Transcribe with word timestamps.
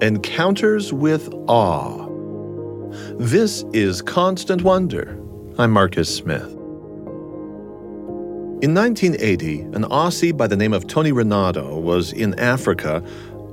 Encounters 0.00 0.92
with 0.92 1.28
Awe. 1.48 2.06
This 3.18 3.64
is 3.72 4.00
Constant 4.00 4.62
Wonder. 4.62 5.18
I'm 5.58 5.72
Marcus 5.72 6.14
Smith. 6.14 6.52
In 8.62 8.74
1980, 8.74 9.62
an 9.62 9.82
Aussie 9.86 10.36
by 10.36 10.46
the 10.46 10.56
name 10.56 10.72
of 10.72 10.86
Tony 10.86 11.10
Rinaudo 11.10 11.82
was 11.82 12.12
in 12.12 12.38
Africa 12.38 13.02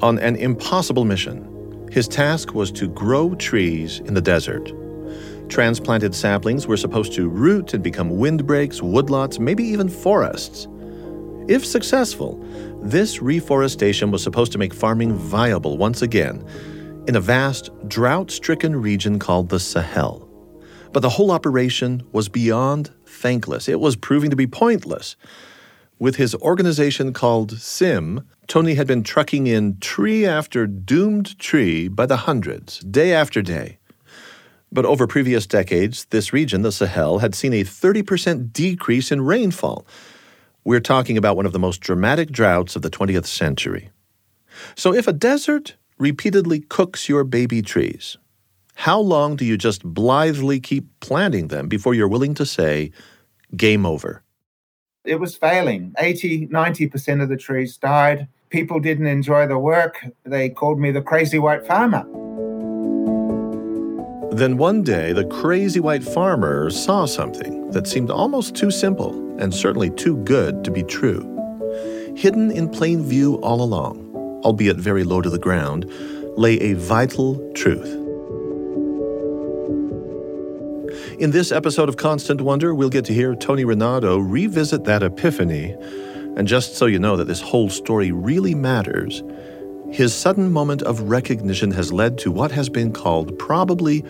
on 0.04 0.20
an 0.20 0.36
impossible 0.36 1.04
mission. 1.04 1.89
His 1.91 2.07
task 2.07 2.54
was 2.54 2.71
to 2.73 2.89
grow 2.89 3.34
trees 3.34 4.02
in 4.02 4.14
the 4.14 4.21
desert. 4.21 4.71
Transplanted 5.50 6.14
saplings 6.14 6.68
were 6.68 6.77
supposed 6.77 7.14
to 7.14 7.27
root 7.27 7.73
and 7.73 7.84
become 7.84 8.20
windbreaks, 8.20 8.82
woodlots, 8.82 9.39
maybe 9.39 9.64
even 9.64 9.89
forests. 9.89 10.68
If 11.48 11.66
successful, 11.66 12.39
this 12.86 13.20
reforestation 13.20 14.11
was 14.11 14.21
supposed 14.21 14.52
to 14.52 14.59
make 14.59 14.71
farming 14.71 15.13
viable 15.15 15.75
once 15.75 16.03
again 16.03 16.48
in 17.08 17.16
a 17.16 17.20
vast, 17.20 17.71
drought 17.88 18.30
stricken 18.30 18.75
region 18.75 19.17
called 19.17 19.49
the 19.49 19.59
Sahel. 19.59 20.30
But 20.94 20.99
the 20.99 21.09
whole 21.09 21.31
operation 21.31 22.03
was 22.11 22.30
beyond 22.30 22.91
thankless. 23.08 23.67
It 23.67 23.80
was 23.80 23.95
proving 23.95 24.30
to 24.30 24.35
be 24.35 24.45
pointless. 24.45 25.16
With 25.98 26.17
his 26.17 26.35
organization 26.35 27.11
called 27.11 27.59
SIM, 27.59 28.27
Tony 28.48 28.75
had 28.75 28.86
been 28.86 29.02
trucking 29.02 29.47
in 29.47 29.80
tree 29.80 30.25
after 30.25 30.67
doomed 30.67 31.39
tree 31.39 31.88
by 31.88 32.05
the 32.05 32.17
hundreds, 32.17 32.80
day 32.80 33.13
after 33.13 33.41
day. 33.41 33.80
But 34.72 34.86
over 34.86 35.08
previous 35.08 35.47
decades, 35.47 36.05
this 36.05 36.33
region, 36.33 36.61
the 36.61 36.72
Sahel, 36.72 37.17
had 37.17 37.33
seen 37.33 37.53
a 37.53 37.63
30% 37.63 38.53
decrease 38.53 39.11
in 39.11 39.22
rainfall 39.22 39.88
we're 40.65 40.81
talking 40.81 41.17
about 41.17 41.37
one 41.37 41.45
of 41.45 41.53
the 41.53 41.59
most 41.59 41.79
dramatic 41.79 42.31
droughts 42.31 42.75
of 42.75 42.81
the 42.81 42.89
20th 42.89 43.25
century. 43.25 43.91
So, 44.75 44.93
if 44.93 45.07
a 45.07 45.13
desert 45.13 45.75
repeatedly 45.99 46.61
cooks 46.61 47.07
your 47.07 47.23
baby 47.23 47.61
trees, 47.61 48.17
how 48.73 48.99
long 48.99 49.35
do 49.35 49.45
you 49.45 49.57
just 49.57 49.83
blithely 49.83 50.59
keep 50.59 50.88
planting 50.99 51.47
them 51.47 51.67
before 51.69 51.94
you're 51.94 52.07
willing 52.07 52.33
to 52.35 52.45
say, 52.45 52.91
game 53.55 53.85
over? 53.85 54.23
It 55.05 55.19
was 55.19 55.35
failing. 55.35 55.94
80, 55.99 56.47
90% 56.47 57.22
of 57.22 57.29
the 57.29 57.38
trees 57.38 57.77
died. 57.77 58.27
People 58.50 58.79
didn't 58.79 59.07
enjoy 59.07 59.47
the 59.47 59.59
work. 59.59 60.05
They 60.25 60.50
called 60.50 60.79
me 60.79 60.91
the 60.91 61.02
crazy 61.02 61.38
white 61.38 61.66
farmer. 61.66 62.05
Then 64.36 64.58
one 64.58 64.83
day, 64.83 65.14
the 65.14 65.23
crazy 65.23 65.80
white 65.80 66.03
farmer 66.03 66.69
saw 66.69 67.05
something 67.05 67.72
that 67.72 67.88
seemed 67.88 68.11
almost 68.11 68.53
too 68.53 68.69
simple 68.69 69.14
and 69.39 69.53
certainly 69.53 69.89
too 69.91 70.17
good 70.25 70.61
to 70.66 70.72
be 70.72 70.83
true. 70.83 71.23
Hidden 72.17 72.52
in 72.52 72.67
plain 72.67 73.02
view 73.02 73.36
all 73.36 73.61
along, 73.61 74.11
albeit 74.44 74.75
very 74.75 75.06
low 75.06 75.22
to 75.22 75.30
the 75.30 75.39
ground, 75.39 75.89
lay 76.36 76.59
a 76.59 76.73
vital 76.73 77.50
truth. 77.53 77.88
In 81.17 81.31
this 81.31 81.53
episode 81.53 81.88
of 81.88 81.95
Constant 81.95 82.41
Wonder, 82.41 82.75
we'll 82.75 82.89
get 82.89 83.06
to 83.06 83.13
hear 83.13 83.36
Tony 83.36 83.63
Rinaudo 83.63 84.19
revisit 84.22 84.83
that 84.83 85.02
epiphany. 85.02 85.78
And 86.36 86.45
just 86.45 86.75
so 86.75 86.88
you 86.88 87.00
know 87.00 87.16
that 87.16 87.30
this 87.30 87.39
whole 87.39 87.69
story 87.69 88.11
really 88.11 88.53
matters, 88.53 89.23
his 89.91 90.14
sudden 90.14 90.52
moment 90.52 90.81
of 90.81 91.02
recognition 91.02 91.72
has 91.72 91.94
led 91.94 92.17
to 92.19 92.31
what 92.31 92.52
has 92.52 92.69
been 92.69 92.91
called 92.91 93.38
probably 93.39 94.03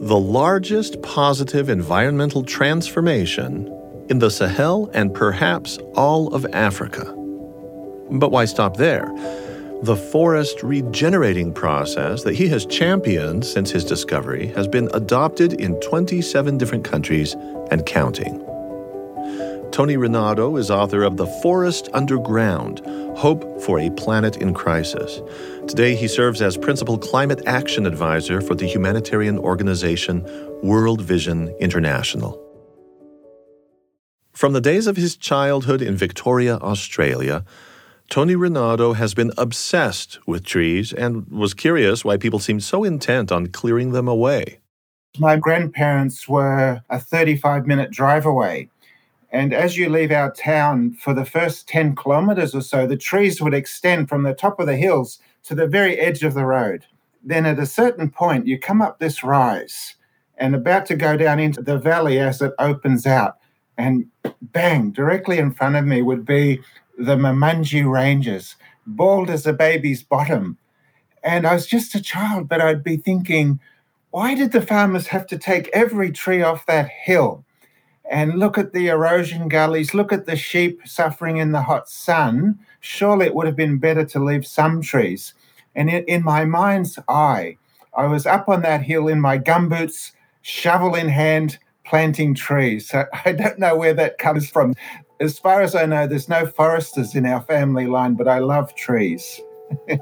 the 0.00 0.18
largest 0.18 1.02
positive 1.02 1.68
environmental 1.68 2.44
transformation 2.44 3.66
in 4.08 4.20
the 4.20 4.30
Sahel 4.30 4.90
and 4.94 5.12
perhaps 5.12 5.76
all 5.94 6.32
of 6.34 6.46
Africa. 6.52 7.04
But 8.10 8.30
why 8.30 8.44
stop 8.46 8.76
there? 8.76 9.12
The 9.82 9.96
forest 9.96 10.62
regenerating 10.62 11.52
process 11.52 12.22
that 12.22 12.34
he 12.34 12.48
has 12.48 12.64
championed 12.66 13.44
since 13.44 13.70
his 13.70 13.84
discovery 13.84 14.48
has 14.48 14.66
been 14.66 14.88
adopted 14.94 15.52
in 15.60 15.78
27 15.80 16.58
different 16.58 16.84
countries 16.84 17.34
and 17.70 17.84
counting. 17.84 18.44
Tony 19.70 19.96
Rinaudo 19.96 20.58
is 20.58 20.70
author 20.70 21.02
of 21.02 21.16
The 21.16 21.26
Forest 21.26 21.88
Underground 21.92 22.80
Hope 23.16 23.60
for 23.62 23.78
a 23.78 23.90
Planet 23.90 24.36
in 24.38 24.54
Crisis. 24.54 25.20
Today, 25.68 25.94
he 25.94 26.08
serves 26.08 26.42
as 26.42 26.56
Principal 26.56 26.98
Climate 26.98 27.42
Action 27.46 27.86
Advisor 27.86 28.40
for 28.40 28.54
the 28.54 28.66
humanitarian 28.66 29.38
organization 29.38 30.24
World 30.62 31.02
Vision 31.02 31.54
International. 31.60 32.42
From 34.32 34.52
the 34.52 34.60
days 34.60 34.86
of 34.86 34.96
his 34.96 35.16
childhood 35.16 35.82
in 35.82 35.96
Victoria, 35.96 36.56
Australia, 36.56 37.44
Tony 38.08 38.34
Rinaudo 38.34 38.96
has 38.96 39.12
been 39.12 39.32
obsessed 39.36 40.18
with 40.26 40.44
trees 40.44 40.92
and 40.92 41.28
was 41.28 41.54
curious 41.54 42.04
why 42.04 42.16
people 42.16 42.38
seemed 42.38 42.64
so 42.64 42.84
intent 42.84 43.30
on 43.30 43.48
clearing 43.48 43.92
them 43.92 44.08
away. 44.08 44.60
My 45.18 45.36
grandparents 45.36 46.28
were 46.28 46.82
a 46.88 46.98
35 46.98 47.66
minute 47.66 47.90
drive 47.90 48.24
away. 48.24 48.70
And 49.30 49.52
as 49.52 49.76
you 49.76 49.90
leave 49.90 50.10
our 50.10 50.32
town 50.32 50.92
for 50.92 51.12
the 51.12 51.24
first 51.24 51.68
10 51.68 51.94
kilometers 51.96 52.54
or 52.54 52.62
so, 52.62 52.86
the 52.86 52.96
trees 52.96 53.42
would 53.42 53.54
extend 53.54 54.08
from 54.08 54.22
the 54.22 54.34
top 54.34 54.58
of 54.58 54.66
the 54.66 54.76
hills 54.76 55.18
to 55.44 55.54
the 55.54 55.66
very 55.66 55.98
edge 55.98 56.22
of 56.22 56.34
the 56.34 56.46
road. 56.46 56.86
Then 57.22 57.44
at 57.44 57.58
a 57.58 57.66
certain 57.66 58.10
point, 58.10 58.46
you 58.46 58.58
come 58.58 58.80
up 58.80 58.98
this 58.98 59.22
rise 59.22 59.96
and 60.38 60.54
about 60.54 60.86
to 60.86 60.96
go 60.96 61.16
down 61.16 61.40
into 61.40 61.60
the 61.60 61.78
valley 61.78 62.18
as 62.18 62.40
it 62.40 62.52
opens 62.58 63.06
out. 63.06 63.36
And 63.76 64.06
bang, 64.40 64.92
directly 64.92 65.38
in 65.38 65.52
front 65.52 65.76
of 65.76 65.84
me 65.84 66.00
would 66.00 66.24
be 66.24 66.60
the 66.96 67.16
Mamunju 67.16 67.90
Ranges, 67.90 68.56
bald 68.86 69.30
as 69.30 69.46
a 69.46 69.52
baby's 69.52 70.02
bottom. 70.02 70.56
And 71.22 71.46
I 71.46 71.54
was 71.54 71.66
just 71.66 71.94
a 71.94 72.02
child, 72.02 72.48
but 72.48 72.60
I'd 72.60 72.82
be 72.82 72.96
thinking, 72.96 73.60
why 74.10 74.34
did 74.34 74.52
the 74.52 74.62
farmers 74.62 75.08
have 75.08 75.26
to 75.26 75.38
take 75.38 75.68
every 75.72 76.10
tree 76.10 76.42
off 76.42 76.66
that 76.66 76.88
hill? 76.88 77.44
And 78.10 78.38
look 78.38 78.56
at 78.56 78.72
the 78.72 78.88
erosion 78.88 79.48
gullies, 79.48 79.94
look 79.94 80.12
at 80.12 80.26
the 80.26 80.36
sheep 80.36 80.80
suffering 80.86 81.36
in 81.36 81.52
the 81.52 81.62
hot 81.62 81.88
sun, 81.88 82.58
surely 82.80 83.26
it 83.26 83.34
would 83.34 83.46
have 83.46 83.56
been 83.56 83.78
better 83.78 84.04
to 84.04 84.18
leave 84.18 84.46
some 84.46 84.80
trees. 84.80 85.34
And 85.74 85.90
in, 85.90 86.04
in 86.04 86.24
my 86.24 86.44
mind's 86.44 86.98
eye, 87.08 87.58
I 87.94 88.06
was 88.06 88.26
up 88.26 88.48
on 88.48 88.62
that 88.62 88.82
hill 88.82 89.08
in 89.08 89.20
my 89.20 89.38
gumboots, 89.38 90.12
shovel 90.42 90.94
in 90.94 91.08
hand, 91.08 91.58
planting 91.84 92.34
trees. 92.34 92.88
So 92.88 93.04
I 93.24 93.32
don't 93.32 93.58
know 93.58 93.76
where 93.76 93.94
that 93.94 94.18
comes 94.18 94.48
from. 94.48 94.74
As 95.20 95.38
far 95.38 95.62
as 95.62 95.74
I 95.74 95.84
know, 95.84 96.06
there's 96.06 96.28
no 96.28 96.46
foresters 96.46 97.14
in 97.14 97.26
our 97.26 97.42
family 97.42 97.86
line, 97.86 98.14
but 98.14 98.28
I 98.28 98.38
love 98.38 98.74
trees. 98.74 99.40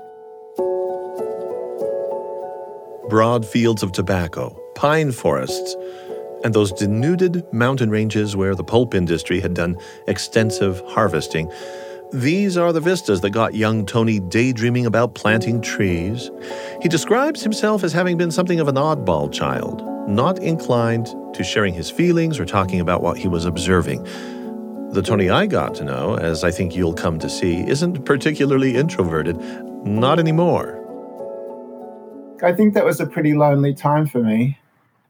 Broad 3.09 3.47
fields 3.47 3.83
of 3.83 3.93
tobacco, 3.93 4.61
pine 4.75 5.13
forests, 5.13 5.77
and 6.47 6.55
those 6.55 6.71
denuded 6.71 7.45
mountain 7.53 7.91
ranges 7.91 8.37
where 8.37 8.55
the 8.55 8.63
pulp 8.63 8.95
industry 8.95 9.41
had 9.41 9.53
done 9.53 9.77
extensive 10.07 10.81
harvesting. 10.87 11.51
These 12.13 12.57
are 12.57 12.73
the 12.73 12.81
vistas 12.81 13.21
that 13.23 13.31
got 13.31 13.57
young 13.57 13.85
Tony 13.85 14.21
daydreaming 14.21 14.87
about 14.87 15.17
planting 15.17 15.61
trees. 15.61 16.31
He 16.81 16.89
describes 16.89 17.43
himself 17.43 17.83
as 17.83 17.93
having 17.93 18.17
been 18.17 18.31
something 18.31 18.61
of 18.61 18.69
an 18.69 18.77
oddball 18.77 19.33
child, 19.33 19.83
not 20.09 20.39
inclined 20.39 21.07
to 21.35 21.43
sharing 21.43 21.75
his 21.75 21.91
feelings 21.91 22.39
or 22.39 22.45
talking 22.45 22.79
about 22.79 23.03
what 23.03 23.19
he 23.19 23.27
was 23.27 23.45
observing. 23.45 24.05
The 24.93 25.03
Tony 25.05 25.31
I 25.31 25.47
got 25.47 25.75
to 25.75 25.85
know, 25.85 26.15
as 26.15 26.45
I 26.45 26.53
think 26.53 26.77
you'll 26.77 26.95
come 26.95 27.19
to 27.19 27.29
see, 27.29 27.69
isn't 27.69 28.05
particularly 28.05 28.77
introverted. 28.77 29.37
Not 29.85 30.21
anymore. 30.21 30.81
I 32.41 32.53
think 32.53 32.75
that 32.75 32.85
was 32.85 33.01
a 33.01 33.07
pretty 33.07 33.35
lonely 33.35 33.75
time 33.75 34.07
for 34.07 34.23
me. 34.23 34.61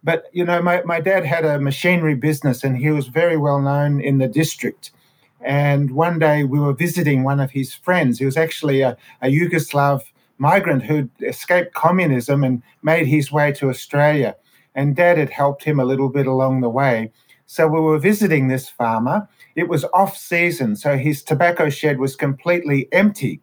But, 0.06 0.27
you 0.33 0.44
know, 0.44 0.62
my, 0.62 0.83
my 0.84 1.00
dad 1.00 1.25
had 1.25 1.44
a 1.44 1.59
machinery 1.59 2.15
business 2.15 2.62
and 2.62 2.78
he 2.78 2.91
was 2.91 3.09
very 3.09 3.37
well 3.37 3.61
known 3.61 4.00
in 4.00 4.19
the 4.19 4.28
district. 4.28 4.93
And 5.41 5.91
one 5.91 6.21
day 6.21 6.44
we 6.44 6.61
were 6.61 6.75
visiting 6.75 7.25
one 7.25 7.41
of 7.41 7.50
his 7.50 7.75
friends. 7.75 8.21
He 8.21 8.25
was 8.25 8.37
actually 8.37 8.83
a, 8.83 8.97
a 9.21 9.27
Yugoslav 9.27 10.03
migrant 10.38 10.85
who'd 10.85 11.11
escaped 11.23 11.75
communism 11.75 12.44
and 12.44 12.62
made 12.85 13.08
his 13.08 13.32
way 13.32 13.50
to 13.55 13.69
Australia. 13.69 14.37
And 14.76 14.94
dad 14.94 15.19
had 15.19 15.31
helped 15.31 15.64
him 15.64 15.81
a 15.81 15.85
little 15.85 16.08
bit 16.08 16.29
along 16.29 16.61
the 16.61 16.70
way. 16.70 17.11
So 17.47 17.67
we 17.67 17.81
were 17.81 17.99
visiting 17.99 18.47
this 18.47 18.69
farmer. 18.69 19.29
It 19.56 19.69
was 19.69 19.85
off 19.93 20.17
season, 20.17 20.76
so 20.76 20.97
his 20.97 21.25
tobacco 21.25 21.69
shed 21.69 21.99
was 21.99 22.14
completely 22.14 22.87
empty. 22.93 23.41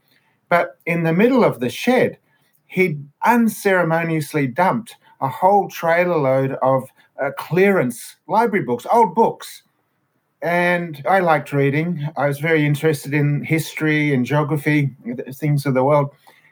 But 0.47 0.79
in 0.85 1.03
the 1.03 1.11
middle 1.11 1.43
of 1.43 1.59
the 1.59 1.69
shed, 1.69 2.19
he'd 2.67 3.05
unceremoniously 3.25 4.47
dumped 4.47 4.95
a 5.23 5.29
whole 5.29 5.69
trailer 5.69 6.17
load 6.17 6.57
of 6.61 6.89
uh, 7.19 7.31
clearance 7.37 8.17
library 8.27 8.65
books, 8.65 8.85
old 8.91 9.15
books. 9.15 9.63
And 10.41 11.01
I 11.09 11.19
liked 11.19 11.53
reading. 11.53 12.05
I 12.17 12.27
was 12.27 12.39
very 12.39 12.65
interested 12.65 13.13
in 13.13 13.45
history 13.45 14.13
and 14.13 14.25
geography, 14.25 14.93
things 15.33 15.65
of 15.65 15.73
the 15.73 15.83
world. 15.85 16.11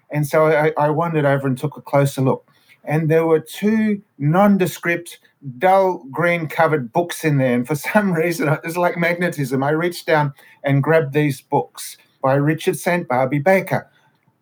And 0.09 0.25
so 0.25 0.45
I, 0.47 0.71
I 0.77 0.89
wandered 0.89 1.25
over 1.25 1.45
and 1.45 1.57
took 1.57 1.75
a 1.75 1.81
closer 1.81 2.21
look. 2.21 2.47
And 2.85 3.09
there 3.09 3.25
were 3.25 3.41
two 3.41 4.01
nondescript, 4.17 5.19
dull 5.57 6.05
green 6.09 6.47
covered 6.47 6.93
books 6.93 7.25
in 7.25 7.37
there. 7.37 7.53
And 7.53 7.67
for 7.67 7.75
some 7.93 8.13
reason, 8.13 8.47
it 8.47 8.61
was 8.63 8.77
like 8.77 8.97
magnetism. 8.97 9.61
I 9.61 9.71
reached 9.71 10.07
down 10.07 10.33
and 10.63 10.81
grabbed 10.81 11.13
these 11.13 11.41
books 11.41 11.97
by 12.21 12.35
Richard 12.35 12.77
St. 12.77 13.05
Barbe 13.05 13.43
Baker. 13.43 13.89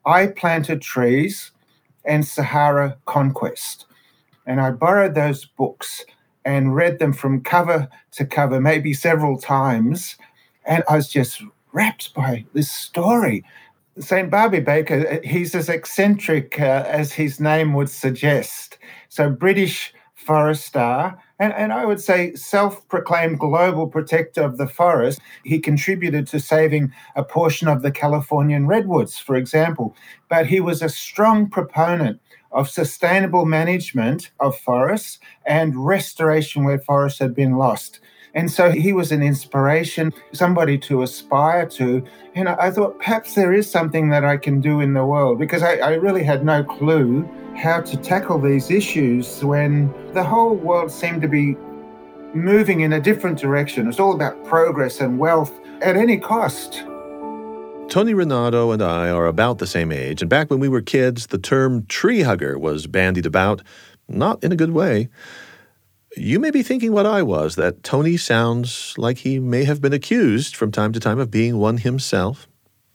I 0.06 0.28
planted 0.28 0.84
trees 0.84 1.52
and 2.06 2.26
Sahara 2.26 2.98
Conquest. 3.06 3.88
And 4.46 4.60
I 4.60 4.72
borrowed 4.72 5.16
those 5.16 5.46
books 5.46 6.04
and 6.46 6.76
read 6.76 7.00
them 7.00 7.14
from 7.14 7.42
cover 7.42 7.88
to 8.14 8.26
cover, 8.26 8.60
maybe 8.60 8.94
several 8.94 9.38
times. 9.38 10.18
And 10.66 10.84
I 10.90 10.96
was 10.96 11.10
just 11.10 11.44
rapt 11.74 12.14
by 12.14 12.46
this 12.54 12.72
story. 12.72 13.44
St. 14.00 14.30
Barbe 14.30 14.64
Baker, 14.64 15.20
he's 15.24 15.54
as 15.54 15.68
eccentric 15.68 16.60
uh, 16.60 16.86
as 16.88 17.12
his 17.12 17.40
name 17.40 17.74
would 17.74 17.90
suggest. 17.90 18.78
So, 19.10 19.30
British 19.30 19.94
forester, 20.16 21.18
and, 21.40 21.54
and 21.54 21.74
I 21.74 21.86
would 21.86 22.00
say 22.00 22.34
self 22.36 22.88
proclaimed 22.88 23.40
global 23.40 23.88
protector 23.88 24.44
of 24.44 24.58
the 24.58 24.68
forest. 24.68 25.20
He 25.44 25.60
contributed 25.60 26.28
to 26.28 26.40
saving 26.40 26.94
a 27.16 27.24
portion 27.24 27.68
of 27.68 27.82
the 27.82 27.92
Californian 27.92 28.68
redwoods, 28.68 29.18
for 29.18 29.36
example. 29.36 29.96
But 30.30 30.46
he 30.48 30.60
was 30.60 30.82
a 30.82 30.90
strong 30.90 31.50
proponent 31.50 32.22
of 32.52 32.70
sustainable 32.70 33.46
management 33.46 34.32
of 34.40 34.58
forests 34.58 35.20
and 35.46 35.86
restoration 35.86 36.64
where 36.64 36.80
forests 36.80 37.20
had 37.20 37.36
been 37.36 37.58
lost. 37.58 38.00
And 38.34 38.52
so 38.52 38.72
he 38.72 38.94
was 38.94 39.12
an 39.12 39.24
inspiration, 39.24 40.14
somebody 40.34 40.78
to 40.80 41.02
aspire 41.02 41.66
to. 41.70 42.04
And 42.36 42.48
I 42.48 42.70
thought 42.70 43.00
perhaps 43.00 43.34
there 43.34 43.54
is 43.54 43.70
something 43.70 44.10
that 44.10 44.24
I 44.24 44.38
can 44.38 44.62
do 44.62 44.82
in 44.82 44.94
the 44.94 45.06
world 45.06 45.40
because 45.40 45.64
I, 45.64 45.78
I 45.78 45.94
really 45.94 46.24
had 46.24 46.46
no 46.46 46.64
clue 46.64 47.28
how 47.56 47.82
to 47.82 47.98
tackle 47.98 48.40
these 48.40 48.70
issues 48.70 49.44
when 49.44 49.92
the 50.14 50.24
whole 50.24 50.56
world 50.56 50.92
seemed 50.92 51.22
to 51.24 51.28
be 51.28 51.56
moving 52.34 52.82
in 52.82 52.94
a 52.94 53.02
different 53.02 53.40
direction. 53.40 53.88
It's 53.88 54.00
all 54.00 54.14
about 54.14 54.44
progress 54.46 55.02
and 55.02 55.18
wealth 55.18 55.52
at 55.82 55.96
any 55.96 56.18
cost. 56.18 56.84
Tony 57.90 58.14
Rinaudo 58.14 58.72
and 58.72 58.84
I 58.84 59.10
are 59.10 59.26
about 59.26 59.58
the 59.58 59.66
same 59.66 59.92
age, 59.92 60.22
and 60.22 60.30
back 60.30 60.52
when 60.52 60.60
we 60.60 60.70
were 60.70 60.80
kids, 60.80 61.28
the 61.28 61.40
term 61.40 61.88
tree 61.88 62.22
hugger 62.22 62.60
was 62.60 62.86
bandied 62.86 63.26
about, 63.26 63.64
not 64.08 64.44
in 64.44 64.52
a 64.52 64.56
good 64.56 64.74
way. 64.74 65.10
You 66.16 66.40
may 66.40 66.52
be 66.52 66.62
thinking 66.62 66.92
what 66.92 67.08
I 67.08 67.24
was 67.24 67.56
that 67.56 67.82
Tony 67.82 68.16
sounds 68.16 68.94
like 69.00 69.18
he 69.18 69.40
may 69.40 69.64
have 69.64 69.82
been 69.82 69.92
accused 69.92 70.56
from 70.56 70.72
time 70.72 70.94
to 70.94 71.00
time 71.00 71.18
of 71.18 71.32
being 71.32 71.58
one 71.58 71.78
himself. 71.78 72.48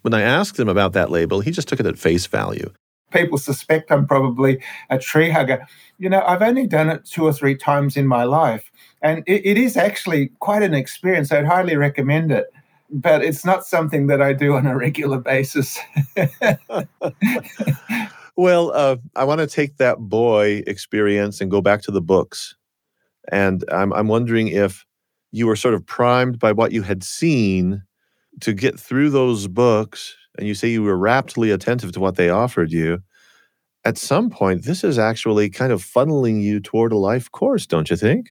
When 0.02 0.14
I 0.14 0.20
asked 0.20 0.60
him 0.60 0.68
about 0.68 0.92
that 0.92 1.10
label, 1.10 1.40
he 1.40 1.50
just 1.50 1.66
took 1.66 1.80
it 1.80 1.86
at 1.86 1.98
face 1.98 2.26
value. 2.26 2.72
People 3.10 3.38
suspect 3.38 3.90
I'm 3.90 4.06
probably 4.06 4.62
a 4.90 4.98
tree 4.98 5.30
hugger. 5.30 5.66
You 5.98 6.08
know, 6.08 6.22
I've 6.24 6.42
only 6.42 6.68
done 6.68 6.88
it 6.88 7.04
two 7.04 7.24
or 7.24 7.32
three 7.32 7.56
times 7.56 7.96
in 7.96 8.06
my 8.06 8.22
life, 8.22 8.70
and 9.02 9.24
it, 9.26 9.44
it 9.44 9.58
is 9.58 9.76
actually 9.76 10.28
quite 10.38 10.62
an 10.62 10.72
experience. 10.72 11.32
I'd 11.32 11.46
highly 11.46 11.74
recommend 11.74 12.30
it 12.30 12.46
but 12.94 13.24
it's 13.24 13.44
not 13.44 13.66
something 13.66 14.06
that 14.06 14.22
I 14.22 14.32
do 14.32 14.54
on 14.54 14.68
a 14.68 14.76
regular 14.76 15.18
basis. 15.18 15.80
well, 18.36 18.70
uh, 18.72 18.96
I 19.16 19.24
want 19.24 19.40
to 19.40 19.48
take 19.48 19.78
that 19.78 19.98
boy 19.98 20.62
experience 20.68 21.40
and 21.40 21.50
go 21.50 21.60
back 21.60 21.82
to 21.82 21.90
the 21.90 22.00
books. 22.00 22.54
And 23.32 23.64
I'm, 23.72 23.92
I'm 23.92 24.06
wondering 24.06 24.46
if 24.48 24.84
you 25.32 25.48
were 25.48 25.56
sort 25.56 25.74
of 25.74 25.84
primed 25.84 26.38
by 26.38 26.52
what 26.52 26.70
you 26.70 26.82
had 26.82 27.02
seen 27.02 27.82
to 28.42 28.52
get 28.52 28.78
through 28.78 29.10
those 29.10 29.48
books. 29.48 30.14
And 30.38 30.46
you 30.46 30.54
say 30.54 30.68
you 30.68 30.84
were 30.84 30.96
raptly 30.96 31.50
attentive 31.50 31.90
to 31.92 32.00
what 32.00 32.14
they 32.14 32.30
offered 32.30 32.70
you. 32.70 33.00
At 33.84 33.98
some 33.98 34.30
point, 34.30 34.64
this 34.64 34.84
is 34.84 35.00
actually 35.00 35.50
kind 35.50 35.72
of 35.72 35.84
funneling 35.84 36.40
you 36.40 36.60
toward 36.60 36.92
a 36.92 36.96
life 36.96 37.30
course, 37.32 37.66
don't 37.66 37.90
you 37.90 37.96
think? 37.96 38.30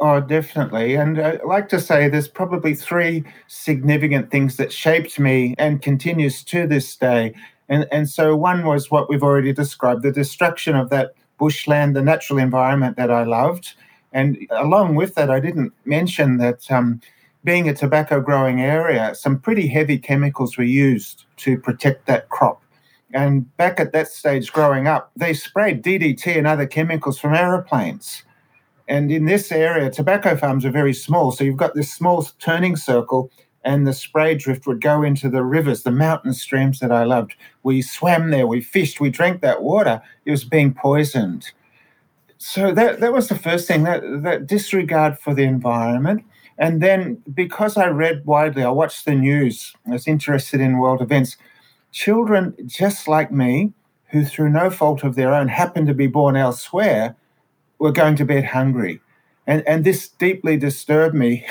Oh, 0.00 0.20
definitely. 0.20 0.94
And 0.94 1.20
I 1.20 1.38
like 1.44 1.68
to 1.70 1.80
say 1.80 2.08
there's 2.08 2.28
probably 2.28 2.74
three 2.74 3.24
significant 3.48 4.30
things 4.30 4.56
that 4.56 4.72
shaped 4.72 5.18
me 5.18 5.54
and 5.58 5.82
continues 5.82 6.42
to 6.44 6.66
this 6.66 6.96
day. 6.96 7.34
And, 7.68 7.86
and 7.90 8.08
so 8.08 8.36
one 8.36 8.64
was 8.64 8.90
what 8.90 9.08
we've 9.08 9.22
already 9.22 9.52
described 9.52 10.02
the 10.02 10.12
destruction 10.12 10.76
of 10.76 10.90
that 10.90 11.14
bushland, 11.38 11.96
the 11.96 12.02
natural 12.02 12.38
environment 12.38 12.96
that 12.96 13.10
I 13.10 13.24
loved. 13.24 13.74
And 14.12 14.38
along 14.50 14.94
with 14.94 15.14
that, 15.16 15.30
I 15.30 15.40
didn't 15.40 15.72
mention 15.84 16.36
that 16.38 16.70
um, 16.70 17.00
being 17.42 17.68
a 17.68 17.74
tobacco 17.74 18.20
growing 18.20 18.60
area, 18.60 19.14
some 19.14 19.38
pretty 19.38 19.66
heavy 19.66 19.98
chemicals 19.98 20.56
were 20.56 20.64
used 20.64 21.24
to 21.38 21.58
protect 21.58 22.06
that 22.06 22.28
crop. 22.28 22.62
And 23.12 23.54
back 23.56 23.78
at 23.78 23.92
that 23.92 24.08
stage 24.08 24.52
growing 24.52 24.86
up, 24.86 25.10
they 25.16 25.34
sprayed 25.34 25.82
DDT 25.82 26.36
and 26.36 26.46
other 26.46 26.66
chemicals 26.66 27.18
from 27.18 27.34
aeroplanes. 27.34 28.24
And 28.88 29.10
in 29.10 29.24
this 29.24 29.50
area, 29.50 29.90
tobacco 29.90 30.36
farms 30.36 30.64
are 30.64 30.70
very 30.70 30.92
small. 30.92 31.32
So 31.32 31.44
you've 31.44 31.56
got 31.56 31.74
this 31.74 31.92
small 31.92 32.22
turning 32.38 32.76
circle, 32.76 33.30
and 33.64 33.86
the 33.86 33.94
spray 33.94 34.34
drift 34.34 34.66
would 34.66 34.82
go 34.82 35.02
into 35.02 35.30
the 35.30 35.42
rivers, 35.42 35.82
the 35.82 35.90
mountain 35.90 36.34
streams 36.34 36.80
that 36.80 36.92
I 36.92 37.04
loved. 37.04 37.34
We 37.62 37.80
swam 37.80 38.30
there, 38.30 38.46
we 38.46 38.60
fished, 38.60 39.00
we 39.00 39.08
drank 39.08 39.40
that 39.40 39.62
water. 39.62 40.02
It 40.26 40.30
was 40.30 40.44
being 40.44 40.74
poisoned. 40.74 41.50
So 42.36 42.72
that, 42.72 43.00
that 43.00 43.14
was 43.14 43.28
the 43.28 43.38
first 43.38 43.66
thing, 43.66 43.84
that, 43.84 44.02
that 44.22 44.46
disregard 44.46 45.18
for 45.18 45.32
the 45.32 45.44
environment. 45.44 46.24
And 46.58 46.82
then 46.82 47.22
because 47.32 47.78
I 47.78 47.86
read 47.86 48.26
widely, 48.26 48.62
I 48.62 48.70
watched 48.70 49.06
the 49.06 49.14
news, 49.14 49.74
I 49.86 49.92
was 49.92 50.06
interested 50.06 50.60
in 50.60 50.78
world 50.78 51.00
events. 51.00 51.38
Children 51.90 52.54
just 52.66 53.08
like 53.08 53.32
me, 53.32 53.72
who 54.10 54.24
through 54.24 54.50
no 54.50 54.70
fault 54.70 55.02
of 55.02 55.14
their 55.14 55.34
own 55.34 55.48
happened 55.48 55.86
to 55.86 55.94
be 55.94 56.06
born 56.06 56.36
elsewhere, 56.36 57.16
were 57.78 57.92
going 57.92 58.16
to 58.16 58.24
bed 58.24 58.44
hungry. 58.44 59.00
And, 59.46 59.66
and 59.66 59.84
this 59.84 60.08
deeply 60.08 60.56
disturbed 60.56 61.14
me. 61.14 61.46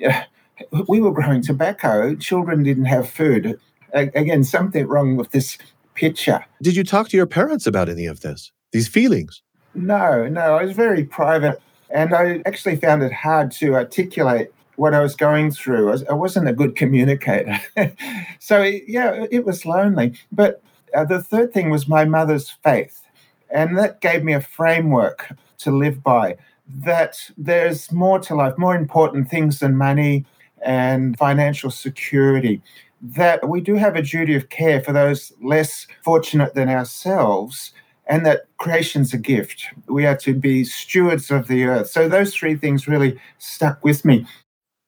we 0.88 1.00
were 1.00 1.12
growing 1.12 1.42
tobacco, 1.42 2.14
children 2.16 2.62
didn't 2.62 2.86
have 2.86 3.08
food. 3.08 3.58
Again, 3.92 4.44
something 4.44 4.86
wrong 4.86 5.16
with 5.16 5.30
this 5.30 5.56
picture. 5.94 6.44
Did 6.62 6.76
you 6.76 6.84
talk 6.84 7.08
to 7.08 7.16
your 7.16 7.26
parents 7.26 7.66
about 7.66 7.88
any 7.88 8.06
of 8.06 8.20
this, 8.20 8.52
these 8.72 8.88
feelings? 8.88 9.42
No, 9.74 10.28
no, 10.28 10.56
I 10.56 10.64
was 10.64 10.72
very 10.72 11.04
private. 11.04 11.60
And 11.90 12.14
I 12.14 12.42
actually 12.44 12.76
found 12.76 13.02
it 13.02 13.12
hard 13.12 13.50
to 13.52 13.74
articulate 13.74 14.52
what 14.76 14.94
I 14.94 15.00
was 15.00 15.16
going 15.16 15.50
through. 15.50 16.04
I 16.08 16.12
wasn't 16.12 16.48
a 16.48 16.52
good 16.52 16.76
communicator. 16.76 17.58
so, 18.38 18.62
yeah, 18.62 19.26
it 19.30 19.44
was 19.46 19.64
lonely. 19.64 20.14
But 20.30 20.62
uh, 20.94 21.04
the 21.04 21.22
third 21.22 21.52
thing 21.52 21.70
was 21.70 21.88
my 21.88 22.04
mother's 22.04 22.50
faith. 22.62 23.02
And 23.50 23.78
that 23.78 24.00
gave 24.00 24.22
me 24.22 24.34
a 24.34 24.40
framework 24.40 25.32
to 25.58 25.70
live 25.70 26.02
by. 26.02 26.36
That 26.66 27.16
there's 27.36 27.90
more 27.92 28.18
to 28.20 28.34
life, 28.34 28.56
more 28.58 28.76
important 28.76 29.28
things 29.28 29.60
than 29.60 29.76
money 29.76 30.24
and 30.62 31.16
financial 31.16 31.70
security. 31.70 32.62
That 33.00 33.48
we 33.48 33.60
do 33.60 33.74
have 33.74 33.96
a 33.96 34.02
duty 34.02 34.34
of 34.34 34.48
care 34.48 34.80
for 34.80 34.92
those 34.92 35.32
less 35.42 35.86
fortunate 36.02 36.54
than 36.54 36.68
ourselves, 36.68 37.72
and 38.06 38.26
that 38.26 38.46
creation's 38.58 39.14
a 39.14 39.18
gift. 39.18 39.64
We 39.86 40.04
are 40.06 40.16
to 40.18 40.34
be 40.34 40.64
stewards 40.64 41.30
of 41.30 41.46
the 41.46 41.64
earth. 41.64 41.88
So 41.90 42.08
those 42.08 42.34
three 42.34 42.56
things 42.56 42.88
really 42.88 43.18
stuck 43.38 43.82
with 43.84 44.04
me. 44.04 44.26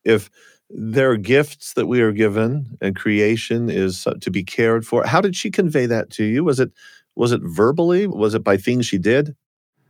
If 0.04 0.30
there 0.71 1.11
are 1.11 1.16
gifts 1.16 1.75
that 1.75 1.87
we 1.87 2.00
are 2.00 2.12
given 2.12 2.78
and 2.80 2.97
creation 2.97 3.71
is 3.71 4.06
to 4.21 4.30
be 4.30 4.42
cared 4.42 4.87
for, 4.87 5.04
how 5.04 5.21
did 5.21 5.37
she 5.37 5.50
convey 5.50 5.87
that 5.87 6.11
to 6.11 6.25
you? 6.25 6.45
Was 6.45 6.61
it 6.61 6.73
was 7.16 7.33
it 7.33 7.42
verbally? 7.42 8.06
Was 8.06 8.35
it 8.35 8.45
by 8.45 8.56
things 8.56 8.87
she 8.87 8.99
did? 8.99 9.35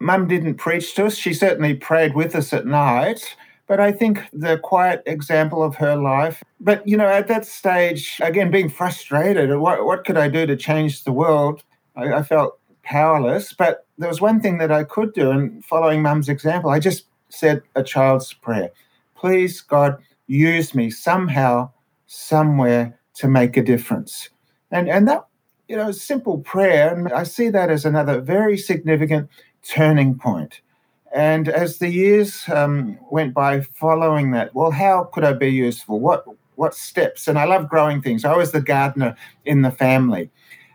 Mum 0.00 0.26
didn't 0.26 0.54
preach 0.54 0.94
to 0.94 1.06
us. 1.06 1.16
She 1.16 1.34
certainly 1.34 1.74
prayed 1.74 2.14
with 2.14 2.34
us 2.34 2.52
at 2.52 2.66
night. 2.66 3.36
But 3.66 3.78
I 3.78 3.92
think 3.92 4.24
the 4.32 4.58
quiet 4.58 5.02
example 5.06 5.62
of 5.62 5.76
her 5.76 5.94
life. 5.94 6.42
But, 6.58 6.86
you 6.88 6.96
know, 6.96 7.06
at 7.06 7.28
that 7.28 7.46
stage, 7.46 8.18
again, 8.20 8.50
being 8.50 8.68
frustrated, 8.68 9.56
what, 9.58 9.84
what 9.84 10.04
could 10.04 10.16
I 10.16 10.28
do 10.28 10.44
to 10.46 10.56
change 10.56 11.04
the 11.04 11.12
world? 11.12 11.62
I, 11.94 12.14
I 12.14 12.22
felt 12.24 12.58
powerless. 12.82 13.52
But 13.52 13.86
there 13.98 14.08
was 14.08 14.20
one 14.20 14.40
thing 14.40 14.58
that 14.58 14.72
I 14.72 14.82
could 14.82 15.12
do. 15.12 15.30
And 15.30 15.64
following 15.64 16.02
mum's 16.02 16.28
example, 16.28 16.70
I 16.70 16.80
just 16.80 17.04
said 17.28 17.62
a 17.76 17.82
child's 17.84 18.32
prayer 18.32 18.70
Please, 19.14 19.60
God, 19.60 19.98
use 20.26 20.74
me 20.74 20.90
somehow, 20.90 21.70
somewhere 22.06 22.98
to 23.14 23.28
make 23.28 23.56
a 23.56 23.62
difference. 23.62 24.30
And, 24.70 24.88
and 24.88 25.06
that, 25.06 25.26
you 25.68 25.76
know, 25.76 25.92
simple 25.92 26.38
prayer, 26.38 26.92
and 26.92 27.12
I 27.12 27.22
see 27.22 27.50
that 27.50 27.70
as 27.70 27.84
another 27.84 28.20
very 28.20 28.56
significant 28.56 29.28
turning 29.62 30.18
point. 30.18 30.60
And 31.12 31.48
as 31.48 31.78
the 31.78 31.88
years 31.88 32.48
um, 32.48 32.98
went 33.10 33.34
by 33.34 33.62
following 33.62 34.30
that, 34.32 34.54
well, 34.54 34.70
how 34.70 35.04
could 35.12 35.24
I 35.24 35.32
be 35.32 35.48
useful? 35.48 36.00
What 36.00 36.24
what 36.54 36.74
steps? 36.74 37.26
And 37.26 37.38
I 37.38 37.44
love 37.44 37.70
growing 37.70 38.02
things. 38.02 38.24
I 38.24 38.36
was 38.36 38.52
the 38.52 38.60
gardener 38.60 39.16
in 39.46 39.62
the 39.62 39.70
family. 39.70 40.30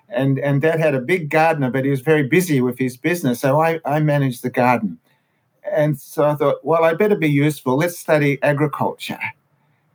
And, 0.09 0.39
and 0.39 0.59
dad 0.59 0.79
had 0.79 0.95
a 0.95 0.99
big 0.99 1.29
gardener, 1.29 1.69
but 1.69 1.85
he 1.85 1.91
was 1.91 2.01
very 2.01 2.23
busy 2.27 2.59
with 2.59 2.79
his 2.79 2.97
business. 2.97 3.41
So 3.41 3.61
I, 3.61 3.79
I 3.85 3.99
managed 3.99 4.41
the 4.41 4.49
garden. 4.49 4.97
And 5.71 5.99
so 5.99 6.25
I 6.25 6.33
thought, 6.33 6.65
well, 6.65 6.83
I 6.83 6.95
better 6.95 7.15
be 7.15 7.29
useful. 7.29 7.77
Let's 7.77 7.99
study 7.99 8.39
agriculture. 8.41 9.19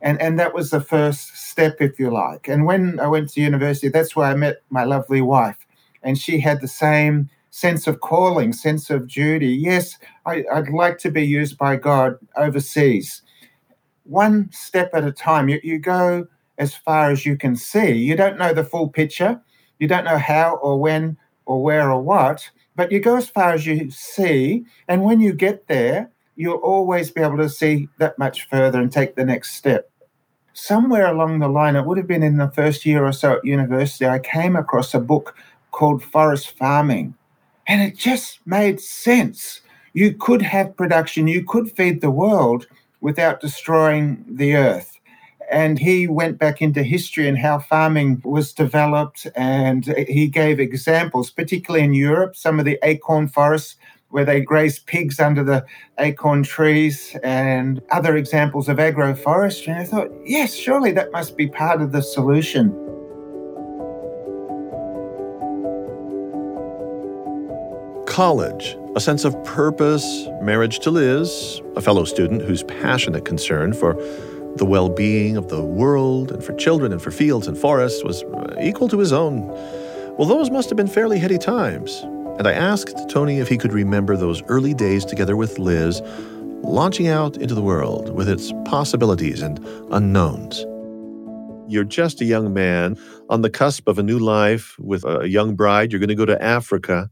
And, 0.01 0.21
and 0.21 0.39
that 0.39 0.53
was 0.53 0.69
the 0.69 0.79
first 0.79 1.35
step, 1.35 1.81
if 1.81 1.99
you 1.99 2.09
like. 2.09 2.47
And 2.47 2.65
when 2.65 2.99
I 2.99 3.07
went 3.07 3.29
to 3.31 3.41
university, 3.41 3.89
that's 3.89 4.15
where 4.15 4.27
I 4.27 4.35
met 4.35 4.61
my 4.69 4.85
lovely 4.85 5.21
wife. 5.21 5.57
And 6.03 6.17
she 6.17 6.39
had 6.39 6.61
the 6.61 6.67
same 6.69 7.29
sense 7.51 7.85
of 7.85 7.99
calling, 7.99 8.53
sense 8.53 8.89
of 8.89 9.07
duty. 9.07 9.47
Yes, 9.47 9.97
I, 10.25 10.43
would 10.53 10.69
like 10.69 10.97
to 10.99 11.11
be 11.11 11.25
used 11.25 11.57
by 11.57 11.75
God 11.75 12.17
overseas. 12.35 13.21
One 14.03 14.49
step 14.51 14.89
at 14.93 15.03
a 15.03 15.11
time. 15.11 15.47
You, 15.47 15.59
you 15.63 15.77
go 15.77 16.27
as 16.57 16.75
far 16.75 17.11
as 17.11 17.25
you 17.25 17.37
can 17.37 17.55
see. 17.55 17.91
You 17.91 18.15
don't 18.15 18.39
know 18.39 18.53
the 18.53 18.63
full 18.63 18.89
picture. 18.89 19.39
You 19.79 19.87
don't 19.87 20.05
know 20.05 20.17
how 20.17 20.55
or 20.57 20.79
when 20.79 21.17
or 21.45 21.61
where 21.63 21.91
or 21.91 22.01
what, 22.01 22.49
But 22.75 22.91
you 22.91 22.99
go 22.99 23.17
as 23.17 23.29
far 23.29 23.51
as 23.51 23.65
you 23.65 23.91
see, 23.91 24.63
and 24.87 25.03
when 25.03 25.19
you 25.19 25.33
get 25.33 25.67
there, 25.67 26.09
you'll 26.35 26.57
always 26.57 27.11
be 27.11 27.21
able 27.21 27.37
to 27.37 27.49
see 27.49 27.89
that 27.97 28.17
much 28.17 28.47
further 28.47 28.79
and 28.79 28.91
take 28.91 29.15
the 29.15 29.25
next 29.25 29.55
step. 29.55 29.91
Somewhere 30.53 31.07
along 31.07 31.39
the 31.39 31.47
line, 31.47 31.75
it 31.75 31.85
would 31.85 31.97
have 31.97 32.07
been 32.07 32.23
in 32.23 32.37
the 32.37 32.49
first 32.51 32.85
year 32.85 33.05
or 33.05 33.11
so 33.11 33.33
at 33.33 33.45
university, 33.45 34.05
I 34.05 34.19
came 34.19 34.55
across 34.55 34.93
a 34.93 34.99
book 34.99 35.35
called 35.71 36.03
Forest 36.03 36.57
Farming, 36.57 37.15
and 37.71 37.81
it 37.81 37.95
just 37.95 38.45
made 38.45 38.81
sense. 38.81 39.61
You 39.93 40.13
could 40.13 40.41
have 40.41 40.75
production, 40.75 41.29
you 41.29 41.45
could 41.45 41.71
feed 41.71 42.01
the 42.01 42.11
world 42.11 42.67
without 42.99 43.39
destroying 43.39 44.25
the 44.27 44.57
earth. 44.57 44.99
And 45.49 45.79
he 45.79 46.05
went 46.05 46.37
back 46.37 46.61
into 46.61 46.83
history 46.83 47.29
and 47.29 47.37
how 47.37 47.59
farming 47.59 48.23
was 48.25 48.51
developed 48.51 49.25
and 49.37 49.85
he 50.09 50.27
gave 50.27 50.59
examples 50.59 51.31
particularly 51.31 51.85
in 51.85 51.93
Europe 51.93 52.35
some 52.35 52.59
of 52.59 52.65
the 52.65 52.77
acorn 52.83 53.29
forests 53.29 53.77
where 54.09 54.25
they 54.25 54.41
graze 54.41 54.79
pigs 54.79 55.21
under 55.21 55.41
the 55.41 55.65
acorn 55.97 56.43
trees 56.43 57.15
and 57.23 57.81
other 57.91 58.17
examples 58.17 58.67
of 58.67 58.79
agroforestry. 58.79 59.69
And 59.69 59.79
I 59.79 59.85
thought 59.85 60.11
yes 60.25 60.53
surely 60.53 60.91
that 60.91 61.13
must 61.13 61.37
be 61.37 61.47
part 61.47 61.81
of 61.81 61.93
the 61.93 62.01
solution 62.01 62.90
College, 68.11 68.75
a 68.93 68.99
sense 68.99 69.23
of 69.23 69.41
purpose, 69.45 70.27
marriage 70.41 70.79
to 70.79 70.91
Liz, 70.91 71.61
a 71.77 71.81
fellow 71.81 72.03
student 72.03 72.41
whose 72.41 72.61
passionate 72.63 73.23
concern 73.23 73.71
for 73.71 73.93
the 74.57 74.65
well 74.65 74.89
being 74.89 75.37
of 75.37 75.47
the 75.47 75.63
world 75.63 76.29
and 76.29 76.43
for 76.43 76.51
children 76.55 76.91
and 76.91 77.01
for 77.01 77.09
fields 77.09 77.47
and 77.47 77.57
forests 77.57 78.03
was 78.03 78.23
uh, 78.23 78.53
equal 78.61 78.89
to 78.89 78.99
his 78.99 79.13
own. 79.13 79.47
Well, 80.17 80.27
those 80.27 80.51
must 80.51 80.69
have 80.69 80.75
been 80.75 80.89
fairly 80.89 81.19
heady 81.19 81.37
times. 81.37 82.01
And 82.37 82.49
I 82.49 82.51
asked 82.51 83.09
Tony 83.09 83.39
if 83.39 83.47
he 83.47 83.57
could 83.57 83.71
remember 83.71 84.17
those 84.17 84.43
early 84.49 84.73
days 84.73 85.05
together 85.05 85.37
with 85.37 85.57
Liz, 85.57 86.01
launching 86.63 87.07
out 87.07 87.37
into 87.37 87.55
the 87.55 87.61
world 87.61 88.13
with 88.13 88.27
its 88.27 88.51
possibilities 88.65 89.41
and 89.41 89.57
unknowns. 89.89 90.65
You're 91.71 91.85
just 91.85 92.19
a 92.19 92.25
young 92.25 92.53
man 92.53 92.97
on 93.29 93.41
the 93.41 93.49
cusp 93.49 93.87
of 93.87 93.97
a 93.97 94.03
new 94.03 94.19
life 94.19 94.75
with 94.79 95.05
a 95.05 95.29
young 95.29 95.55
bride. 95.55 95.93
You're 95.93 95.99
going 95.99 96.09
to 96.09 96.15
go 96.15 96.25
to 96.25 96.43
Africa. 96.43 97.09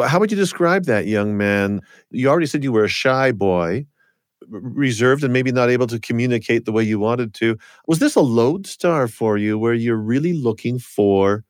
How 0.00 0.18
would 0.18 0.30
you 0.30 0.36
describe 0.36 0.84
that 0.86 1.06
young 1.06 1.36
man? 1.36 1.80
You 2.10 2.28
already 2.28 2.46
said 2.46 2.64
you 2.64 2.72
were 2.72 2.84
a 2.84 2.88
shy 2.88 3.32
boy 3.32 3.86
reserved 4.48 5.22
and 5.22 5.32
maybe 5.32 5.52
not 5.52 5.70
able 5.70 5.86
to 5.86 6.00
communicate 6.00 6.64
the 6.64 6.72
way 6.72 6.82
you 6.82 6.98
wanted 6.98 7.34
to. 7.34 7.56
Was 7.86 7.98
this 7.98 8.16
a 8.16 8.20
lodestar 8.20 9.08
for 9.08 9.36
you 9.36 9.58
where 9.58 9.74
you're 9.74 9.96
really 9.96 10.32
looking 10.32 10.78
for 10.78 11.44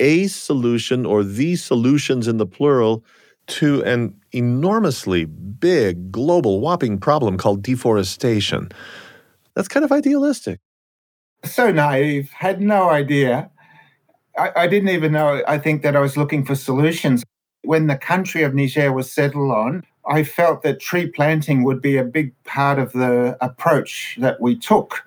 a 0.00 0.26
solution 0.26 1.06
or 1.06 1.24
the 1.24 1.56
solutions 1.56 2.28
in 2.28 2.36
the 2.36 2.46
plural 2.46 3.04
to 3.46 3.82
an 3.84 4.14
enormously 4.32 5.24
big 5.24 6.10
global 6.10 6.60
whopping 6.60 6.98
problem 6.98 7.36
called 7.36 7.62
deforestation? 7.62 8.70
That's 9.54 9.68
kind 9.68 9.84
of 9.84 9.92
idealistic. 9.92 10.60
So 11.44 11.70
naive, 11.70 12.30
had 12.30 12.60
no 12.60 12.90
idea. 12.90 13.50
I, 14.38 14.52
I 14.56 14.66
didn't 14.66 14.90
even 14.90 15.12
know, 15.12 15.42
I 15.46 15.58
think, 15.58 15.82
that 15.82 15.96
I 15.96 16.00
was 16.00 16.16
looking 16.16 16.44
for 16.44 16.54
solutions. 16.54 17.22
When 17.66 17.88
the 17.88 17.96
country 17.96 18.42
of 18.44 18.54
Niger 18.54 18.92
was 18.92 19.12
settled 19.12 19.50
on, 19.50 19.84
I 20.08 20.22
felt 20.22 20.62
that 20.62 20.78
tree 20.78 21.08
planting 21.08 21.64
would 21.64 21.82
be 21.82 21.96
a 21.96 22.04
big 22.04 22.32
part 22.44 22.78
of 22.78 22.92
the 22.92 23.36
approach 23.40 24.16
that 24.20 24.40
we 24.40 24.56
took. 24.56 25.02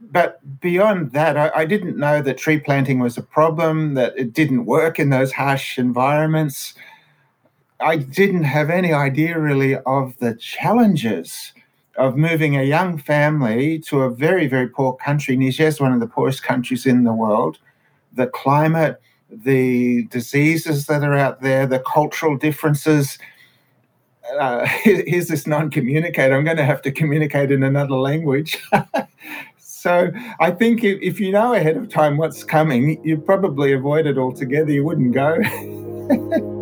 But 0.00 0.40
beyond 0.60 1.12
that, 1.12 1.36
I, 1.36 1.50
I, 1.54 1.64
didn't 1.64 1.96
know 1.96 2.20
that 2.20 2.36
tree 2.36 2.58
planting 2.58 2.98
was 2.98 3.16
a 3.16 3.22
problem, 3.22 3.94
that 3.94 4.12
it 4.18 4.32
didn't 4.32 4.66
work 4.66 4.98
in 4.98 5.10
those 5.10 5.32
harsh 5.32 5.78
environments. 5.78 6.74
I 7.80 7.96
didn't 7.96 8.44
have 8.44 8.70
any 8.70 8.92
idea 8.92 9.38
really 9.38 9.76
of 9.86 10.18
the 10.18 10.34
challenges 10.34 11.52
of 11.96 12.16
moving 12.16 12.56
a 12.56 12.64
young 12.64 12.98
family 12.98 13.78
to 13.78 14.02
a 14.02 14.10
very, 14.10 14.48
very 14.48 14.68
poor 14.68 14.94
country. 14.94 15.36
Niger 15.36 15.68
is 15.68 15.80
one 15.80 15.92
of 15.92 16.00
the 16.00 16.08
poorest 16.08 16.42
countries 16.42 16.86
in 16.86 17.04
the 17.04 17.14
world. 17.14 17.58
The 18.12 18.26
climate, 18.26 19.00
the 19.42 20.04
diseases 20.04 20.86
that 20.86 21.02
are 21.02 21.14
out 21.14 21.40
there, 21.40 21.66
the 21.66 21.80
cultural 21.80 22.36
differences 22.36 23.18
uh, 24.38 24.66
here's 24.82 25.28
this 25.28 25.46
non-communicator. 25.46 26.34
I'm 26.34 26.44
going 26.44 26.56
to 26.56 26.64
have 26.64 26.82
to 26.82 26.92
communicate 26.92 27.50
in 27.50 27.62
another 27.62 27.94
language. 27.94 28.58
so 29.58 30.10
I 30.40 30.50
think 30.50 30.84
if, 30.84 31.00
if, 31.02 31.20
you 31.20 31.32
know 31.32 31.54
ahead 31.54 31.76
of 31.76 31.88
time 31.88 32.16
what's 32.16 32.44
coming, 32.44 33.02
you 33.04 33.18
probably 33.18 33.72
avoid 33.72 34.06
it 34.06 34.18
altogether. 34.18 34.72
You 34.72 34.84
wouldn't 34.84 35.12
go. 35.12 35.40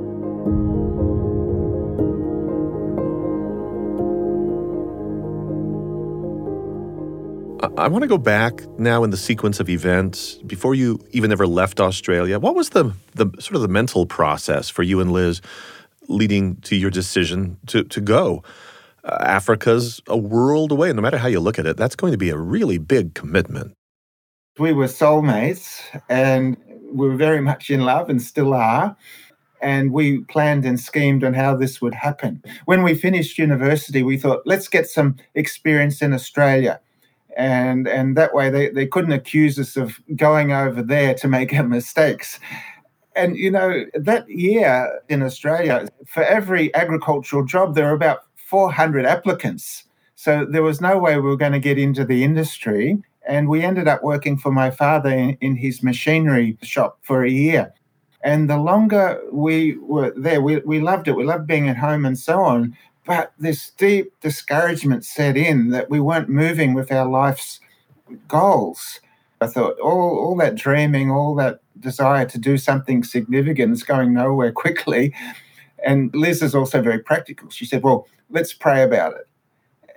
I 7.79 7.89
want 7.89 8.03
to 8.03 8.09
go 8.09 8.19
back 8.19 8.69
now 8.79 9.05
in 9.05 9.11
the 9.11 9.17
sequence 9.17 9.61
of 9.61 9.69
events 9.69 10.35
before 10.47 10.75
you 10.75 10.99
even 11.13 11.31
ever 11.31 11.47
left 11.47 11.81
Australia. 11.81 12.39
What 12.39 12.55
was 12.55 12.71
the 12.71 12.93
the 13.15 13.27
sort 13.39 13.55
of 13.57 13.63
the 13.63 13.69
mental 13.69 14.05
process 14.05 14.69
for 14.69 14.83
you 14.83 15.01
and 15.01 15.13
Liz 15.13 15.41
leading 16.09 16.57
to 16.63 16.77
your 16.77 16.91
decision 16.91 17.59
to, 17.67 17.85
to 17.85 18.01
go. 18.01 18.43
Uh, 19.05 19.17
Africa's 19.21 20.01
a 20.07 20.17
world 20.17 20.73
away. 20.73 20.93
No 20.93 21.03
matter 21.03 21.19
how 21.19 21.29
you 21.29 21.41
look 21.41 21.59
at 21.59 21.67
it, 21.67 21.77
that's 21.77 21.97
going 21.97 22.13
to 22.13 22.19
be 22.19 22.31
a 22.31 22.37
really 22.37 22.79
big 22.79 23.15
commitment. 23.15 23.75
We 24.59 24.73
were 24.73 24.87
soulmates 24.87 25.81
and 26.09 26.57
we 26.93 27.09
were 27.09 27.17
very 27.17 27.41
much 27.41 27.71
in 27.71 27.83
love 27.83 28.11
and 28.11 28.21
still 28.21 28.55
are. 28.55 28.97
And 29.61 29.93
we 29.93 30.23
planned 30.25 30.65
and 30.65 30.79
schemed 30.79 31.23
on 31.23 31.35
how 31.35 31.55
this 31.57 31.81
would 31.81 31.95
happen. 31.95 32.43
When 32.65 32.83
we 32.83 32.95
finished 32.95 33.39
university, 33.39 34.03
we 34.03 34.17
thought, 34.17 34.43
let's 34.45 34.69
get 34.69 34.89
some 34.89 35.17
experience 35.35 36.03
in 36.03 36.13
Australia. 36.13 36.81
And, 37.37 37.89
and 37.89 38.17
that 38.17 38.35
way 38.35 38.51
they, 38.51 38.69
they 38.69 38.87
couldn't 38.87 39.13
accuse 39.13 39.59
us 39.59 39.77
of 39.77 39.99
going 40.17 40.53
over 40.53 40.83
there 40.83 41.15
to 41.15 41.29
make 41.29 41.53
our 41.55 41.63
mistakes. 41.63 42.39
And, 43.15 43.37
you 43.37 43.51
know, 43.51 43.85
that 43.95 44.29
year 44.29 45.01
in 45.09 45.23
Australia, 45.23 45.89
for 46.07 46.23
every 46.25 46.75
agricultural 46.75 47.45
job, 47.45 47.75
there 47.75 47.87
were 47.87 47.93
about 47.93 48.25
400 48.37 49.05
applicants. 49.05 49.85
So 50.15 50.45
there 50.45 50.63
was 50.63 50.81
no 50.81 50.99
way 50.99 51.17
we 51.17 51.23
were 51.23 51.37
going 51.37 51.53
to 51.53 51.59
get 51.59 51.79
into 51.79 52.05
the 52.05 52.25
industry. 52.25 53.03
And 53.27 53.49
we 53.49 53.63
ended 53.63 53.89
up 53.89 54.03
working 54.03 54.37
for 54.37 54.51
my 54.51 54.71
father 54.71 55.11
in, 55.11 55.37
in 55.41 55.57
his 55.57 55.83
machinery 55.83 56.59
shop 56.63 56.99
for 57.03 57.25
a 57.25 57.31
year. 57.31 57.73
And 58.25 58.49
the 58.49 58.57
longer 58.57 59.21
we 59.33 59.77
were 59.79 60.13
there, 60.17 60.41
we, 60.41 60.59
we 60.59 60.81
loved 60.81 61.09
it. 61.09 61.17
We 61.17 61.25
loved 61.25 61.47
being 61.47 61.69
at 61.69 61.77
home 61.77 62.05
and 62.05 62.19
so 62.19 62.41
on. 62.41 62.77
But 63.05 63.33
this 63.39 63.71
deep 63.71 64.13
discouragement 64.21 65.05
set 65.05 65.37
in 65.37 65.71
that 65.71 65.91
we 65.91 66.01
weren't 66.01 66.29
moving 66.29 66.73
with 66.73 66.93
our 66.93 67.09
life's 67.09 67.61
goals. 68.29 69.01
I 69.41 69.49
thought 69.49 69.79
all, 69.81 70.19
all 70.19 70.37
that 70.37 70.55
dreaming, 70.55 71.11
all 71.11 71.35
that 71.37 71.61
desire 71.81 72.27
to 72.27 72.39
do 72.39 72.57
something 72.57 73.03
significant 73.03 73.73
is 73.73 73.83
going 73.83 74.15
nowhere 74.15 74.53
quickly. 74.65 75.15
And 75.85 76.15
Liz 76.15 76.43
is 76.43 76.55
also 76.55 76.81
very 76.81 77.01
practical. 77.01 77.51
She 77.51 77.65
said, 77.65 77.83
Well, 77.83 78.07
let's 78.31 78.53
pray 78.53 78.83
about 78.83 79.15
it. 79.15 79.29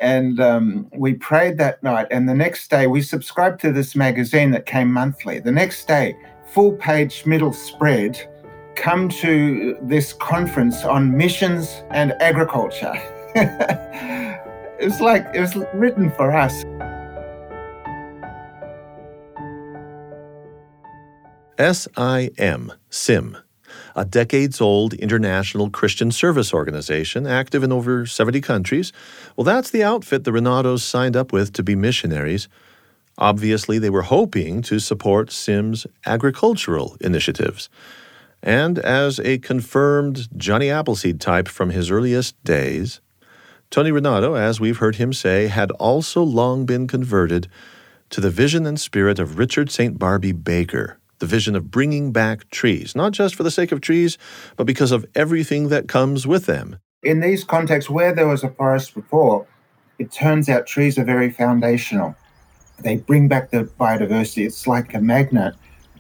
And 0.02 0.40
um, 0.40 0.90
we 0.94 1.14
prayed 1.14 1.58
that 1.60 1.82
night. 1.84 2.08
And 2.12 2.28
the 2.28 2.34
next 2.34 2.70
day, 2.70 2.88
we 2.88 3.02
subscribed 3.02 3.62
to 3.62 3.72
this 3.72 3.96
magazine 3.96 4.52
that 4.52 4.66
came 4.66 4.92
monthly. 4.92 5.40
The 5.40 5.52
next 5.52 5.88
day, 5.88 6.18
full 6.54 6.74
page 6.74 7.26
middle 7.26 7.54
spread, 7.54 8.28
come 8.76 9.10
to 9.10 9.78
this 9.82 10.14
conference 10.14 10.84
on 10.84 11.16
missions 11.16 11.84
and 11.92 12.14
agriculture. 12.22 12.94
it 13.36 14.86
was 14.86 15.02
like 15.02 15.26
it 15.34 15.40
was 15.40 15.56
written 15.74 16.12
for 16.12 16.32
us. 16.32 16.64
SIM, 21.58 22.74
SIM, 22.90 23.38
a 23.96 24.04
decades 24.04 24.60
old 24.60 24.94
international 24.94 25.70
Christian 25.70 26.12
service 26.12 26.54
organization 26.54 27.26
active 27.26 27.64
in 27.64 27.72
over 27.72 28.06
70 28.06 28.42
countries. 28.42 28.92
Well, 29.36 29.46
that's 29.46 29.72
the 29.72 29.84
outfit 29.84 30.26
the 30.26 30.32
Rinaudos 30.32 30.82
signed 30.82 31.16
up 31.16 31.32
with 31.32 31.54
to 31.54 31.64
be 31.64 31.76
missionaries. 31.76 32.50
Obviously, 33.18 33.80
they 33.80 33.90
were 33.90 34.02
hoping 34.02 34.62
to 34.64 34.80
support 34.80 35.32
SIM's 35.32 35.88
agricultural 36.06 36.98
initiatives. 37.00 37.70
And 38.46 38.78
as 38.78 39.20
a 39.22 39.40
confirmed 39.40 40.30
Johnny 40.38 40.70
Appleseed 40.70 41.20
type 41.20 41.48
from 41.48 41.72
his 41.72 41.90
earliest 41.90 42.42
days, 42.44 43.02
Tony 43.72 43.90
Rinaudo, 43.90 44.40
as 44.40 44.60
we've 44.60 44.78
heard 44.78 44.98
him 44.98 45.14
say, 45.14 45.48
had 45.48 45.72
also 45.72 46.22
long 46.22 46.68
been 46.68 46.86
converted 46.88 47.48
to 48.12 48.22
the 48.22 48.30
vision 48.30 48.68
and 48.68 48.80
spirit 48.80 49.18
of 49.18 49.40
Richard 49.40 49.72
St. 49.72 49.98
Barbe 49.98 50.44
Baker, 50.44 51.00
the 51.18 51.26
vision 51.26 51.56
of 51.56 51.72
bringing 51.72 52.12
back 52.12 52.48
trees, 52.52 52.96
not 52.96 53.14
just 53.14 53.34
for 53.34 53.42
the 53.42 53.50
sake 53.50 53.72
of 53.72 53.82
trees, 53.82 54.16
but 54.58 54.68
because 54.68 54.92
of 54.92 55.08
everything 55.16 55.70
that 55.70 55.88
comes 55.88 56.28
with 56.28 56.46
them. 56.46 56.78
In 57.02 57.22
these 57.22 57.44
contexts 57.44 57.90
where 57.90 58.14
there 58.14 58.28
was 58.28 58.44
a 58.44 58.50
forest 58.50 58.94
before, 58.94 59.48
it 59.98 60.12
turns 60.12 60.50
out 60.50 60.68
trees 60.68 61.00
are 61.00 61.04
very 61.04 61.32
foundational. 61.32 62.16
They 62.80 62.98
bring 62.98 63.28
back 63.28 63.50
the 63.50 63.64
biodiversity. 63.64 64.46
It's 64.46 64.68
like 64.68 64.94
a 64.94 65.02
magnet. 65.02 65.56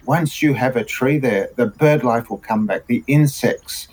Once 0.05 0.41
you 0.41 0.53
have 0.53 0.75
a 0.75 0.83
tree 0.83 1.17
there, 1.17 1.49
the 1.55 1.65
bird 1.65 2.03
life 2.03 2.29
will 2.29 2.37
come 2.37 2.67
back, 2.67 2.85
the 2.87 3.03
insects, 3.07 3.87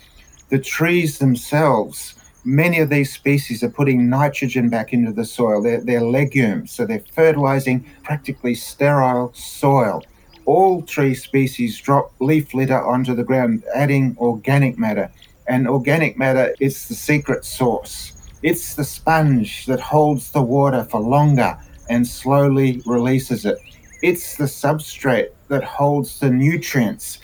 The 0.49 0.59
trees 0.59 1.17
themselves, 1.17 2.13
many 2.43 2.77
of 2.77 2.89
these 2.89 3.11
species 3.11 3.63
are 3.63 3.69
putting 3.69 4.07
nitrogen 4.07 4.69
back 4.69 4.93
into 4.93 5.11
the 5.11 5.25
soil. 5.25 5.63
They're, 5.63 5.81
they're 5.81 6.03
legumes, 6.03 6.71
so 6.71 6.85
they're 6.85 7.03
fertilizing 7.15 7.83
practically 8.03 8.53
sterile 8.53 9.33
soil. 9.33 10.03
All 10.45 10.83
tree 10.83 11.15
species 11.15 11.79
drop 11.79 12.13
leaf 12.19 12.53
litter 12.53 12.79
onto 12.79 13.15
the 13.15 13.23
ground, 13.23 13.63
adding 13.73 14.15
organic 14.19 14.77
matter. 14.77 15.11
And 15.47 15.67
organic 15.67 16.17
matter 16.17 16.53
is 16.59 16.87
the 16.87 16.93
secret 16.93 17.45
source. 17.45 18.13
It's 18.43 18.75
the 18.75 18.83
sponge 18.83 19.65
that 19.65 19.79
holds 19.79 20.31
the 20.31 20.43
water 20.43 20.83
for 20.83 20.99
longer 20.99 21.57
and 21.89 22.05
slowly 22.05 22.83
releases 22.85 23.45
it. 23.45 23.57
It's 24.03 24.35
the 24.35 24.43
substrate 24.43 25.29
that 25.47 25.63
holds 25.63 26.19
the 26.19 26.29
nutrients, 26.29 27.19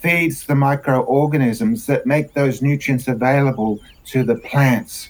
feeds 0.00 0.44
the 0.44 0.54
microorganisms 0.54 1.86
that 1.86 2.04
make 2.04 2.34
those 2.34 2.60
nutrients 2.60 3.08
available 3.08 3.80
to 4.08 4.22
the 4.22 4.34
plants. 4.34 5.08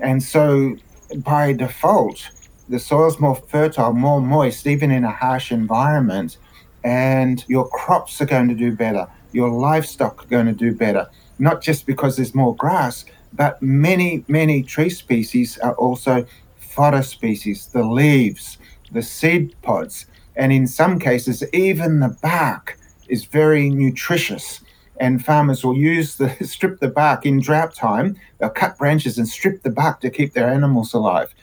And 0.00 0.20
so, 0.20 0.76
by 1.18 1.52
default, 1.52 2.28
the 2.68 2.80
soil's 2.80 3.20
more 3.20 3.36
fertile, 3.36 3.92
more 3.92 4.20
moist, 4.20 4.66
even 4.66 4.90
in 4.90 5.04
a 5.04 5.12
harsh 5.12 5.52
environment, 5.52 6.38
and 6.82 7.44
your 7.46 7.68
crops 7.68 8.20
are 8.20 8.26
going 8.26 8.48
to 8.48 8.54
do 8.56 8.72
better. 8.72 9.06
Your 9.30 9.50
livestock 9.50 10.24
are 10.24 10.28
going 10.28 10.46
to 10.46 10.52
do 10.52 10.74
better, 10.74 11.08
not 11.38 11.62
just 11.62 11.86
because 11.86 12.16
there's 12.16 12.34
more 12.34 12.56
grass, 12.56 13.04
but 13.32 13.62
many, 13.62 14.24
many 14.26 14.64
tree 14.64 14.90
species 14.90 15.56
are 15.58 15.74
also 15.74 16.26
fodder 16.58 17.04
species, 17.04 17.66
the 17.66 17.84
leaves, 17.84 18.58
the 18.90 19.02
seed 19.02 19.54
pods, 19.62 20.06
and 20.38 20.52
in 20.52 20.68
some 20.68 21.00
cases, 21.00 21.42
even 21.52 21.98
the 21.98 22.16
bark 22.22 22.78
is 23.08 23.24
very 23.24 23.68
nutritious. 23.68 24.62
And 25.00 25.24
farmers 25.24 25.64
will 25.64 25.76
use 25.76 26.16
the 26.16 26.30
strip 26.44 26.80
the 26.80 26.88
bark 26.88 27.26
in 27.26 27.40
drought 27.40 27.74
time. 27.74 28.16
They'll 28.38 28.50
cut 28.50 28.78
branches 28.78 29.18
and 29.18 29.28
strip 29.28 29.62
the 29.62 29.70
bark 29.70 30.00
to 30.00 30.10
keep 30.10 30.32
their 30.32 30.48
animals 30.48 30.94
alive. 30.94 31.34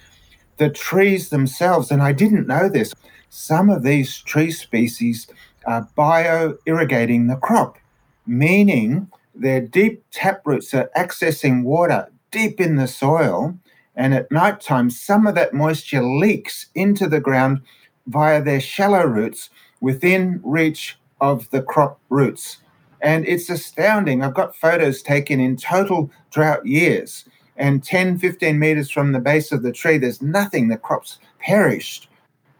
The 0.57 0.69
trees 0.69 1.29
themselves, 1.29 1.91
and 1.91 2.01
I 2.01 2.13
didn't 2.13 2.47
know 2.47 2.69
this, 2.69 2.93
some 3.29 3.69
of 3.69 3.83
these 3.83 4.19
tree 4.19 4.51
species 4.51 5.27
are 5.67 5.89
bio 5.95 6.55
irrigating 6.65 7.27
the 7.27 7.35
crop, 7.35 7.77
meaning 8.25 9.09
their 9.33 9.59
deep 9.59 10.03
tap 10.11 10.47
roots 10.47 10.73
are 10.73 10.89
accessing 10.95 11.63
water 11.63 12.07
deep 12.31 12.61
in 12.61 12.77
the 12.77 12.87
soil. 12.87 13.57
And 13.97 14.13
at 14.13 14.31
night 14.31 14.61
time, 14.61 14.89
some 14.89 15.27
of 15.27 15.35
that 15.35 15.53
moisture 15.53 16.03
leaks 16.03 16.67
into 16.75 17.07
the 17.07 17.19
ground 17.19 17.61
via 18.07 18.41
their 18.41 18.59
shallow 18.59 19.03
roots 19.03 19.49
within 19.81 20.41
reach 20.43 20.97
of 21.21 21.49
the 21.49 21.61
crop 21.61 21.99
roots. 22.09 22.57
And 23.01 23.27
it's 23.27 23.49
astounding. 23.49 24.23
I've 24.23 24.33
got 24.33 24.55
photos 24.55 25.01
taken 25.01 25.39
in 25.39 25.57
total 25.57 26.09
drought 26.31 26.65
years. 26.65 27.25
And 27.57 27.83
10, 27.83 28.19
15 28.19 28.59
meters 28.59 28.89
from 28.89 29.11
the 29.11 29.19
base 29.19 29.51
of 29.51 29.63
the 29.63 29.71
tree, 29.71 29.97
there's 29.97 30.21
nothing. 30.21 30.67
The 30.67 30.77
crop's 30.77 31.19
perished. 31.39 32.09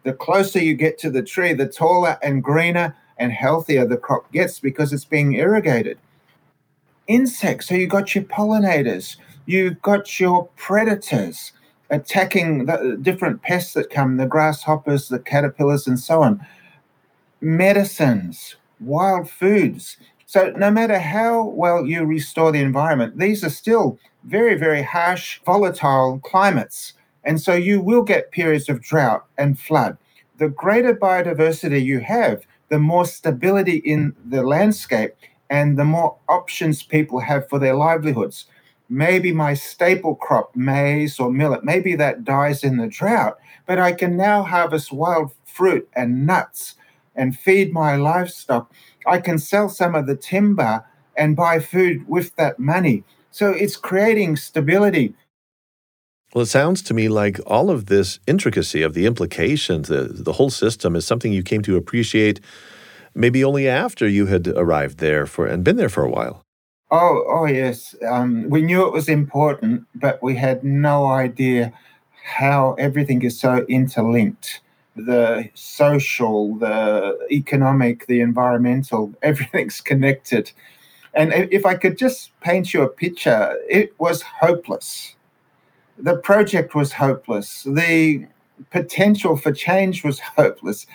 The 0.04 0.14
closer 0.14 0.60
you 0.60 0.76
get 0.76 0.98
to 1.00 1.10
the 1.10 1.24
tree, 1.24 1.54
the 1.54 1.68
taller 1.68 2.18
and 2.22 2.44
greener 2.44 2.96
and 3.18 3.32
healthier 3.32 3.86
the 3.86 3.98
crop 3.98 4.32
gets 4.32 4.60
because 4.60 4.94
it's 4.94 5.06
being 5.06 5.34
irrigated 5.34 5.98
insects. 7.08 7.68
So 7.68 7.76
you've 7.76 7.90
got 7.90 8.16
your 8.16 8.24
pollinators, 8.24 9.18
you've 9.46 9.82
got 9.82 10.20
your 10.20 10.48
predators 10.56 11.52
attacking 11.90 12.66
the 12.66 12.98
different 13.02 13.42
pests 13.42 13.74
that 13.74 13.90
come, 13.90 14.18
the 14.18 14.26
grasshoppers, 14.26 15.10
the 15.10 15.20
caterpillars, 15.20 15.88
and 15.88 16.00
so 16.00 16.22
on. 16.22 16.46
Medicines, 17.42 18.56
wild 18.80 19.30
foods. 19.30 19.98
So 20.26 20.52
no 20.58 20.72
matter 20.72 21.00
how 21.00 21.44
well 21.44 21.86
you 21.86 22.04
restore 22.04 22.52
the 22.52 22.62
environment, 22.62 23.20
these 23.20 23.44
are 23.44 23.50
still 23.50 24.00
very, 24.24 24.56
very 24.56 24.82
harsh, 24.82 25.40
volatile 25.46 26.20
climates. 26.24 26.94
And 27.24 27.40
so 27.40 27.54
you 27.54 27.82
will 27.82 28.04
get 28.04 28.32
periods 28.32 28.70
of 28.70 28.82
drought 28.82 29.26
and 29.38 29.60
flood. 29.60 29.98
The 30.38 30.50
greater 30.50 30.96
biodiversity 30.96 31.84
you 31.84 32.00
have, 32.02 32.46
the 32.70 32.80
more 32.80 33.06
stability 33.06 33.78
in 33.78 34.16
the 34.26 34.44
landscape 34.44 35.14
and 35.50 35.78
the 35.78 35.86
more 35.86 36.18
options 36.28 36.84
people 36.84 37.20
have 37.20 37.48
for 37.48 37.60
their 37.60 37.76
livelihoods. 37.76 38.46
Maybe 38.90 39.32
my 39.32 39.54
staple 39.54 40.16
crop, 40.16 40.56
maize 40.56 41.20
or 41.20 41.32
millet, 41.32 41.64
maybe 41.64 41.96
that 41.96 42.24
dies 42.24 42.64
in 42.64 42.78
the 42.78 42.88
drought, 42.88 43.38
but 43.66 43.80
I 43.80 43.94
can 43.94 44.16
now 44.16 44.44
harvest 44.44 44.92
wild 44.92 45.32
fruit 45.46 45.90
and 45.96 46.26
nuts 46.26 46.76
and 47.16 47.38
feed 47.38 47.74
my 47.74 47.96
livestock. 47.96 48.72
I 49.08 49.20
can 49.20 49.40
sell 49.40 49.70
some 49.70 49.96
of 49.96 50.06
the 50.06 50.16
timber 50.16 50.86
and 51.16 51.36
buy 51.36 51.60
food 51.60 52.08
with 52.08 52.36
that 52.36 52.60
money. 52.60 53.04
So 53.32 53.52
it's 53.52 53.78
creating 53.78 54.36
stability. 54.36 55.14
Well, 56.34 56.44
it 56.44 56.48
sounds 56.48 56.82
to 56.84 56.94
me 56.94 57.08
like 57.08 57.40
all 57.48 57.70
of 57.70 57.86
this 57.86 58.20
intricacy 58.28 58.82
of 58.82 58.94
the 58.94 59.06
implications, 59.06 59.88
the, 59.88 60.04
the 60.12 60.34
whole 60.34 60.50
system, 60.50 60.96
is 60.96 61.08
something 61.08 61.32
you 61.32 61.44
came 61.44 61.62
to 61.62 61.78
appreciate 61.78 62.42
maybe 63.16 63.44
only 63.44 63.68
after 63.68 64.08
you 64.08 64.26
had 64.26 64.48
arrived 64.50 64.98
there 65.00 65.26
for 65.26 65.48
and 65.48 65.64
been 65.64 65.78
there 65.78 65.90
for 65.90 66.04
a 66.04 66.10
while. 66.10 66.45
Oh, 66.92 67.24
oh 67.28 67.46
yes. 67.46 67.96
Um, 68.08 68.50
we 68.50 68.62
knew 68.62 68.86
it 68.86 68.94
was 68.94 69.10
important, 69.10 69.86
but 69.96 70.22
we 70.22 70.36
had 70.36 70.64
no 70.64 71.08
idea 71.08 71.74
how 72.24 72.74
everything 72.80 73.22
is 73.24 73.40
so 73.40 73.66
interlinked. 73.68 74.62
The 74.96 75.50
social, 75.56 76.56
the 76.56 77.18
economic, 77.32 78.08
the 78.08 78.22
environmental, 78.22 79.14
everything's 79.22 79.82
connected. 79.82 80.52
And 81.14 81.34
if 81.34 81.66
I 81.66 81.76
could 81.76 81.98
just 81.98 82.38
paint 82.42 82.74
you 82.74 82.82
a 82.82 82.90
picture, 82.90 83.58
it 83.70 83.94
was 84.00 84.22
hopeless. 84.22 85.16
The 85.98 86.18
project 86.18 86.76
was 86.76 86.94
hopeless. 86.94 87.64
The 87.64 88.28
potential 88.72 89.38
for 89.38 89.52
change 89.52 90.04
was 90.04 90.20
hopeless 90.38 90.88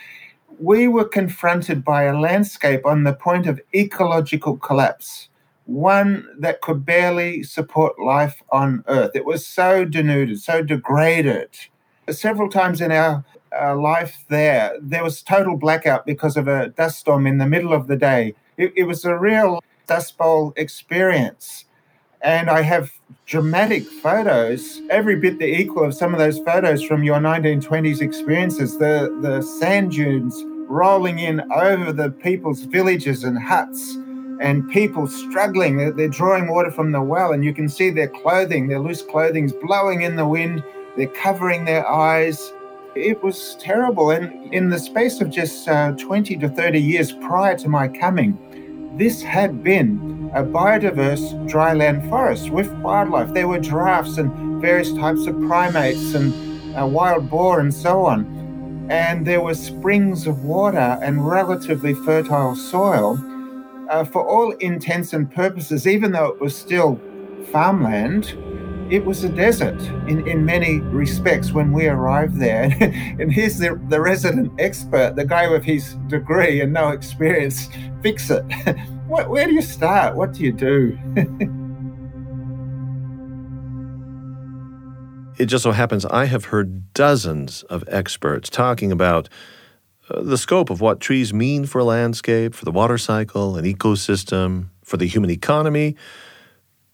we 0.61 0.87
were 0.87 1.07
confronted 1.07 1.85
by 1.85 2.05
a 2.05 2.19
landscape 2.19 2.85
on 2.85 3.05
the 3.05 3.15
point 3.15 3.47
of 3.47 3.61
ecological 3.75 4.59
collapse, 4.59 5.29
one 5.71 6.27
that 6.39 6.61
could 6.61 6.85
barely 6.85 7.43
support 7.45 7.99
life 7.99 8.43
on 8.51 8.83
Earth. 8.89 9.13
It 9.15 9.25
was 9.25 9.47
so 9.47 9.85
denuded, 9.85 10.41
so 10.41 10.63
degraded. 10.63 11.51
Several 12.11 12.49
times 12.49 12.81
in 12.81 12.91
our, 12.91 13.25
our 13.53 13.77
life 13.77 14.25
there, 14.29 14.77
there 14.83 15.05
was 15.05 15.23
total 15.23 15.57
blackout 15.57 16.05
because 16.07 16.37
of 16.37 16.49
a 16.49 16.71
dust 16.71 16.99
storm 16.99 17.27
in 17.27 17.39
the 17.39 17.47
middle 17.47 17.73
of 17.73 17.87
the 17.87 17.97
day. 17.97 18.35
It, 18.57 18.73
it 18.77 18.85
was 18.85 19.05
a 19.05 19.17
real 19.17 19.63
dust 19.87 20.19
bowl 20.19 20.53
experience. 20.57 21.67
And 22.21 22.51
I 22.51 22.63
have 22.63 22.91
dramatic 23.25 23.85
photos, 23.85 24.83
every 24.91 25.17
bit 25.17 25.39
the 25.39 25.47
equal 25.47 25.85
of 25.85 25.95
some 25.95 26.13
of 26.13 26.19
those 26.19 26.41
photos 26.41 26.83
from 26.83 27.05
your 27.05 27.19
1920s 27.19 28.03
experiences. 28.03 28.77
The, 28.77 29.17
the 29.23 29.41
sand 29.41 29.93
dunes 29.93 30.43
rolling 30.67 31.21
in 31.21 31.41
over 31.53 31.93
the 31.93 32.11
people's 32.11 32.63
villages 32.63 33.25
and 33.25 33.39
huts 33.39 33.97
and 34.41 34.69
people 34.71 35.07
struggling. 35.07 35.77
They're, 35.77 35.93
they're, 35.93 36.09
drawing 36.09 36.49
water 36.49 36.71
from 36.71 36.91
the 36.91 37.01
well, 37.01 37.33
and 37.33 37.45
you 37.45 37.55
can 37.55 37.69
see 37.69 37.91
their 37.91 38.09
clothing, 38.09 38.67
their 38.69 38.81
loose 38.81 39.03
clothing's 39.03 39.53
blowing 39.53 40.03
in 40.03 40.17
the 40.17 40.27
wind. 40.27 40.65
They're 40.97 41.07
covering 41.07 41.67
their 41.67 41.87
eyes. 41.87 42.53
It 42.97 43.23
was 43.23 43.57
terrible. 43.61 44.11
And 44.11 44.53
in 44.53 44.71
the 44.71 44.79
space 44.79 45.21
of 45.21 45.31
just 45.31 45.69
uh, 45.69 45.93
20 45.93 46.37
to 46.39 46.49
30 46.49 46.81
years 46.81 47.13
prior 47.13 47.57
to 47.59 47.69
my 47.69 47.87
coming, 47.87 48.97
this 48.97 49.23
had 49.23 49.63
been 49.63 50.31
a 50.35 50.43
biodiverse 50.43 51.49
dryland 51.49 52.09
forest 52.09 52.51
with 52.51 52.73
wildlife. 52.79 53.33
There 53.35 53.47
were 53.47 53.61
giraffes 53.61 54.19
and 54.19 54.61
various 54.61 54.93
types 54.95 55.27
of 55.27 55.39
primates 55.43 56.15
and 56.15 56.77
uh, 56.77 56.87
wild 56.87 57.31
boar 57.31 57.61
and 57.61 57.73
so 57.73 58.05
on 58.05 58.41
and 58.91 59.25
there 59.25 59.41
were 59.41 59.55
springs 59.55 60.27
of 60.27 60.43
water 60.43 60.99
and 61.01 61.25
relatively 61.25 61.95
fertile 61.95 62.57
soil. 62.57 63.17
Uh, 63.91 64.05
for 64.05 64.25
all 64.25 64.53
intents 64.61 65.13
and 65.13 65.29
purposes, 65.33 65.85
even 65.85 66.13
though 66.13 66.27
it 66.27 66.41
was 66.41 66.57
still 66.57 67.01
farmland, 67.51 68.39
it 68.89 69.05
was 69.05 69.25
a 69.25 69.29
desert 69.29 69.81
in, 70.07 70.25
in 70.29 70.45
many 70.45 70.79
respects 70.79 71.51
when 71.51 71.73
we 71.73 71.89
arrived 71.89 72.39
there. 72.39 72.73
and 72.81 73.33
here's 73.33 73.59
the, 73.59 73.81
the 73.89 74.01
resident 74.01 74.53
expert, 74.61 75.17
the 75.17 75.25
guy 75.25 75.49
with 75.49 75.65
his 75.65 75.95
degree 76.07 76.61
and 76.61 76.73
no 76.73 76.91
experience, 76.91 77.69
fix 78.03 78.31
it. 78.31 78.43
where 79.09 79.47
do 79.47 79.55
you 79.55 79.63
start? 79.63 80.15
What 80.15 80.35
do 80.35 80.45
you 80.45 80.53
do? 80.53 80.97
it 85.37 85.47
just 85.47 85.65
so 85.65 85.73
happens 85.73 86.05
I 86.05 86.27
have 86.27 86.45
heard 86.47 86.95
dozens 86.95 87.65
of 87.65 87.83
experts 87.89 88.49
talking 88.51 88.93
about 88.93 89.29
the 90.15 90.39
scope 90.39 90.71
of 90.71 90.81
what 90.81 91.01
trees 91.01 91.33
mean 91.33 91.67
for 91.67 91.79
a 91.79 91.85
landscape, 91.85 92.55
for 92.55 92.65
the 92.65 92.73
water 92.73 92.99
cycle, 92.99 93.57
an 93.57 93.65
ecosystem, 93.65 94.69
for 94.85 94.97
the 94.97 95.07
human 95.07 95.31
economy. 95.31 95.97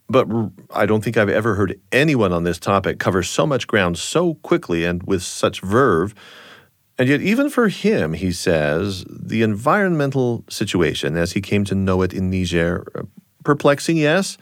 But 0.09 0.29
I 0.71 0.87
don't 0.87 1.03
think 1.03 1.17
I've 1.17 1.29
ever 1.29 1.55
heard 1.55 1.81
anyone 1.91 2.33
on 2.33 2.45
this 2.45 2.59
topic 2.59 2.99
cover 2.99 3.23
so 3.23 3.47
much 3.47 3.67
ground 3.67 3.99
so 3.99 4.35
quickly 4.35 4.85
and 4.85 5.03
with 5.03 5.23
such 5.23 5.61
verve. 5.61 6.15
And 6.99 7.09
yet, 7.09 7.21
even 7.21 7.51
for 7.51 7.69
him, 7.69 8.13
he 8.13 8.33
says, 8.33 9.05
the 9.09 9.43
environmental 9.43 10.45
situation 10.49 11.17
as 11.17 11.33
he 11.33 11.41
came 11.41 11.65
to 11.65 11.75
know 11.75 12.03
it 12.03 12.15
in 12.15 12.31
Niger, 12.31 12.87
uh, 12.95 13.03
perplexing, 13.45 13.97
yes, 13.97 14.39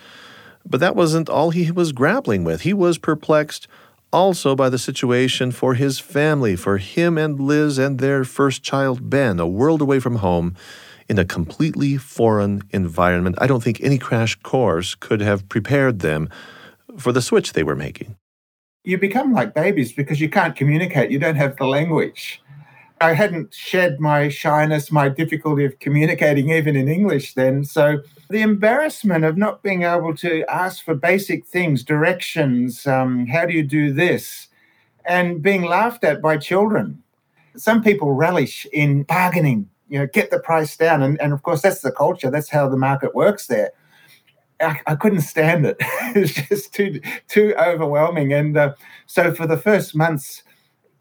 But 0.67 0.81
that 0.81 0.97
wasn't 0.97 1.29
all 1.29 1.51
he 1.51 1.71
was 1.71 1.93
grappling 1.93 2.45
with. 2.45 2.63
He 2.63 2.73
was 2.73 2.99
perplexed 2.99 3.69
also 4.15 4.55
by 4.55 4.69
the 4.69 4.79
situation 4.79 5.51
for 5.51 5.75
his 5.75 5.99
family, 5.99 6.55
for 6.55 6.79
him 6.79 7.19
and 7.19 7.41
Liz 7.41 7.79
and 7.79 7.99
their 7.99 8.23
first 8.23 8.63
child, 8.63 9.11
Ben, 9.11 9.41
a 9.41 9.47
world 9.47 9.83
away 9.83 9.99
from 9.99 10.17
home 10.17 10.55
in 11.09 11.19
a 11.19 11.25
completely 11.25 11.97
foreign 11.97 12.63
environment. 12.71 13.35
I 13.41 13.49
don't 13.49 13.63
think 13.63 13.81
any 13.81 13.99
crash 13.99 14.37
course 14.37 14.95
could 14.95 15.21
have 15.21 15.49
prepared 15.49 15.99
them 15.99 16.29
for 16.97 17.11
the 17.11 17.21
switch 17.21 17.53
they 17.53 17.65
were 17.65 17.75
making. 17.75 18.17
You 18.85 18.99
become 18.99 19.33
like 19.33 19.53
babies 19.53 19.93
because 19.93 20.21
you 20.21 20.31
can't 20.31 20.55
communicate, 20.55 21.11
you 21.11 21.19
don't 21.19 21.37
have 21.37 21.57
the 21.57 21.67
language. 21.67 22.41
I 23.01 23.13
hadn't 23.13 23.53
shed 23.53 24.01
my 24.01 24.29
shyness, 24.29 24.91
my 24.91 25.09
difficulty 25.09 25.65
of 25.65 25.79
communicating 25.79 26.51
even 26.51 26.77
in 26.77 26.89
English 26.89 27.35
then. 27.35 27.65
So 27.65 28.01
the 28.31 28.43
embarrassment 28.43 29.25
of 29.25 29.37
not 29.37 29.63
being 29.63 29.83
able 29.83 30.15
to 30.17 30.45
ask 30.49 30.85
for 30.85 30.95
basic 30.95 31.45
things, 31.45 31.83
directions, 31.83 32.87
um, 32.87 33.27
how 33.27 33.47
do 33.47 33.53
you 33.53 33.63
do 33.63 33.93
this, 33.93 34.49
and 35.05 35.43
being 35.43 35.65
laughed 35.65 36.05
at 36.05 36.23
by 36.23 36.39
children. 36.39 37.03
Some 37.57 37.83
people 37.83 38.13
relish 38.13 38.67
in 38.73 39.03
bargaining, 39.03 39.69
you 39.89 39.99
know, 39.99 40.07
get 40.07 40.31
the 40.31 40.39
price 40.39 40.77
down. 40.77 41.03
And, 41.03 41.21
and 41.21 41.33
of 41.33 41.43
course, 41.43 41.63
that's 41.63 41.83
the 41.83 41.93
culture, 41.93 42.31
that's 42.31 42.51
how 42.51 42.69
the 42.69 42.77
market 42.77 43.15
works 43.15 43.49
there. 43.49 43.73
I, 44.61 44.81
I 44.87 44.95
couldn't 44.95 45.23
stand 45.23 45.67
it. 45.67 45.77
it 45.81 46.21
was 46.21 46.35
just 46.35 46.73
too 46.73 47.01
too 47.29 47.55
overwhelming. 47.59 48.33
And 48.33 48.57
uh, 48.57 48.75
so 49.07 49.35
for 49.35 49.47
the 49.47 49.57
first 49.57 49.95
months, 49.95 50.43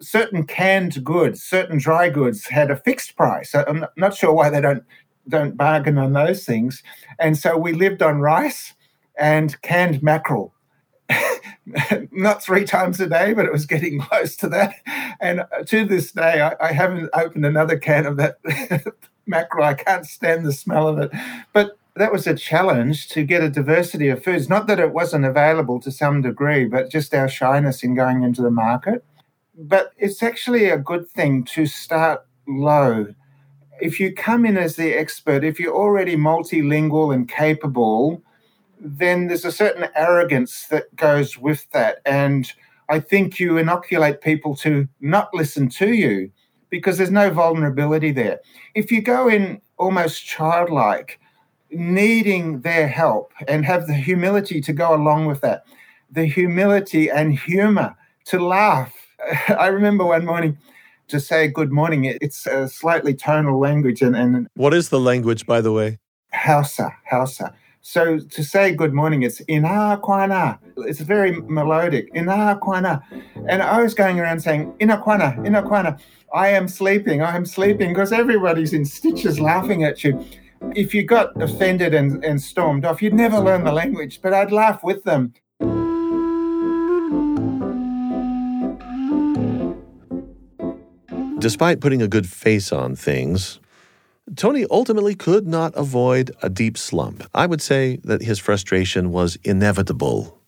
certain 0.02 0.46
canned 0.46 1.04
goods, 1.04 1.44
certain 1.44 1.78
dry 1.78 2.10
goods 2.10 2.48
had 2.48 2.72
a 2.72 2.76
fixed 2.76 3.16
price. 3.16 3.54
I'm 3.54 3.86
not 3.98 4.16
sure 4.16 4.34
why 4.34 4.50
they 4.50 4.62
don't 4.62 4.84
don't 5.28 5.56
bargain 5.56 5.98
on 5.98 6.14
those 6.14 6.46
things. 6.46 6.84
And 7.20 7.38
so 7.38 7.58
we 7.58 7.72
lived 7.72 8.02
on 8.02 8.20
rice 8.20 8.74
and 9.18 9.60
canned 9.62 10.04
mackerel. 10.04 10.54
not 12.12 12.44
three 12.44 12.66
times 12.66 13.00
a 13.00 13.08
day, 13.08 13.34
but 13.34 13.46
it 13.46 13.52
was 13.52 13.66
getting 13.66 14.00
close 14.10 14.36
to 14.38 14.50
that. 14.50 14.76
And 15.22 15.42
uh, 15.42 15.64
to 15.68 15.86
this 15.86 16.12
day, 16.12 16.42
I, 16.42 16.56
I 16.60 16.74
haven't 16.74 17.10
opened 17.14 17.46
another 17.46 17.78
can 17.78 18.06
of 18.06 18.18
that 18.18 18.38
mackerel. 19.28 19.66
I 19.66 19.76
can't 19.76 20.06
stand 20.06 20.46
the 20.46 20.52
smell 20.54 20.88
of 20.88 20.98
it. 21.00 21.12
But 21.54 21.78
that 21.96 22.12
was 22.12 22.26
a 22.26 22.36
challenge 22.36 23.08
to 23.10 23.24
get 23.24 23.44
a 23.44 23.50
diversity 23.50 24.10
of 24.10 24.24
foods. 24.24 24.50
Not 24.50 24.68
that 24.68 24.80
it 24.80 24.94
wasn't 24.94 25.26
available 25.26 25.80
to 25.82 25.92
some 25.92 26.22
degree, 26.22 26.66
but 26.66 26.90
just 26.90 27.14
our 27.14 27.30
shyness 27.30 27.84
in 27.84 27.94
going 27.94 28.24
into 28.24 28.42
the 28.42 28.52
market. 28.52 29.06
But 29.56 29.92
it's 29.98 30.24
actually 30.24 30.70
a 30.70 30.78
good 30.78 31.10
thing 31.10 31.44
to 31.46 31.66
start 31.66 32.26
low. 32.48 33.14
If 33.82 34.00
you 34.00 34.14
come 34.14 34.46
in 34.46 34.58
as 34.58 34.76
the 34.76 34.94
expert, 34.94 35.44
if 35.44 35.60
you're 35.60 35.76
already 35.76 36.16
multilingual 36.16 37.14
and 37.14 37.28
capable, 37.28 38.22
then 38.80 39.28
there's 39.28 39.46
a 39.46 39.52
certain 39.52 39.88
arrogance 39.96 40.68
that 40.68 40.96
goes 40.96 41.38
with 41.38 41.70
that. 41.72 41.98
And 42.06 42.52
I 42.90 43.00
think 43.00 43.40
you 43.40 43.58
inoculate 43.58 44.22
people 44.22 44.56
to 44.58 44.88
not 45.00 45.34
listen 45.34 45.70
to 45.70 45.94
you 45.94 46.32
because 46.70 46.98
there's 46.98 47.12
no 47.12 47.30
vulnerability 47.30 48.12
there. 48.12 48.40
If 48.74 48.92
you 48.92 49.02
go 49.02 49.28
in 49.28 49.62
almost 49.78 50.26
childlike, 50.26 51.20
needing 51.72 52.62
their 52.62 52.88
help 52.88 53.34
and 53.48 53.66
have 53.66 53.88
the 53.88 53.94
humility 53.94 54.62
to 54.62 54.74
go 54.74 54.96
along 54.96 55.26
with 55.26 55.42
that, 55.42 55.66
the 56.12 56.26
humility 56.26 57.10
and 57.10 57.38
humor 57.38 57.96
to 58.26 58.40
laugh. 58.40 59.03
I 59.50 59.68
remember 59.68 60.06
one 60.06 60.26
morning 60.26 60.58
to 61.08 61.20
say 61.20 61.48
good 61.48 61.72
morning. 61.72 62.06
It's 62.06 62.46
a 62.46 62.68
slightly 62.68 63.14
tonal 63.14 63.60
language. 63.60 64.02
And, 64.02 64.16
and 64.16 64.48
what 64.56 64.74
is 64.74 64.90
the 64.90 65.00
language, 65.00 65.46
by 65.46 65.62
the 65.62 65.72
way? 65.72 66.00
Hausa, 66.34 66.92
Hausa. 67.10 67.54
So 67.82 68.18
to 68.18 68.44
say 68.44 68.74
good 68.74 68.94
morning, 68.94 69.24
it's 69.24 69.42
ina 69.50 70.00
kwana. 70.02 70.58
It's 70.78 71.02
very 71.02 71.42
melodic. 71.42 72.10
Ina 72.16 72.60
kwana. 72.62 73.04
And 73.50 73.62
I 73.62 73.82
was 73.82 73.94
going 73.94 74.20
around 74.20 74.40
saying 74.40 74.74
ina 74.82 74.98
kwana, 74.98 75.46
ina 75.46 75.62
kwana. 75.62 76.00
I 76.34 76.48
am 76.48 76.68
sleeping, 76.68 77.22
I 77.22 77.36
am 77.36 77.46
sleeping, 77.46 77.90
because 77.90 78.12
everybody's 78.12 78.74
in 78.74 78.86
stitches 78.86 79.40
laughing 79.40 79.84
at 79.84 80.04
you 80.04 80.26
if 80.76 80.94
you 80.94 81.04
got 81.04 81.40
offended 81.42 81.94
and, 81.94 82.24
and 82.24 82.42
stormed 82.42 82.86
off, 82.86 83.02
you'd 83.02 83.14
never 83.14 83.40
learn 83.40 83.64
the 83.64 83.72
language, 83.72 84.22
but 84.22 84.34
I'd 84.34 84.52
laugh 84.52 84.84
with 84.84 85.04
them. 85.04 85.34
Despite 91.44 91.82
putting 91.82 92.02
a 92.02 92.08
good 92.08 92.28
face 92.28 92.72
on 92.72 92.96
things, 92.96 93.60
Tony 94.36 94.66
ultimately 94.72 95.14
could 95.14 95.46
not 95.46 95.76
avoid 95.76 96.32
a 96.42 96.50
deep 96.50 96.78
slump. 96.78 97.24
I 97.34 97.46
would 97.46 97.62
say 97.62 98.00
that 98.06 98.22
his 98.22 98.40
frustration 98.40 99.12
was 99.12 99.38
inevitable 99.44 100.40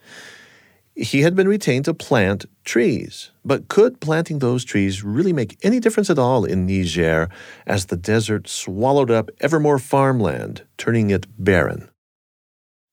he 0.95 1.21
had 1.21 1.35
been 1.35 1.47
retained 1.47 1.85
to 1.85 1.93
plant 1.93 2.45
trees. 2.63 3.31
But 3.43 3.67
could 3.67 3.99
planting 3.99 4.39
those 4.39 4.63
trees 4.63 5.03
really 5.03 5.33
make 5.33 5.57
any 5.61 5.79
difference 5.79 6.09
at 6.09 6.17
all 6.17 6.45
in 6.45 6.65
Niger 6.65 7.29
as 7.67 7.85
the 7.85 7.97
desert 7.97 8.47
swallowed 8.47 9.11
up 9.11 9.29
ever 9.41 9.59
more 9.59 9.77
farmland, 9.77 10.63
turning 10.77 11.09
it 11.09 11.27
barren? 11.37 11.89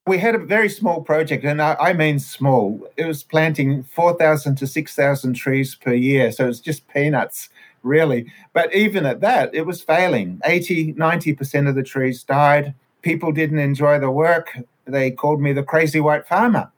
We 0.05 0.19
had 0.19 0.35
a 0.35 0.38
very 0.38 0.69
small 0.69 1.01
project, 1.03 1.45
and 1.45 1.62
I, 1.62 1.93
mean 1.93 2.19
small. 2.19 2.88
It 2.97 3.07
was 3.07 3.23
planting 3.23 3.85
4,000 3.85 4.57
to 4.57 4.67
6,000 4.67 5.35
trees 5.35 5.77
per 5.77 5.95
year, 5.95 6.33
so 6.33 6.49
it's 6.49 6.59
just 6.59 6.88
peanuts, 6.88 7.51
really. 7.83 8.33
But 8.53 8.75
even 8.75 9.07
at 9.07 9.21
that, 9.21 9.55
it 9.55 9.66
was 9.66 9.83
failing. 9.83 10.40
80, 10.45 10.95
90% 10.95 11.68
of 11.68 11.75
the 11.75 11.83
trees 11.83 12.23
died. 12.23 12.75
People 13.03 13.33
didn't 13.33 13.59
enjoy 13.59 13.99
the 13.99 14.11
work. 14.11 14.57
They 14.85 15.11
called 15.11 15.40
me 15.40 15.53
the 15.53 15.62
crazy 15.62 16.01
white 16.01 16.27
farmer 16.27 16.71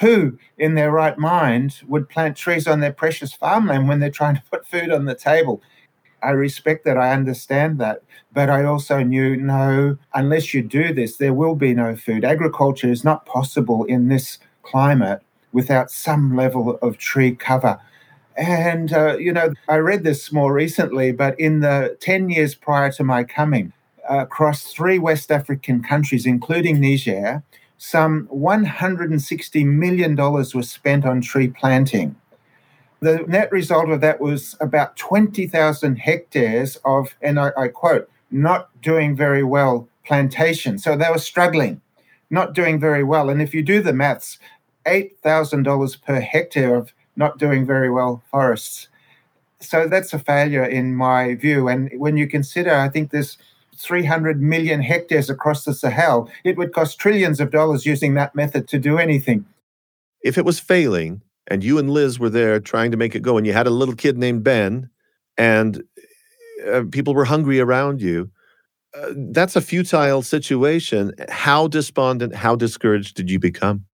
who 0.00 0.38
in 0.58 0.74
their 0.74 0.90
right 0.90 1.18
mind 1.18 1.80
would 1.88 2.08
plant 2.08 2.36
trees 2.36 2.66
on 2.66 2.80
their 2.80 2.92
precious 2.92 3.32
farmland 3.32 3.88
when 3.88 4.00
they're 4.00 4.10
trying 4.10 4.36
to 4.36 4.42
put 4.50 4.66
food 4.66 4.90
on 4.90 5.04
the 5.04 5.14
table? 5.14 5.60
I 6.22 6.30
respect 6.30 6.84
that. 6.84 6.96
I 6.96 7.12
understand 7.12 7.78
that. 7.78 8.02
But 8.32 8.50
I 8.50 8.64
also 8.64 9.02
knew 9.02 9.36
no, 9.36 9.96
unless 10.14 10.52
you 10.54 10.62
do 10.62 10.92
this, 10.92 11.16
there 11.16 11.34
will 11.34 11.54
be 11.54 11.74
no 11.74 11.96
food. 11.96 12.24
Agriculture 12.24 12.90
is 12.90 13.04
not 13.04 13.26
possible 13.26 13.84
in 13.84 14.08
this 14.08 14.38
climate 14.62 15.22
without 15.52 15.90
some 15.90 16.36
level 16.36 16.78
of 16.82 16.98
tree 16.98 17.34
cover. 17.34 17.80
And, 18.38 18.92
uh, 18.92 19.18
you 19.18 19.32
know, 19.32 19.52
I 19.68 19.76
read 19.76 20.04
this 20.04 20.32
more 20.32 20.52
recently, 20.52 21.10
but 21.10 21.38
in 21.40 21.58
the 21.58 21.96
10 22.00 22.30
years 22.30 22.54
prior 22.54 22.92
to 22.92 23.02
my 23.02 23.24
coming, 23.24 23.72
uh, 24.08 24.20
across 24.20 24.72
three 24.72 24.98
West 24.98 25.32
African 25.32 25.82
countries, 25.82 26.24
including 26.24 26.80
Niger, 26.80 27.42
some 27.78 28.28
$160 28.28 29.66
million 29.66 30.14
was 30.16 30.70
spent 30.70 31.04
on 31.04 31.20
tree 31.20 31.48
planting. 31.48 32.14
The 33.00 33.24
net 33.26 33.50
result 33.50 33.90
of 33.90 34.00
that 34.02 34.20
was 34.20 34.56
about 34.60 34.96
20,000 34.96 35.96
hectares 35.96 36.76
of, 36.84 37.16
and 37.20 37.40
I, 37.40 37.50
I, 37.56 37.68
quote, 37.68 38.08
not 38.30 38.68
doing 38.80 39.16
very 39.16 39.42
well 39.42 39.88
plantation. 40.06 40.78
So 40.78 40.96
they 40.96 41.10
were 41.10 41.18
struggling, 41.18 41.80
not 42.30 42.54
doing 42.54 42.78
very 42.78 43.02
well. 43.02 43.30
And 43.30 43.42
if 43.42 43.52
you 43.52 43.62
do 43.62 43.82
the 43.82 43.92
maths, 43.92 44.38
$8,000 44.86 46.02
per 46.02 46.20
hectare 46.20 46.76
of 46.76 46.92
not 47.18 47.38
doing 47.38 47.66
very 47.66 47.90
well 47.90 48.22
forests. 48.30 48.88
So 49.60 49.88
that's 49.88 50.14
a 50.14 50.18
failure 50.18 50.64
in 50.64 50.94
my 50.94 51.34
view. 51.34 51.68
And 51.68 51.90
when 51.96 52.16
you 52.16 52.28
consider, 52.28 52.72
I 52.72 52.88
think 52.88 53.10
there's 53.10 53.36
300 53.76 54.40
million 54.40 54.82
hectares 54.82 55.28
across 55.28 55.64
the 55.64 55.74
Sahel. 55.74 56.30
It 56.44 56.56
would 56.56 56.72
cost 56.72 56.98
trillions 56.98 57.40
of 57.40 57.50
dollars 57.50 57.84
using 57.84 58.14
that 58.14 58.34
method 58.34 58.68
to 58.68 58.78
do 58.78 58.98
anything. 58.98 59.44
If 60.22 60.38
it 60.38 60.44
was 60.44 60.60
failing, 60.60 61.22
and 61.48 61.64
you 61.64 61.78
and 61.78 61.90
Liz 61.90 62.18
were 62.18 62.30
there 62.30 62.60
trying 62.60 62.90
to 62.92 62.96
make 62.96 63.14
it 63.14 63.22
go, 63.22 63.36
and 63.36 63.46
you 63.46 63.52
had 63.52 63.66
a 63.66 63.70
little 63.70 63.94
kid 63.94 64.16
named 64.16 64.44
Ben, 64.44 64.90
and 65.36 65.82
uh, 66.66 66.84
people 66.90 67.14
were 67.14 67.24
hungry 67.24 67.60
around 67.60 68.00
you, 68.00 68.30
uh, 68.94 69.12
that's 69.16 69.56
a 69.56 69.60
futile 69.60 70.22
situation. 70.22 71.12
How 71.28 71.68
despondent, 71.68 72.34
how 72.34 72.56
discouraged 72.56 73.16
did 73.16 73.30
you 73.30 73.38
become? 73.38 73.86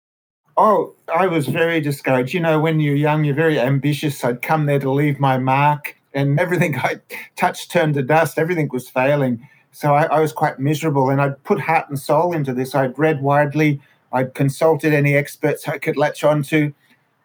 Oh, 0.57 0.94
I 1.13 1.27
was 1.27 1.47
very 1.47 1.81
discouraged. 1.81 2.33
You 2.33 2.41
know, 2.41 2.59
when 2.61 2.81
you're 2.81 2.95
young, 2.95 3.25
you're 3.25 3.35
very 3.35 3.59
ambitious. 3.61 4.25
I'd 4.25 4.43
come 4.43 4.67
there 4.67 4.79
to 4.79 4.91
leave 4.91 5.21
my 5.21 5.39
mark, 5.39 5.97
and 6.15 6.39
everything 6.41 6.77
I 6.79 7.01
touched 7.37 7.71
turned 7.71 7.95
to 7.95 8.03
dust. 8.03 8.39
Everything 8.39 8.69
was 8.73 8.89
failing. 8.89 9.47
So 9.75 9.93
I, 9.93 10.05
I 10.05 10.21
was 10.21 10.33
quite 10.33 10.61
miserable 10.61 11.11
and 11.11 11.21
I'd 11.21 11.43
put 11.43 11.61
heart 11.61 11.89
and 11.89 11.99
soul 11.99 12.33
into 12.33 12.55
this. 12.55 12.77
I'd 12.77 12.97
read 12.97 13.21
widely, 13.21 13.81
I'd 14.13 14.33
consulted 14.33 14.95
any 14.95 15.17
experts 15.17 15.67
I 15.67 15.79
could 15.79 15.97
latch 15.97 16.23
onto. 16.23 16.73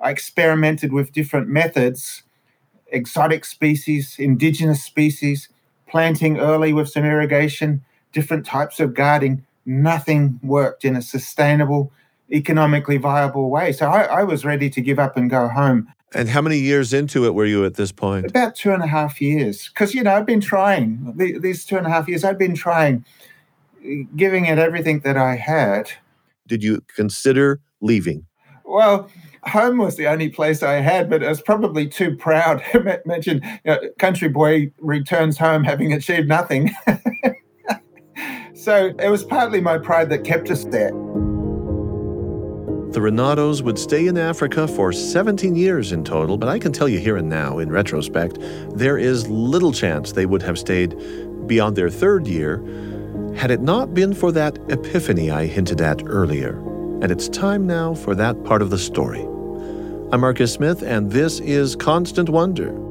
I 0.01 0.09
experimented 0.09 0.91
with 0.91 1.11
different 1.11 1.47
methods, 1.47 2.23
exotic 2.87 3.45
species, 3.45 4.15
indigenous 4.17 4.81
species, 4.81 5.49
planting 5.87 6.39
early 6.39 6.73
with 6.73 6.89
some 6.89 7.05
irrigation, 7.05 7.85
different 8.13 8.47
types 8.47 8.79
of 8.79 8.95
gardening. 8.95 9.45
Nothing 9.67 10.39
worked 10.41 10.83
in 10.83 10.95
a 10.95 11.03
sustainable, 11.03 11.91
economically 12.31 12.97
viable 12.97 13.49
way. 13.49 13.71
So 13.71 13.87
I, 13.87 14.03
I 14.03 14.23
was 14.23 14.45
ready 14.45 14.69
to 14.69 14.81
give 14.81 14.99
up 14.99 15.17
and 15.17 15.29
go 15.29 15.47
home. 15.47 15.91
And 16.13 16.27
how 16.27 16.41
many 16.41 16.57
years 16.57 16.91
into 16.93 17.25
it 17.25 17.35
were 17.35 17.45
you 17.45 17.65
at 17.65 17.75
this 17.75 17.91
point? 17.91 18.25
About 18.25 18.55
two 18.55 18.71
and 18.71 18.83
a 18.83 18.87
half 18.87 19.21
years. 19.21 19.69
Because, 19.69 19.93
you 19.93 20.03
know, 20.03 20.15
I've 20.15 20.25
been 20.25 20.41
trying 20.41 21.13
these 21.15 21.65
two 21.65 21.77
and 21.77 21.85
a 21.85 21.89
half 21.89 22.07
years, 22.07 22.23
I've 22.23 22.39
been 22.39 22.55
trying, 22.55 23.05
giving 24.15 24.45
it 24.45 24.57
everything 24.57 25.01
that 25.01 25.17
I 25.17 25.35
had. 25.35 25.91
did 26.47 26.63
you 26.63 26.81
consider 26.95 27.61
leaving? 27.81 28.25
Well, 28.65 29.09
home 29.43 29.77
was 29.77 29.97
the 29.97 30.07
only 30.07 30.29
place 30.29 30.63
I 30.63 30.75
had, 30.75 31.09
but 31.09 31.23
I 31.23 31.29
was 31.29 31.41
probably 31.41 31.87
too 31.87 32.15
proud. 32.15 32.63
Mention 33.05 33.41
you 33.63 33.71
know, 33.71 33.79
country 33.99 34.29
boy 34.29 34.71
returns 34.79 35.37
home 35.37 35.63
having 35.63 35.93
achieved 35.93 36.27
nothing. 36.27 36.71
so 38.53 38.93
it 38.99 39.09
was 39.09 39.23
partly 39.23 39.61
my 39.61 39.77
pride 39.77 40.09
that 40.09 40.23
kept 40.23 40.49
us 40.49 40.65
there. 40.65 40.91
The 42.91 42.99
Rinaudos 42.99 43.61
would 43.61 43.77
stay 43.77 44.07
in 44.07 44.17
Africa 44.17 44.67
for 44.67 44.91
17 44.91 45.55
years 45.55 45.91
in 45.91 46.03
total, 46.03 46.39
but 46.39 46.49
I 46.49 46.57
can 46.57 46.71
tell 46.71 46.89
you 46.89 46.97
here 46.97 47.17
and 47.17 47.29
now, 47.29 47.59
in 47.59 47.71
retrospect, 47.71 48.39
there 48.73 48.97
is 48.97 49.29
little 49.29 49.71
chance 49.71 50.11
they 50.11 50.25
would 50.25 50.41
have 50.41 50.57
stayed 50.57 50.97
beyond 51.45 51.75
their 51.75 51.91
third 51.91 52.25
year 52.25 52.57
had 53.35 53.51
it 53.51 53.61
not 53.61 53.93
been 53.93 54.15
for 54.15 54.31
that 54.31 54.57
epiphany 54.69 55.29
I 55.29 55.45
hinted 55.45 55.81
at 55.81 56.01
earlier. 56.07 56.57
And 57.03 57.11
it's 57.11 57.29
time 57.29 57.67
now 57.67 57.93
for 57.93 58.15
that 58.15 58.43
part 58.43 58.63
of 58.63 58.71
the 58.71 58.79
story. 58.79 59.21
I'm 60.11 60.21
Marcus 60.21 60.51
Smith, 60.51 60.81
and 60.81 61.11
this 61.11 61.39
is 61.41 61.75
Constant 61.75 62.27
Wonder. 62.27 62.88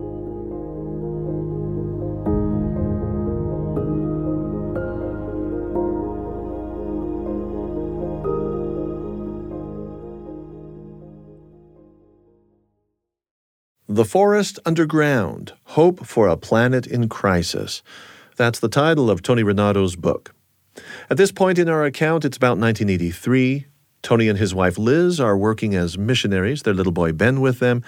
The 13.99 14.05
Forest 14.05 14.61
Underground 14.65 15.55
Hope 15.65 16.07
for 16.07 16.29
a 16.29 16.37
Planet 16.37 16.87
in 16.87 17.09
Crisis. 17.09 17.83
That's 18.37 18.61
the 18.61 18.69
title 18.69 19.11
of 19.11 19.23
Tony 19.23 19.43
Rinaudo's 19.43 19.97
book. 19.97 20.37
At 21.11 21.17
this 21.17 21.33
point 21.33 21.59
in 21.59 21.69
our 21.69 21.85
account, 21.85 22.25
it's 22.25 22.37
about 22.37 22.59
1983. 22.59 23.67
Tony 24.03 24.29
and 24.29 24.39
his 24.39 24.55
wife 24.55 24.79
Liz 24.79 25.19
are 25.19 25.37
working 25.37 25.75
as 25.75 25.99
missionaries, 25.99 26.63
their 26.63 26.75
little 26.75 26.93
boy 26.93 27.11
Ben 27.11 27.41
with 27.41 27.59
them, 27.59 27.83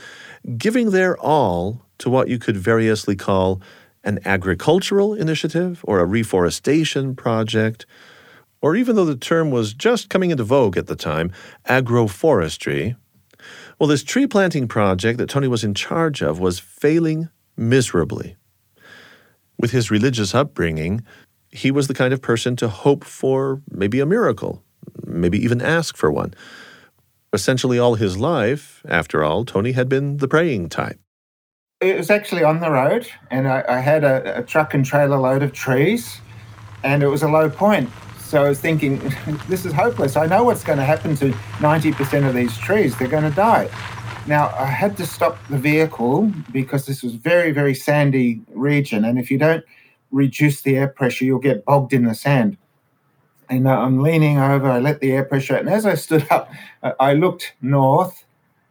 giving 0.59 0.91
their 0.91 1.17
all 1.17 1.87
to 1.99 2.11
what 2.11 2.27
you 2.27 2.41
could 2.41 2.57
variously 2.57 3.15
call 3.15 3.63
an 4.03 4.19
agricultural 4.25 5.15
initiative 5.15 5.81
or 5.85 6.01
a 6.01 6.07
reforestation 6.07 7.15
project, 7.15 7.87
or 8.61 8.75
even 8.75 8.97
though 8.97 9.05
the 9.05 9.15
term 9.15 9.53
was 9.53 9.75
just 9.75 10.11
coming 10.11 10.33
into 10.33 10.43
vogue 10.43 10.77
at 10.77 10.89
the 10.89 10.97
time, 10.97 11.31
agroforestry, 11.69 12.97
well, 13.81 13.89
this 13.89 14.05
tree 14.05 14.27
planting 14.27 14.69
project 14.69 15.17
that 15.19 15.31
Tony 15.31 15.49
was 15.49 15.65
in 15.65 15.73
charge 15.73 16.21
of 16.21 16.39
was 16.39 16.59
failing 16.59 17.31
miserably. 17.57 18.37
With 19.59 19.71
his 19.71 19.91
religious 19.91 20.35
upbringing, 20.35 21.03
he 21.49 21.71
was 21.71 21.89
the 21.89 21.95
kind 21.95 22.13
of 22.13 22.21
person 22.21 22.57
to 22.57 22.69
hope 22.69 23.05
for 23.05 23.63
maybe 23.71 23.99
a 23.99 24.07
miracle, 24.07 24.63
maybe 25.07 25.43
even 25.43 25.63
ask 25.63 25.97
for 25.97 26.13
one. 26.13 26.35
Essentially, 27.33 27.79
all 27.79 27.95
his 27.95 28.19
life, 28.19 28.83
after 28.87 29.25
all, 29.25 29.47
Tony 29.47 29.73
had 29.73 29.89
been 29.89 30.19
the 30.19 30.29
praying 30.29 30.69
type. 30.69 30.99
It 31.81 31.97
was 31.97 32.11
actually 32.11 32.45
on 32.45 32.61
the 32.61 32.71
road, 32.71 33.09
and 33.31 33.49
I, 33.49 33.65
I 33.67 33.81
had 33.81 34.05
a, 34.05 34.41
a 34.41 34.43
truck 34.43 34.75
and 34.75 34.85
trailer 34.85 35.17
load 35.17 35.43
of 35.43 35.55
trees, 35.55 36.21
and 36.83 37.03
it 37.03 37.09
was 37.09 37.23
a 37.23 37.29
low 37.29 37.49
point. 37.49 37.89
So 38.31 38.45
I 38.45 38.49
was 38.49 38.61
thinking, 38.61 38.99
this 39.49 39.67
is 39.67 39.73
hopeless. 39.73 40.17
I 40.17 40.27
know 40.27 40.45
what's 40.45 40.63
going 40.63 40.79
to 40.79 40.85
happen 40.85 41.17
to 41.17 41.31
90% 41.59 42.29
of 42.29 42.33
these 42.33 42.57
trees. 42.57 42.97
They're 42.97 43.09
going 43.09 43.25
to 43.25 43.35
die. 43.35 43.69
Now, 44.29 44.55
I 44.57 44.67
had 44.67 44.97
to 44.99 45.07
stop 45.07 45.37
the 45.49 45.59
vehicle 45.59 46.33
because 46.53 46.87
this 46.87 47.03
was 47.03 47.15
very, 47.15 47.51
very 47.51 47.75
sandy 47.75 48.41
region. 48.55 49.05
And 49.05 49.19
if 49.19 49.33
you 49.33 49.39
don't 49.39 49.65
reduce 50.13 50.61
the 50.61 50.77
air 50.77 50.87
pressure, 50.87 51.25
you'll 51.25 51.41
get 51.41 51.65
bogged 51.65 51.93
in 51.93 52.05
the 52.05 52.15
sand. 52.15 52.57
And 53.49 53.67
uh, 53.67 53.81
I'm 53.81 54.01
leaning 54.01 54.39
over, 54.39 54.71
I 54.71 54.79
let 54.79 55.01
the 55.01 55.11
air 55.11 55.25
pressure 55.25 55.55
out. 55.55 55.63
And 55.63 55.69
as 55.69 55.85
I 55.85 55.95
stood 55.95 56.25
up, 56.31 56.53
I 57.01 57.15
looked 57.15 57.55
north 57.61 58.25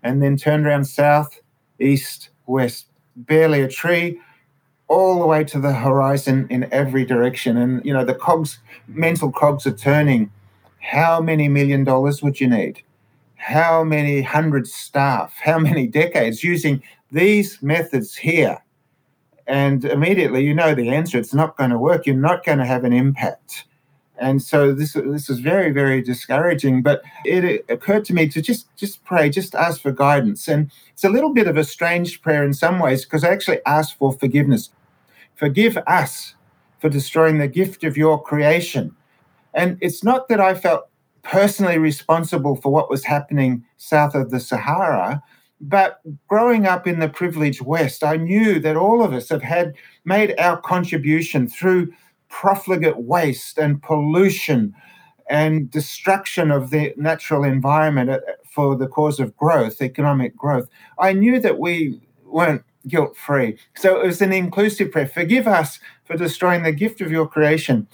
and 0.04 0.24
then 0.24 0.38
turned 0.38 0.68
around 0.68 0.86
south, 0.86 1.42
east, 1.82 2.30
west. 2.46 2.86
Barely 3.18 3.62
a 3.62 3.68
tree, 3.68 4.22
all 4.90 5.20
the 5.20 5.26
way 5.26 5.44
to 5.46 5.60
the 5.60 5.72
horizon 5.72 6.48
in 6.50 6.68
every 6.74 7.06
direction. 7.06 7.56
And, 7.56 7.86
you 7.86 7.94
know, 7.94 8.04
the 8.04 8.16
cogs, 8.16 8.60
mental 8.88 9.32
cogs 9.32 9.66
are 9.66 9.72
turning. 9.72 10.32
How 10.82 11.22
many 11.22 11.48
million 11.48 11.84
dollars 11.84 12.22
would 12.22 12.42
you 12.42 12.48
need? 12.48 12.82
How 13.36 13.84
many 13.84 14.22
hundred 14.22 14.68
staff? 14.68 15.34
How 15.42 15.60
many 15.70 15.88
decades 15.88 16.44
using 16.44 16.84
these 17.12 17.62
methods 17.62 18.16
here? 18.16 18.62
And 19.48 19.86
immediately 19.86 20.44
you 20.44 20.54
know 20.54 20.76
the 20.76 20.90
answer. 20.90 21.18
It's 21.18 21.34
not 21.34 21.56
going 21.56 21.70
to 21.70 21.78
work. 21.78 22.06
You're 22.06 22.16
not 22.16 22.44
going 22.44 22.60
to 22.60 22.66
have 22.66 22.84
an 22.84 22.94
impact. 22.94 23.66
And 24.20 24.42
so 24.42 24.74
this 24.74 24.94
this 24.94 25.30
is 25.30 25.40
very 25.40 25.72
very 25.72 26.02
discouraging. 26.02 26.84
But 26.84 27.02
it 27.26 27.66
occurred 27.70 28.06
to 28.06 28.14
me 28.14 28.28
to 28.30 28.42
just 28.42 28.76
just 28.76 29.04
pray, 29.06 29.30
just 29.30 29.56
ask 29.56 29.82
for 29.82 29.92
guidance. 29.92 30.48
And 30.48 30.70
it's 30.94 31.04
a 31.04 31.10
little 31.10 31.34
bit 31.34 31.48
of 31.48 31.58
a 31.58 31.64
strange 31.64 32.22
prayer 32.22 32.44
in 32.44 32.54
some 32.54 32.80
ways 32.80 33.06
because 33.06 33.24
I 33.24 33.30
actually 33.30 33.60
asked 33.66 33.98
for 33.98 34.12
forgiveness. 34.12 34.70
Forgive 35.40 35.78
us 35.88 36.36
for 36.80 36.90
destroying 36.90 37.38
the 37.38 37.48
gift 37.48 37.86
of 37.86 37.96
your 37.96 38.22
creation. 38.22 38.94
And 39.54 39.78
it's 39.80 40.04
not 40.04 40.28
that 40.28 40.42
I 40.42 40.54
felt 40.54 40.90
personally 41.24 41.78
responsible 41.78 42.58
for 42.58 42.74
what 42.74 42.90
was 42.90 43.06
happening 43.06 43.64
south 43.78 44.16
of 44.16 44.32
the 44.32 44.42
Sahara, 44.42 45.24
but 45.62 46.02
growing 46.28 46.66
up 46.66 46.88
in 46.88 47.00
the 47.00 47.08
privileged 47.08 47.62
West, 47.62 48.04
I 48.04 48.18
knew 48.18 48.60
that 48.60 48.76
all 48.76 49.02
of 49.02 49.14
us 49.14 49.30
have 49.30 49.42
had 49.42 49.76
made 50.04 50.38
our 50.38 50.60
contribution 50.60 51.48
through 51.48 51.94
profligate 52.28 52.98
waste 52.98 53.58
and 53.58 53.82
pollution 53.82 54.74
and 55.30 55.72
destruction 55.72 56.52
of 56.52 56.70
the 56.70 56.94
natural 56.98 57.46
environment 57.46 58.10
uh, 58.10 58.20
for 58.50 58.76
the 58.76 58.88
cause 58.88 59.20
of 59.22 59.36
growth, 59.38 59.82
economic 59.82 60.36
growth. 60.36 60.68
I 60.98 61.14
knew 61.14 61.40
that 61.40 61.60
we 61.60 62.02
weren't 62.26 62.64
guilt 62.90 63.16
free. 63.16 63.58
So 63.76 64.00
it 64.00 64.06
was 64.06 64.22
an 64.22 64.34
inclusive 64.34 64.92
prayer. 64.92 65.08
Forgive 65.08 65.48
us 65.48 65.80
for 66.06 66.18
destroying 66.18 66.64
the 66.64 66.72
gift 66.72 67.00
of 67.02 67.12
your 67.12 67.28
creation. 67.28 67.88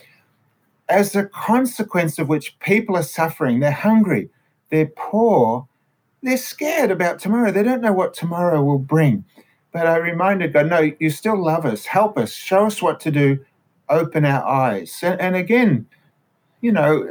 As 0.90 1.16
a 1.16 1.26
consequence 1.26 2.20
of 2.20 2.30
which 2.30 2.58
people 2.60 2.96
are 2.96 3.04
suffering, 3.04 3.60
they're 3.60 3.72
hungry, 3.72 4.30
they're 4.70 4.92
poor, 4.96 5.68
they're 6.22 6.38
scared 6.38 6.92
about 6.92 7.20
tomorrow. 7.20 7.52
They 7.52 7.64
don't 7.64 7.82
know 7.82 7.94
what 7.94 8.14
tomorrow 8.14 8.64
will 8.64 8.80
bring. 8.80 9.26
But 9.72 9.88
I 9.88 9.98
reminded 9.98 10.54
God, 10.54 10.70
no, 10.70 10.92
you 11.00 11.10
still 11.10 11.38
love 11.38 11.66
us. 11.66 11.86
Help 11.86 12.18
us. 12.18 12.32
Show 12.32 12.66
us 12.66 12.82
what 12.82 13.00
to 13.02 13.12
do. 13.12 13.46
Open 13.90 14.26
our 14.26 14.44
eyes. 14.44 15.00
And, 15.04 15.20
and 15.20 15.36
again, 15.36 15.86
you 16.62 16.72
know, 16.72 17.08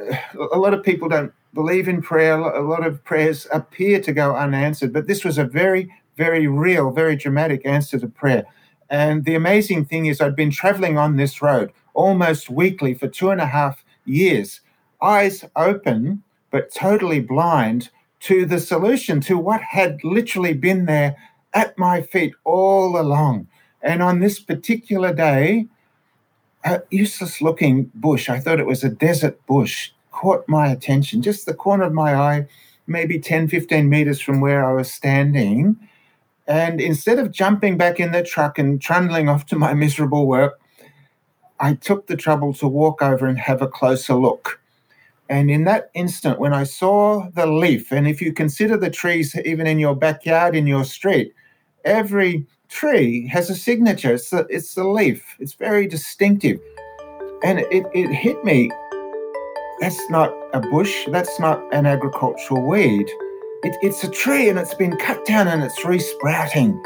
a 0.52 0.58
lot 0.58 0.74
of 0.74 0.82
people 0.82 1.08
don't 1.08 1.32
believe 1.52 1.86
in 1.86 2.02
prayer. 2.02 2.36
A 2.36 2.66
lot 2.66 2.84
of 2.84 3.04
prayers 3.04 3.46
appear 3.52 4.00
to 4.00 4.12
go 4.12 4.34
unanswered. 4.34 4.92
But 4.92 5.06
this 5.06 5.24
was 5.24 5.38
a 5.38 5.44
very, 5.44 5.92
very 6.16 6.46
real, 6.46 6.90
very 6.90 7.16
dramatic 7.16 7.64
answer 7.64 7.98
to 7.98 8.08
prayer. 8.08 8.44
And 8.90 9.24
the 9.24 9.34
amazing 9.34 9.86
thing 9.86 10.06
is, 10.06 10.20
I'd 10.20 10.36
been 10.36 10.50
traveling 10.50 10.98
on 10.98 11.16
this 11.16 11.42
road 11.42 11.72
almost 11.94 12.50
weekly 12.50 12.94
for 12.94 13.08
two 13.08 13.30
and 13.30 13.40
a 13.40 13.46
half 13.46 13.84
years, 14.04 14.60
eyes 15.00 15.44
open, 15.56 16.22
but 16.50 16.74
totally 16.74 17.20
blind 17.20 17.90
to 18.20 18.46
the 18.46 18.60
solution, 18.60 19.20
to 19.20 19.36
what 19.36 19.60
had 19.60 20.02
literally 20.02 20.54
been 20.54 20.86
there 20.86 21.16
at 21.52 21.78
my 21.78 22.00
feet 22.00 22.34
all 22.44 22.98
along. 22.98 23.48
And 23.82 24.02
on 24.02 24.20
this 24.20 24.40
particular 24.40 25.12
day, 25.12 25.68
a 26.64 26.82
useless 26.90 27.42
looking 27.42 27.90
bush, 27.94 28.30
I 28.30 28.40
thought 28.40 28.60
it 28.60 28.66
was 28.66 28.82
a 28.82 28.88
desert 28.88 29.44
bush, 29.46 29.90
caught 30.10 30.48
my 30.48 30.68
attention, 30.68 31.20
just 31.20 31.44
the 31.44 31.54
corner 31.54 31.84
of 31.84 31.92
my 31.92 32.14
eye, 32.14 32.46
maybe 32.86 33.18
10, 33.18 33.48
15 33.48 33.88
meters 33.88 34.20
from 34.20 34.40
where 34.40 34.64
I 34.64 34.72
was 34.72 34.90
standing. 34.90 35.76
And 36.46 36.80
instead 36.80 37.18
of 37.18 37.32
jumping 37.32 37.76
back 37.76 38.00
in 38.00 38.12
the 38.12 38.22
truck 38.22 38.58
and 38.58 38.80
trundling 38.80 39.28
off 39.28 39.46
to 39.46 39.56
my 39.56 39.72
miserable 39.74 40.26
work, 40.26 40.60
I 41.60 41.74
took 41.74 42.06
the 42.06 42.16
trouble 42.16 42.52
to 42.54 42.68
walk 42.68 43.00
over 43.00 43.26
and 43.26 43.38
have 43.38 43.62
a 43.62 43.68
closer 43.68 44.14
look. 44.14 44.60
And 45.30 45.50
in 45.50 45.64
that 45.64 45.90
instant, 45.94 46.38
when 46.38 46.52
I 46.52 46.64
saw 46.64 47.30
the 47.30 47.46
leaf, 47.46 47.92
and 47.92 48.06
if 48.06 48.20
you 48.20 48.32
consider 48.32 48.76
the 48.76 48.90
trees 48.90 49.34
even 49.44 49.66
in 49.66 49.78
your 49.78 49.96
backyard, 49.96 50.54
in 50.54 50.66
your 50.66 50.84
street, 50.84 51.32
every 51.84 52.46
tree 52.68 53.26
has 53.28 53.48
a 53.48 53.54
signature. 53.54 54.12
It's 54.14 54.30
the, 54.30 54.46
it's 54.50 54.74
the 54.74 54.84
leaf, 54.84 55.36
it's 55.38 55.54
very 55.54 55.86
distinctive. 55.86 56.60
And 57.42 57.60
it, 57.60 57.86
it 57.94 58.10
hit 58.10 58.44
me 58.44 58.70
that's 59.80 60.08
not 60.10 60.32
a 60.52 60.60
bush, 60.60 61.06
that's 61.10 61.40
not 61.40 61.62
an 61.72 61.86
agricultural 61.86 62.66
weed. 62.66 63.06
It, 63.64 63.78
it's 63.80 64.04
a 64.04 64.10
tree 64.10 64.50
and 64.50 64.58
it's 64.58 64.74
been 64.74 64.94
cut 64.98 65.24
down 65.24 65.48
and 65.48 65.62
it's 65.62 65.86
resprouting. 65.86 66.82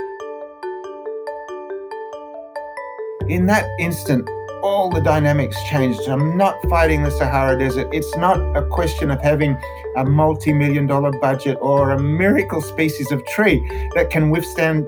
In 3.29 3.47
that 3.47 3.67
instant, 3.81 4.29
all 4.63 4.89
the 4.89 5.01
dynamics 5.01 5.57
changed. 5.69 6.01
I'm 6.09 6.37
not 6.37 6.55
fighting 6.71 7.03
the 7.03 7.11
Sahara 7.11 7.59
Desert. 7.59 7.89
It's 7.93 8.17
not 8.17 8.39
a 8.57 8.65
question 8.69 9.11
of 9.11 9.21
having 9.21 9.59
a 9.97 10.05
multi 10.05 10.53
million 10.53 10.87
dollar 10.87 11.11
budget 11.19 11.59
or 11.61 11.91
a 11.91 11.99
miracle 11.99 12.63
species 12.63 13.11
of 13.11 13.27
tree 13.27 13.59
that 13.97 14.11
can 14.11 14.31
withstand 14.31 14.87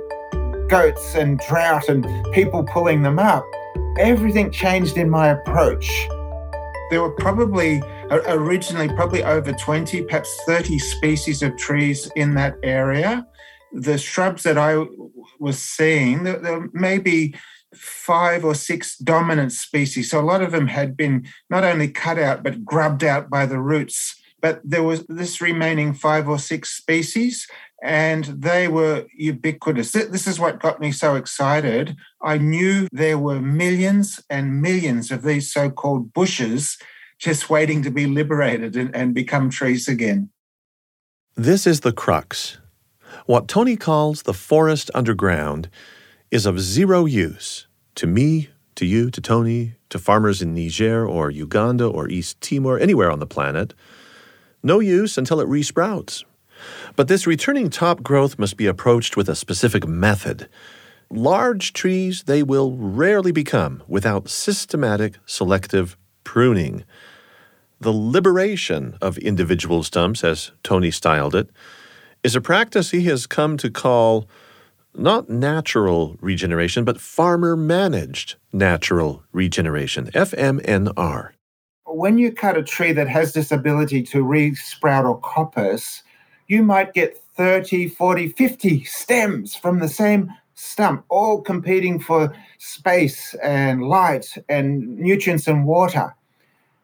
goats 0.68 1.16
and 1.16 1.40
drought 1.48 1.88
and 1.88 2.07
people 2.33 2.62
pulling 2.62 3.03
them 3.03 3.18
up. 3.18 3.44
Everything 3.98 4.53
changed 4.53 4.96
in 4.96 5.11
my 5.11 5.31
approach. 5.31 5.90
There 6.90 7.03
were 7.03 7.11
probably 7.11 7.83
originally 8.11 8.88
probably 8.88 9.23
over 9.23 9.53
20, 9.53 10.03
perhaps 10.03 10.35
30 10.46 10.79
species 10.79 11.42
of 11.42 11.57
trees 11.57 12.11
in 12.16 12.35
that 12.35 12.57
area. 12.62 13.27
The 13.73 13.99
shrubs 13.99 14.42
that 14.42 14.59
I 14.59 14.85
was 15.38 15.62
seeing, 15.62 16.25
there, 16.25 16.38
there 16.38 16.68
may 16.73 16.99
be 16.99 17.35
five 17.75 18.44
or 18.44 18.55
six 18.55 18.96
dominant 18.99 19.53
species. 19.53 20.11
So 20.11 20.20
a 20.20 20.23
lot 20.23 20.42
of 20.42 20.51
them 20.51 20.66
had 20.66 20.96
been 20.96 21.27
not 21.49 21.62
only 21.62 21.88
cut 21.88 22.18
out, 22.18 22.42
but 22.42 22.64
grubbed 22.64 23.05
out 23.05 23.31
by 23.31 23.46
the 23.46 23.61
roots. 23.61 24.16
But 24.40 24.61
there 24.64 24.83
was 24.83 25.05
this 25.07 25.40
remaining 25.40 25.92
five 25.92 26.29
or 26.29 26.38
six 26.38 26.70
species, 26.70 27.46
and 27.83 28.25
they 28.25 28.68
were 28.68 29.07
ubiquitous. 29.14 29.92
This 29.92 30.27
is 30.27 30.40
what 30.40 30.61
got 30.61 30.81
me 30.81 30.92
so 30.92 31.14
excited. 31.14 31.96
I 32.23 32.38
knew 32.38 32.88
there 32.90 33.18
were 33.18 33.40
millions 33.40 34.20
and 34.29 34.61
millions 34.61 35.11
of 35.11 35.23
these 35.23 35.53
so 35.53 35.70
called 35.70 36.12
bushes 36.12 36.77
just 37.20 37.50
waiting 37.50 37.83
to 37.83 37.90
be 37.90 38.06
liberated 38.06 38.74
and, 38.74 38.96
and 38.96 39.14
become 39.14 39.50
trees 39.50 39.87
again. 39.87 40.30
This 41.37 41.66
is 41.66 41.80
the 41.80 41.92
crux. 41.92 42.59
What 43.26 43.46
Tony 43.46 43.76
calls 43.76 44.22
the 44.22 44.35
forest 44.35 44.90
underground 44.94 45.68
is 46.30 46.46
of 46.46 46.59
zero 46.59 47.04
use 47.04 47.66
to 47.96 48.06
me, 48.06 48.48
to 48.76 48.87
you, 48.87 49.11
to 49.11 49.20
Tony, 49.20 49.74
to 49.90 49.98
farmers 49.98 50.40
in 50.40 50.54
Niger 50.54 51.06
or 51.06 51.30
Uganda 51.30 51.87
or 51.87 52.09
East 52.09 52.40
Timor, 52.40 52.78
anywhere 52.78 53.11
on 53.11 53.18
the 53.18 53.26
planet. 53.26 53.74
No 54.62 54.80
use 54.80 55.18
until 55.18 55.40
it 55.40 55.48
resprouts. 55.48 56.24
But 56.96 57.09
this 57.09 57.26
returning 57.26 57.68
top 57.68 58.02
growth 58.02 58.38
must 58.38 58.56
be 58.56 58.66
approached 58.66 59.16
with 59.16 59.28
a 59.28 59.35
specific 59.35 59.87
method. 59.87 60.48
Large 61.11 61.72
trees 61.72 62.22
they 62.22 62.42
will 62.42 62.76
rarely 62.76 63.33
become 63.33 63.83
without 63.88 64.30
systematic 64.30 65.16
selective 65.26 65.96
pruning. 66.31 66.85
The 67.81 67.90
liberation 67.90 68.97
of 69.03 69.19
individual 69.19 69.83
stumps, 69.83 70.23
as 70.23 70.53
Tony 70.62 70.93
styled 70.93 71.35
it, 71.35 71.51
is 72.23 72.37
a 72.37 72.40
practice 72.40 72.93
he 72.93 73.03
has 73.07 73.27
come 73.27 73.57
to 73.57 73.69
call 73.69 74.29
not 74.95 75.29
natural 75.29 76.16
regeneration, 76.21 76.85
but 76.85 77.01
farmer 77.01 77.57
managed 77.57 78.37
natural 78.53 79.25
regeneration, 79.33 80.07
FMNR. 80.14 81.31
When 81.87 82.16
you 82.16 82.31
cut 82.31 82.57
a 82.57 82.62
tree 82.62 82.93
that 82.93 83.09
has 83.09 83.33
this 83.33 83.51
ability 83.51 84.05
to 84.12 84.25
resprout 84.25 85.07
or 85.07 85.21
coppice, 85.21 86.03
you 86.47 86.62
might 86.62 86.95
get 86.95 87.19
30, 87.37 87.88
40, 87.88 88.29
50 88.29 88.85
stems 88.85 89.57
from 89.57 89.81
the 89.81 89.88
same 89.88 90.31
stump, 90.55 91.05
all 91.09 91.43
competing 91.43 91.99
for 91.99 92.33
space 92.59 93.35
and 93.43 93.83
light 93.83 94.38
and 94.49 94.97
nutrients 94.97 95.49
and 95.49 95.66
water. 95.66 96.14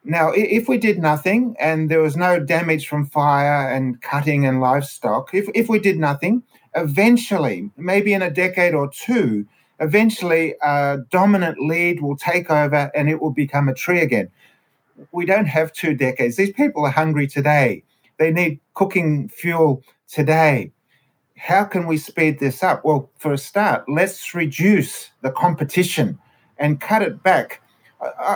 Now, 0.09 0.31
if 0.31 0.69
we 0.69 0.79
did 0.79 1.01
nothing 1.01 1.57
and 1.59 1.91
there 1.91 2.01
was 2.01 2.17
no 2.17 2.39
damage 2.39 2.87
from 2.87 3.07
fire 3.07 3.69
and 3.69 4.01
cutting 4.03 4.47
and 4.47 4.61
livestock, 4.61 5.35
if, 5.35 5.49
if 5.53 5.69
we 5.69 5.81
did 5.81 5.99
nothing, 5.99 6.45
eventually, 6.77 7.73
maybe 7.77 8.13
in 8.13 8.23
a 8.23 8.31
decade 8.31 8.73
or 8.73 8.89
two, 8.89 9.45
eventually 9.81 10.55
a 10.63 10.99
dominant 11.11 11.59
lead 11.59 12.01
will 12.01 12.17
take 12.17 12.53
over 12.53 12.89
and 12.95 13.11
it 13.11 13.21
will 13.21 13.33
become 13.33 13.69
a 13.69 13.75
tree 13.75 14.01
again. 14.01 14.31
We 15.11 15.27
don't 15.27 15.47
have 15.47 15.73
two 15.73 15.93
decades. 15.93 16.37
These 16.37 16.53
people 16.53 16.85
are 16.87 16.93
hungry 16.93 17.27
today. 17.27 17.83
They 18.19 18.31
need 18.31 18.61
cooking 18.75 19.29
fuel 19.29 19.83
today. 20.07 20.71
How 21.37 21.65
can 21.65 21.85
we 21.85 21.99
speed 21.99 22.39
this 22.39 22.63
up? 22.63 22.85
Well, 22.85 23.11
for 23.19 23.33
a 23.33 23.39
start, 23.39 23.85
let's 23.89 24.37
reduce 24.37 25.11
the 25.23 25.33
competition 25.33 26.21
and 26.59 26.81
cut 26.81 27.03
it 27.03 27.25
back 27.25 27.61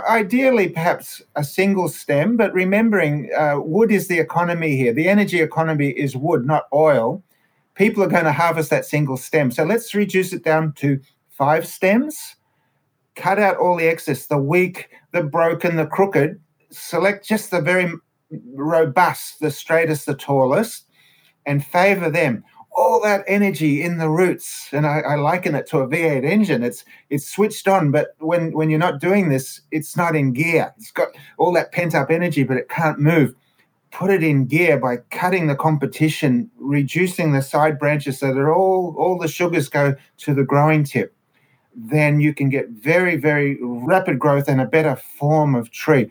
ideally 0.09 0.69
perhaps 0.69 1.23
a 1.37 1.45
single 1.45 1.89
stem, 1.89 2.37
but 2.37 2.53
remembering 2.53 3.31
uh, 3.37 3.61
wood 3.61 3.91
is 3.91 4.09
the 4.09 4.19
economy 4.19 4.77
here. 4.77 4.93
The 4.93 5.09
energy 5.09 5.41
economy 5.41 5.91
is 5.91 6.17
wood, 6.17 6.47
not 6.47 6.65
oil. 6.73 7.23
People 7.75 8.03
are 8.03 8.09
going 8.09 8.25
to 8.25 8.33
harvest 8.33 8.71
that 8.71 8.85
single 8.85 9.17
stem. 9.17 9.51
So 9.51 9.65
let's 9.65 9.95
reduce 9.95 10.33
it 10.33 10.45
down 10.45 10.73
to 10.75 11.01
five 11.31 11.67
stems, 11.67 12.37
cut 13.17 13.39
out 13.39 13.57
all 13.57 13.77
the 13.77 13.89
excess, 13.89 14.27
the 14.27 14.39
weak, 14.39 14.91
the 15.13 15.23
broken, 15.23 15.77
the 15.77 15.87
crooked, 15.87 16.41
select 16.71 17.27
just 17.27 17.51
the 17.51 17.61
very 17.61 17.93
robust, 18.55 19.41
the 19.41 19.51
straightest, 19.51 20.07
the 20.07 20.15
tallest, 20.15 20.87
and 21.47 21.65
favor 21.65 22.11
them 22.11 22.45
all 22.81 22.99
that 22.99 23.23
energy 23.27 23.83
in 23.83 23.99
the 23.99 24.09
roots 24.09 24.71
and 24.73 24.87
I, 24.87 25.01
I, 25.01 25.15
liken 25.17 25.55
it 25.55 25.67
to 25.69 25.81
a 25.81 25.87
v8 25.87 26.25
engine. 26.25 26.63
It's 26.63 26.85
it's 27.11 27.29
switched 27.29 27.69
on 27.69 27.91
but 27.91 28.15
when 28.19 28.53
when 28.53 28.71
you're 28.71 28.79
not 28.79 29.01
doing 29.01 29.29
this 29.29 29.61
it's 29.71 29.97
not 29.99 30.17
in 30.17 30.33
gear. 30.33 30.73
It's 30.79 30.91
got 30.91 31.09
all 31.37 31.53
that 31.53 31.73
pent 31.73 31.95
up 31.95 32.11
energy 32.11 32.43
but 32.43 32.57
it 32.57 32.71
can't 32.71 32.99
move. 32.99 33.35
Put 33.91 34.11
it 34.11 34.23
in 34.23 34.47
gear 34.47 34.79
by 34.79 34.99
cutting 35.11 35.47
the 35.47 35.55
competition 35.55 36.51
reducing 36.57 37.33
the 37.33 37.43
side 37.43 37.79
branches 37.79 38.19
so 38.19 38.33
that 38.33 38.49
all 38.49 38.95
all 38.99 39.19
the 39.19 39.29
sugars 39.29 39.69
go 39.69 39.95
to 40.19 40.35
the 40.35 40.45
growing 40.45 40.83
tip. 40.83 41.15
Then 41.75 42.21
you 42.21 42.33
can 42.33 42.49
get 42.49 42.71
very 42.71 43.17
very 43.17 43.59
rapid 43.61 44.19
growth 44.19 44.49
and 44.49 44.61
a 44.61 44.67
better 44.67 44.97
form 44.97 45.55
of 45.55 45.71
tree 45.71 46.11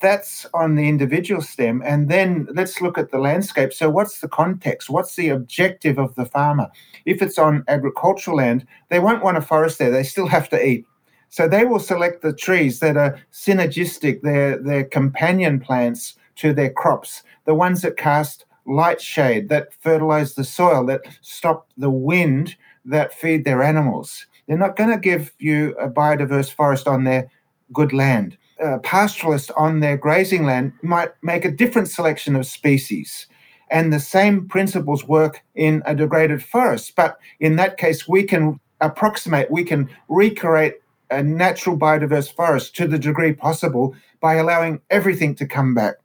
that's 0.00 0.46
on 0.52 0.74
the 0.74 0.88
individual 0.88 1.40
stem. 1.40 1.82
And 1.84 2.08
then 2.08 2.46
let's 2.52 2.80
look 2.80 2.98
at 2.98 3.10
the 3.10 3.18
landscape. 3.18 3.72
So, 3.72 3.88
what's 3.88 4.20
the 4.20 4.28
context? 4.28 4.90
What's 4.90 5.16
the 5.16 5.30
objective 5.30 5.98
of 5.98 6.14
the 6.14 6.26
farmer? 6.26 6.68
If 7.06 7.22
it's 7.22 7.38
on 7.38 7.64
agricultural 7.68 8.36
land, 8.36 8.66
they 8.90 8.98
won't 8.98 9.24
want 9.24 9.38
a 9.38 9.42
forest 9.42 9.78
there. 9.78 9.90
They 9.90 10.02
still 10.02 10.28
have 10.28 10.48
to 10.50 10.64
eat. 10.64 10.84
So, 11.30 11.48
they 11.48 11.64
will 11.64 11.78
select 11.78 12.22
the 12.22 12.34
trees 12.34 12.80
that 12.80 12.96
are 12.96 13.18
synergistic, 13.32 14.20
they're, 14.22 14.58
they're 14.58 14.84
companion 14.84 15.60
plants 15.60 16.14
to 16.36 16.52
their 16.52 16.70
crops, 16.70 17.22
the 17.46 17.54
ones 17.54 17.82
that 17.82 17.96
cast 17.96 18.44
light 18.66 19.00
shade, 19.00 19.48
that 19.48 19.72
fertilize 19.74 20.34
the 20.34 20.44
soil, 20.44 20.84
that 20.86 21.02
stop 21.22 21.68
the 21.76 21.90
wind, 21.90 22.56
that 22.84 23.14
feed 23.14 23.44
their 23.44 23.62
animals. 23.62 24.26
They're 24.46 24.58
not 24.58 24.76
going 24.76 24.90
to 24.90 24.98
give 24.98 25.32
you 25.38 25.74
a 25.78 25.88
biodiverse 25.88 26.52
forest 26.52 26.86
on 26.86 27.04
their 27.04 27.30
good 27.72 27.92
land 27.92 28.36
uh, 28.62 28.78
pastoralists 28.78 29.50
on 29.56 29.80
their 29.80 29.96
grazing 29.96 30.44
land 30.44 30.72
might 30.82 31.10
make 31.22 31.44
a 31.44 31.50
different 31.50 31.88
selection 31.88 32.36
of 32.36 32.46
species. 32.46 33.26
And 33.70 33.92
the 33.92 34.00
same 34.00 34.48
principles 34.48 35.06
work 35.06 35.42
in 35.54 35.82
a 35.86 35.94
degraded 35.94 36.42
forest. 36.42 36.94
But 36.96 37.18
in 37.38 37.56
that 37.56 37.76
case, 37.76 38.08
we 38.08 38.24
can 38.24 38.58
approximate, 38.80 39.50
we 39.50 39.64
can 39.64 39.88
recreate 40.08 40.74
a 41.10 41.22
natural 41.22 41.76
biodiverse 41.76 42.32
forest 42.32 42.74
to 42.76 42.86
the 42.86 42.98
degree 42.98 43.32
possible 43.32 43.94
by 44.20 44.34
allowing 44.34 44.80
everything 44.90 45.34
to 45.36 45.46
come 45.46 45.74
back. 45.74 45.96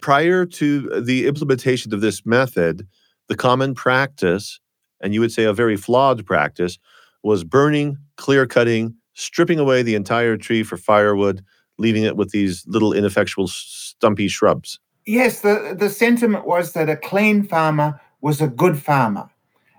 Prior 0.00 0.46
to 0.46 1.00
the 1.00 1.26
implementation 1.26 1.92
of 1.92 2.00
this 2.00 2.24
method, 2.24 2.86
the 3.28 3.36
common 3.36 3.74
practice, 3.74 4.60
and 5.00 5.12
you 5.12 5.20
would 5.20 5.32
say 5.32 5.44
a 5.44 5.52
very 5.52 5.76
flawed 5.76 6.24
practice, 6.24 6.78
was 7.22 7.44
burning, 7.44 7.98
clear 8.16 8.46
cutting, 8.46 8.94
stripping 9.14 9.58
away 9.58 9.82
the 9.82 9.94
entire 9.94 10.36
tree 10.36 10.62
for 10.62 10.76
firewood, 10.76 11.44
leaving 11.78 12.04
it 12.04 12.16
with 12.16 12.30
these 12.30 12.66
little 12.66 12.92
ineffectual 12.92 13.48
stumpy 13.48 14.28
shrubs. 14.28 14.78
Yes, 15.06 15.40
the, 15.40 15.74
the 15.78 15.88
sentiment 15.88 16.46
was 16.46 16.72
that 16.72 16.90
a 16.90 16.96
clean 16.96 17.42
farmer 17.42 17.98
was 18.20 18.40
a 18.40 18.48
good 18.48 18.78
farmer. 18.78 19.30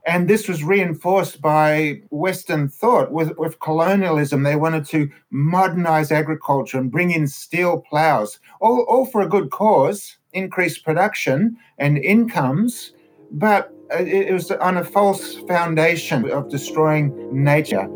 And 0.05 0.27
this 0.27 0.47
was 0.47 0.63
reinforced 0.63 1.39
by 1.39 2.01
Western 2.09 2.67
thought. 2.67 3.12
With, 3.12 3.38
with 3.38 3.59
colonialism, 3.59 4.41
they 4.41 4.55
wanted 4.55 4.85
to 4.88 5.09
modernize 5.29 6.12
agriculture 6.12 6.79
and 6.79 6.91
bring 6.91 7.12
in 7.12 7.27
steel 7.27 7.83
plows, 7.88 8.39
all, 8.59 8.85
all 8.89 9.05
for 9.05 9.21
a 9.21 9.29
good 9.29 9.51
cause, 9.51 10.17
increase 10.33 10.79
production 10.79 11.57
and 11.77 11.97
incomes, 11.97 12.93
but 13.31 13.71
uh, 13.93 14.03
it 14.03 14.33
was 14.33 14.49
on 14.51 14.77
a 14.77 14.83
false 14.83 15.35
foundation 15.47 16.29
of 16.31 16.49
destroying 16.49 17.13
nature. 17.31 17.87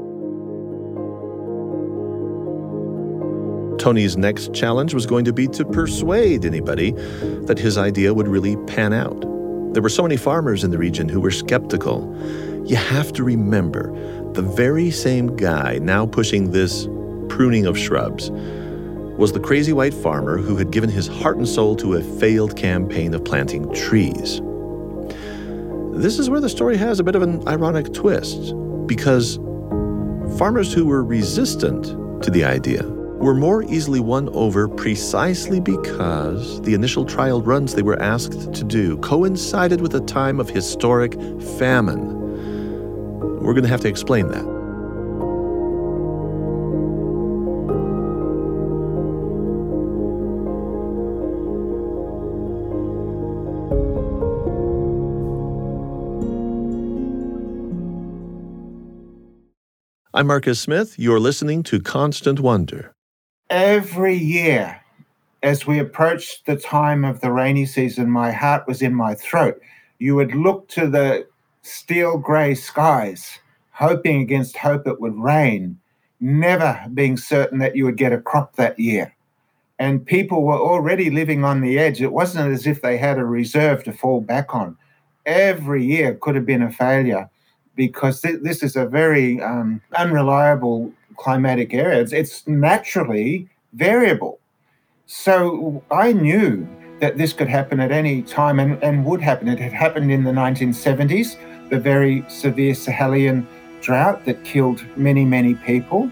Tony's 3.84 4.16
next 4.16 4.54
challenge 4.54 4.94
was 4.94 5.06
going 5.06 5.26
to 5.26 5.34
be 5.34 5.46
to 5.46 5.66
persuade 5.66 6.46
anybody 6.46 6.92
that 7.48 7.60
his 7.60 7.78
idea 7.78 8.14
would 8.14 8.30
really 8.30 8.56
pan 8.66 8.94
out. 8.94 9.20
There 9.74 9.84
were 9.84 9.90
so 9.90 10.04
many 10.04 10.16
farmers 10.16 10.64
in 10.64 10.72
the 10.72 10.78
region 10.78 11.10
who 11.10 11.20
were 11.20 11.32
skeptical. 11.32 12.10
You 12.66 12.78
have 12.78 13.12
to 13.12 13.26
remember 13.26 13.92
the 14.32 14.42
very 14.42 14.90
same 14.90 15.36
guy 15.36 15.80
now 15.82 16.06
pushing 16.06 16.52
this 16.52 16.88
pruning 17.28 17.66
of 17.66 17.78
shrubs 17.78 18.32
was 19.18 19.34
the 19.34 19.42
crazy 19.42 19.74
white 19.74 19.94
farmer 19.94 20.38
who 20.38 20.56
had 20.56 20.72
given 20.72 20.90
his 20.90 21.10
heart 21.10 21.36
and 21.36 21.46
soul 21.46 21.76
to 21.76 21.96
a 21.96 22.02
failed 22.02 22.56
campaign 22.56 23.14
of 23.14 23.26
planting 23.26 23.70
trees. 23.74 24.40
This 25.92 26.20
is 26.20 26.30
where 26.30 26.40
the 26.40 26.48
story 26.48 26.78
has 26.78 27.02
a 27.02 27.04
bit 27.04 27.16
of 27.16 27.22
an 27.22 27.46
ironic 27.50 27.92
twist 27.92 28.54
because 28.88 29.40
farmers 30.38 30.72
who 30.72 30.86
were 30.86 31.04
resistant 31.04 31.84
to 32.24 32.32
the 32.32 32.46
idea 32.46 33.03
were 33.24 33.34
more 33.34 33.64
easily 33.64 34.02
won 34.02 34.28
over 34.34 34.68
precisely 34.68 35.62
because 35.62 36.62
the 36.64 36.74
initial 36.74 37.06
trial 37.06 37.42
runs 37.42 37.74
they 37.74 37.82
were 37.82 38.00
asked 38.02 38.54
to 38.54 38.66
do 38.66 38.98
coincided 38.98 39.80
with 39.80 39.96
a 39.96 40.02
time 40.02 40.42
of 40.42 40.50
historic 40.50 41.14
famine. 41.58 42.20
We're 43.42 43.54
going 43.54 43.64
to 43.64 43.70
have 43.70 43.80
to 43.82 43.88
explain 43.88 44.28
that. 44.28 44.44
I'm 60.14 60.28
Marcus 60.28 60.60
Smith. 60.60 61.00
You're 61.00 61.22
listening 61.22 61.64
to 61.64 61.80
Constant 61.80 62.42
Wonder. 62.42 62.94
Every 63.54 64.16
year, 64.16 64.82
as 65.44 65.68
we 65.68 65.78
approached 65.78 66.48
the 66.48 66.56
time 66.56 67.06
of 67.06 67.22
the 67.22 67.32
rainy 67.32 67.68
season, 67.68 68.10
my 68.10 68.32
heart 68.32 68.68
was 68.68 68.82
in 68.82 68.96
my 68.96 69.14
throat. 69.14 69.62
You 70.00 70.16
would 70.16 70.34
look 70.34 70.68
to 70.70 70.88
the 70.90 71.28
steel 71.62 72.18
grey 72.18 72.56
skies, 72.56 73.38
hoping 73.70 74.24
against 74.24 74.58
hope 74.58 74.88
it 74.88 75.00
would 75.00 75.16
rain, 75.16 75.78
never 76.20 76.84
being 76.96 77.16
certain 77.16 77.60
that 77.60 77.76
you 77.76 77.86
would 77.86 77.96
get 77.96 78.12
a 78.12 78.18
crop 78.20 78.56
that 78.56 78.80
year. 78.80 79.16
And 79.78 80.04
people 80.04 80.42
were 80.42 80.58
already 80.58 81.12
living 81.12 81.44
on 81.44 81.62
the 81.62 81.78
edge. 81.78 82.02
It 82.02 82.12
wasn't 82.12 82.52
as 82.52 82.66
if 82.66 82.82
they 82.82 82.98
had 82.98 83.20
a 83.20 83.24
reserve 83.24 83.84
to 83.84 83.94
fall 83.94 84.22
back 84.22 84.56
on. 84.56 84.76
Every 85.28 85.86
year 85.86 86.16
could 86.16 86.34
have 86.34 86.48
been 86.48 86.64
a 86.64 86.72
failure 86.72 87.30
because 87.76 88.20
th- 88.22 88.42
this 88.42 88.64
is 88.64 88.76
a 88.76 88.88
very 88.88 89.40
um, 89.44 89.80
unreliable 89.96 90.92
climatic 91.18 91.74
area. 91.74 92.02
It's, 92.02 92.14
it's 92.14 92.48
naturally 92.48 93.50
variable. 93.74 94.40
So 95.06 95.84
I 95.92 96.14
knew 96.14 96.68
that 97.00 97.18
this 97.18 97.34
could 97.34 97.50
happen 97.50 97.80
at 97.80 97.92
any 97.92 98.22
time 98.22 98.60
and, 98.60 98.82
and 98.84 99.06
would 99.06 99.22
happen. 99.22 99.48
It 99.48 99.60
had 99.60 99.74
happened 99.74 100.12
in 100.12 100.24
the 100.24 100.32
1970s, 100.32 101.38
the 101.70 101.80
very 101.80 102.24
severe 102.30 102.74
Sahelian 102.74 103.46
drought 103.82 104.26
that 104.26 104.44
killed 104.44 104.86
many, 104.98 105.26
many 105.26 105.56
people. 105.56 106.10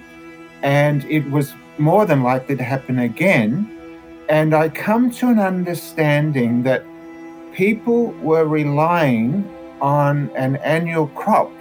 And 0.61 1.05
it 1.05 1.29
was 1.31 1.53
more 1.77 2.05
than 2.05 2.23
likely 2.23 2.55
to 2.57 2.63
happen 2.63 2.99
again. 2.99 3.69
And 4.27 4.53
I 4.53 4.69
come 4.69 5.11
to 5.11 5.29
an 5.29 5.39
understanding 5.39 6.63
that 6.63 6.83
people 7.53 8.07
were 8.21 8.45
relying 8.45 9.49
on 9.81 10.29
an 10.35 10.57
annual 10.57 11.07
crop 11.07 11.51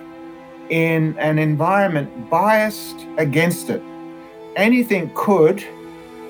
in 0.70 1.18
an 1.18 1.38
environment 1.38 2.30
biased 2.30 3.06
against 3.18 3.70
it. 3.70 3.82
Anything 4.56 5.10
could 5.14 5.64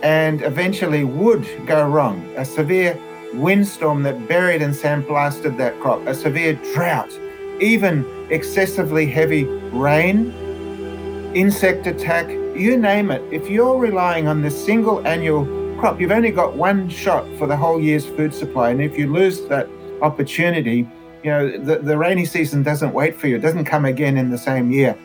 and 0.03 0.43
eventually 0.43 1.05
would 1.05 1.47
go 1.67 1.87
wrong. 1.87 2.25
A 2.37 2.45
severe 2.45 2.99
windstorm 3.35 4.03
that 4.03 4.29
buried 4.29 4.63
and 4.63 4.75
sandblasted 4.75 5.57
that 5.59 5.79
crop, 5.81 6.05
a 6.07 6.15
severe 6.15 6.55
drought, 6.75 7.13
even 7.61 8.05
excessively 8.31 9.07
heavy 9.07 9.45
rain, 9.45 10.33
insect 11.35 11.87
attack, 11.87 12.29
you 12.57 12.77
name 12.77 13.11
it. 13.11 13.23
If 13.31 13.49
you're 13.49 13.79
relying 13.79 14.27
on 14.27 14.43
this 14.43 14.65
single 14.65 15.07
annual 15.07 15.45
crop, 15.79 16.01
you've 16.01 16.11
only 16.11 16.31
got 16.31 16.57
one 16.57 16.89
shot 16.89 17.27
for 17.39 17.47
the 17.47 17.57
whole 17.57 17.81
year's 17.81 18.07
food 18.07 18.35
supply. 18.35 18.71
And 18.71 18.81
if 18.81 18.99
you 18.99 19.13
lose 19.13 19.47
that 19.49 19.69
opportunity, 20.03 20.89
you 21.23 21.31
know, 21.31 21.59
the, 21.59 21.79
the 21.79 21.97
rainy 21.97 22.25
season 22.25 22.63
doesn't 22.63 22.93
wait 22.93 23.17
for 23.17 23.29
you. 23.29 23.37
It 23.37 23.41
doesn't 23.41 23.65
come 23.65 23.85
again 23.85 24.17
in 24.17 24.31
the 24.31 24.39
same 24.39 24.71
year. 24.71 24.97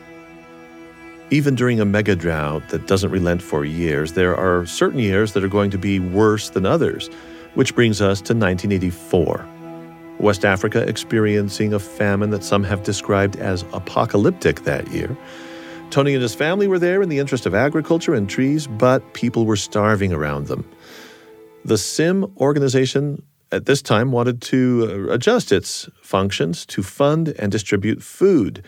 Even 1.30 1.54
during 1.54 1.80
a 1.80 1.84
mega 1.84 2.14
drought 2.14 2.68
that 2.68 2.86
doesn't 2.86 3.10
relent 3.10 3.42
for 3.42 3.64
years, 3.64 4.12
there 4.12 4.36
are 4.36 4.64
certain 4.66 5.00
years 5.00 5.32
that 5.32 5.42
are 5.42 5.48
going 5.48 5.70
to 5.70 5.78
be 5.78 5.98
worse 5.98 6.50
than 6.50 6.64
others, 6.64 7.08
which 7.54 7.74
brings 7.74 8.00
us 8.00 8.18
to 8.20 8.32
1984. 8.32 9.46
West 10.18 10.44
Africa 10.44 10.86
experiencing 10.88 11.74
a 11.74 11.78
famine 11.78 12.30
that 12.30 12.44
some 12.44 12.64
have 12.64 12.82
described 12.82 13.36
as 13.36 13.64
apocalyptic 13.72 14.62
that 14.62 14.90
year. 14.90 15.16
Tony 15.90 16.14
and 16.14 16.22
his 16.22 16.34
family 16.34 16.68
were 16.68 16.78
there 16.78 17.02
in 17.02 17.08
the 17.08 17.18
interest 17.18 17.44
of 17.44 17.54
agriculture 17.54 18.14
and 18.14 18.28
trees, 18.28 18.66
but 18.66 19.12
people 19.12 19.46
were 19.46 19.56
starving 19.56 20.12
around 20.12 20.46
them. 20.46 20.68
The 21.64 21.78
SIM 21.78 22.32
organization 22.38 23.22
at 23.56 23.66
this 23.66 23.82
time 23.82 24.12
wanted 24.12 24.40
to 24.42 25.08
uh, 25.08 25.12
adjust 25.12 25.50
its 25.50 25.88
functions 26.02 26.66
to 26.66 26.82
fund 26.82 27.34
and 27.38 27.50
distribute 27.50 28.02
food, 28.02 28.62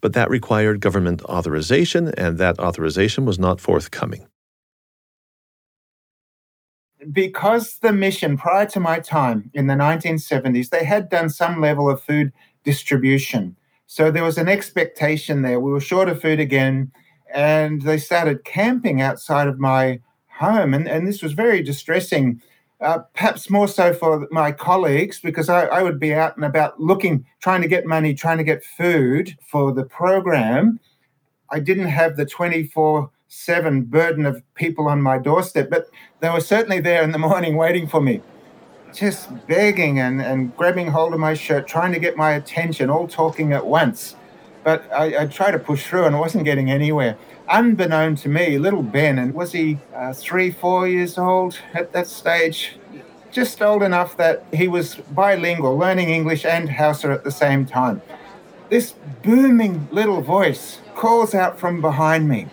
but 0.00 0.14
that 0.14 0.30
required 0.30 0.80
government 0.80 1.22
authorization, 1.24 2.08
and 2.16 2.38
that 2.38 2.58
authorization 2.58 3.26
was 3.26 3.38
not 3.38 3.60
forthcoming. 3.60 4.26
Because 7.12 7.78
the 7.78 7.92
mission, 7.92 8.36
prior 8.36 8.66
to 8.66 8.80
my 8.80 8.98
time 8.98 9.50
in 9.54 9.66
the 9.66 9.74
1970s, 9.74 10.70
they 10.70 10.84
had 10.84 11.08
done 11.08 11.28
some 11.30 11.60
level 11.60 11.88
of 11.88 12.02
food 12.02 12.32
distribution. 12.64 13.56
So 13.86 14.10
there 14.10 14.24
was 14.24 14.38
an 14.38 14.48
expectation 14.48 15.42
there. 15.42 15.60
We 15.60 15.72
were 15.72 15.80
short 15.80 16.08
of 16.08 16.20
food 16.20 16.40
again, 16.40 16.92
and 17.32 17.82
they 17.82 17.98
started 17.98 18.44
camping 18.44 19.00
outside 19.00 19.48
of 19.48 19.58
my 19.58 20.00
home. 20.38 20.74
And, 20.74 20.88
and 20.88 21.06
this 21.06 21.22
was 21.22 21.32
very 21.32 21.62
distressing 21.62 22.40
uh, 22.80 22.98
perhaps 23.14 23.50
more 23.50 23.68
so 23.68 23.92
for 23.92 24.26
my 24.30 24.50
colleagues 24.50 25.20
because 25.20 25.48
I, 25.48 25.66
I, 25.66 25.82
would 25.82 26.00
be 26.00 26.14
out 26.14 26.36
and 26.36 26.44
about 26.46 26.80
looking, 26.80 27.26
trying 27.40 27.60
to 27.60 27.68
get 27.68 27.84
money, 27.84 28.14
trying 28.14 28.38
to 28.38 28.44
get 28.44 28.64
food 28.64 29.36
for 29.50 29.72
the 29.72 29.84
program. 29.84 30.80
I 31.50 31.60
didn't 31.60 31.88
have 31.88 32.16
the 32.16 32.24
24 32.24 33.10
7 33.28 33.82
burden 33.82 34.26
of 34.26 34.42
people 34.54 34.88
on 34.88 35.02
my 35.02 35.18
doorstep, 35.18 35.68
but 35.70 35.88
they 36.20 36.30
were 36.30 36.40
certainly 36.40 36.80
there 36.80 37.02
in 37.02 37.12
the 37.12 37.18
morning 37.28 37.56
waiting 37.56 37.86
for 37.86 38.00
me, 38.00 38.22
just 38.94 39.28
begging 39.46 40.00
and, 40.00 40.22
and 40.22 40.56
grabbing 40.56 40.88
hold 40.88 41.12
of 41.12 41.20
my 41.20 41.34
shirt, 41.34 41.66
trying 41.66 41.92
to 41.92 41.98
get 41.98 42.16
my 42.16 42.32
attention, 42.32 42.88
all 42.88 43.06
talking 43.06 43.52
at 43.52 43.64
once. 43.64 44.16
But 44.64 44.90
I, 44.92 45.22
I 45.22 45.26
tried 45.26 45.52
to 45.52 45.58
push 45.58 45.86
through 45.86 46.04
and 46.04 46.18
wasn't 46.18 46.44
getting 46.44 46.70
anywhere 46.70 47.16
unbeknown 47.50 48.14
to 48.16 48.28
me, 48.28 48.58
little 48.58 48.82
Ben, 48.82 49.18
and 49.18 49.34
was 49.34 49.52
he 49.52 49.78
uh, 49.94 50.12
three, 50.12 50.50
four 50.50 50.88
years 50.88 51.18
old 51.18 51.58
at 51.74 51.92
that 51.92 52.06
stage? 52.06 52.76
Just 53.30 53.60
old 53.60 53.82
enough 53.82 54.16
that 54.16 54.44
he 54.52 54.68
was 54.68 54.96
bilingual, 55.12 55.76
learning 55.76 56.08
English 56.08 56.44
and 56.44 56.70
Hausa 56.70 57.10
at 57.10 57.24
the 57.24 57.30
same 57.30 57.66
time. 57.66 58.02
This 58.70 58.94
booming 59.22 59.88
little 59.90 60.20
voice 60.20 60.78
calls 60.94 61.34
out 61.34 61.58
from 61.58 61.80
behind 61.80 62.28
me, 62.28 62.48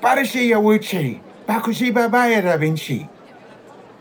Barashi 0.00 0.50
Yawuchi, 0.50 1.20
Bakushi 1.46 1.92
Babaya 1.92 2.42
Da 2.42 2.56
Vinci. 2.56 3.08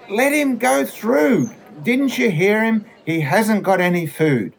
Let 0.10 0.34
him 0.34 0.58
go 0.58 0.86
through. 0.86 1.50
Didn't 1.84 2.18
you 2.18 2.30
hear 2.30 2.64
him? 2.64 2.86
He 3.06 3.22
hasn't 3.22 3.64
got 3.64 3.80
any 3.80 4.06
food. 4.06 4.54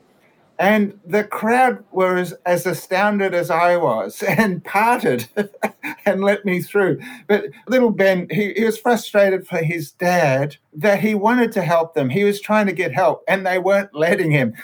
And 0.58 1.00
the 1.04 1.24
crowd 1.24 1.82
were 1.90 2.16
as, 2.16 2.32
as 2.46 2.64
astounded 2.64 3.34
as 3.34 3.50
I 3.50 3.76
was 3.76 4.22
and 4.28 4.64
parted 4.64 5.28
and 6.06 6.22
let 6.22 6.44
me 6.44 6.60
through. 6.62 7.00
But 7.26 7.46
little 7.66 7.90
Ben, 7.90 8.28
he, 8.30 8.52
he 8.54 8.64
was 8.64 8.78
frustrated 8.78 9.46
for 9.46 9.58
his 9.58 9.92
dad 9.92 10.56
that 10.74 11.00
he 11.00 11.14
wanted 11.14 11.52
to 11.52 11.62
help 11.62 11.94
them. 11.94 12.08
He 12.08 12.24
was 12.24 12.40
trying 12.40 12.66
to 12.66 12.72
get 12.72 12.92
help 12.92 13.24
and 13.26 13.46
they 13.46 13.58
weren't 13.58 13.94
letting 13.94 14.30
him. 14.30 14.54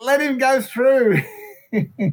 Let 0.00 0.20
him 0.20 0.38
go 0.38 0.60
through. 0.60 1.22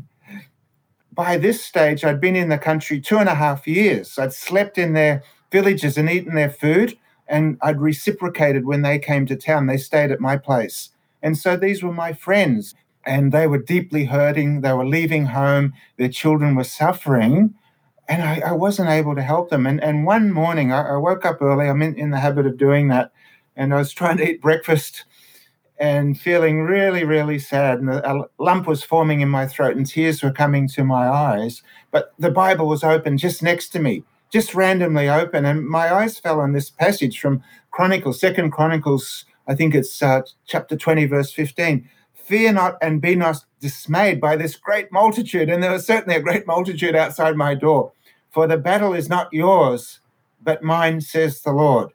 By 1.12 1.38
this 1.38 1.64
stage, 1.64 2.04
I'd 2.04 2.20
been 2.20 2.36
in 2.36 2.50
the 2.50 2.58
country 2.58 3.00
two 3.00 3.18
and 3.18 3.30
a 3.30 3.36
half 3.36 3.68
years. 3.68 4.18
I'd 4.18 4.34
slept 4.34 4.80
in 4.80 4.94
their 4.94 5.22
villages 5.52 5.96
and 5.96 6.10
eaten 6.10 6.34
their 6.34 6.50
food, 6.50 6.98
and 7.28 7.60
I'd 7.62 7.80
reciprocated 7.80 8.66
when 8.66 8.82
they 8.82 8.98
came 8.98 9.28
to 9.28 9.36
town. 9.36 9.68
They 9.68 9.78
stayed 9.78 10.12
at 10.12 10.20
my 10.20 10.38
place. 10.38 10.90
And 11.22 11.38
so 11.38 11.56
these 11.56 11.84
were 11.84 11.94
my 11.94 12.14
friends 12.14 12.74
and 13.06 13.32
they 13.32 13.48
were 13.48 13.58
deeply 13.58 14.06
hurting. 14.06 14.62
They 14.62 14.74
were 14.74 14.86
leaving 14.86 15.28
home. 15.28 15.74
Their 15.98 16.10
children 16.10 16.56
were 16.56 16.64
suffering. 16.64 17.54
And 18.08 18.22
I, 18.22 18.42
I 18.48 18.52
wasn't 18.54 18.90
able 18.90 19.16
to 19.16 19.22
help 19.22 19.50
them. 19.50 19.66
And, 19.66 19.82
and 19.84 20.06
one 20.06 20.32
morning, 20.32 20.72
I, 20.72 20.90
I 20.90 20.98
woke 20.98 21.26
up 21.26 21.42
early. 21.42 21.68
I'm 21.68 21.82
in, 21.82 21.98
in 21.98 22.12
the 22.12 22.20
habit 22.20 22.46
of 22.46 22.58
doing 22.58 22.90
that. 22.90 23.12
And 23.56 23.74
I 23.74 23.78
was 23.78 23.94
trying 23.94 24.18
to 24.18 24.30
eat 24.30 24.42
breakfast 24.42 25.06
and 25.80 26.20
feeling 26.20 26.62
really, 26.62 27.04
really 27.04 27.40
sad. 27.40 27.80
And 27.80 27.90
a 27.90 28.26
lump 28.38 28.68
was 28.68 28.84
forming 28.84 29.22
in 29.22 29.30
my 29.30 29.48
throat, 29.48 29.76
and 29.76 29.86
tears 29.86 30.22
were 30.22 30.32
coming 30.32 30.68
to 30.70 30.84
my 30.84 31.10
eyes. 31.10 31.64
But 31.92 32.14
the 32.20 32.32
Bible 32.32 32.68
was 32.68 32.84
open 32.84 33.18
just 33.18 33.42
next 33.42 33.70
to 33.70 33.80
me, 33.80 34.04
just 34.32 34.54
randomly 34.54 35.10
open. 35.10 35.46
And 35.46 35.68
my 35.68 35.94
eyes 35.94 36.20
fell 36.20 36.40
on 36.40 36.54
this 36.54 36.70
passage 36.70 37.20
from 37.20 37.44
Chronicles, 37.72 38.20
Second 38.20 38.52
Chronicles, 38.52 39.26
I 39.48 39.56
think 39.56 39.76
it's 39.76 40.02
uh, 40.02 40.22
chapter 40.46 40.78
20, 40.78 41.06
verse 41.06 41.32
15 41.34 41.90
fear 42.34 42.52
not 42.52 42.80
and 42.82 43.00
be 43.00 43.14
not 43.14 43.46
dismayed 43.60 44.20
by 44.20 44.36
this 44.36 44.56
great 44.56 44.92
multitude. 44.92 45.52
And 45.52 45.62
there 45.62 45.72
was 45.72 45.86
certainly 45.86 46.16
a 46.16 46.20
great 46.20 46.48
multitude 46.48 46.96
outside 46.96 47.36
my 47.36 47.54
door. 47.54 47.92
For 48.32 48.48
the 48.48 48.58
battle 48.58 48.96
is 48.96 49.08
not 49.08 49.32
yours, 49.32 50.00
but 50.42 50.64
mine, 50.64 51.00
says 51.02 51.42
the 51.42 51.52
Lord. 51.52 51.92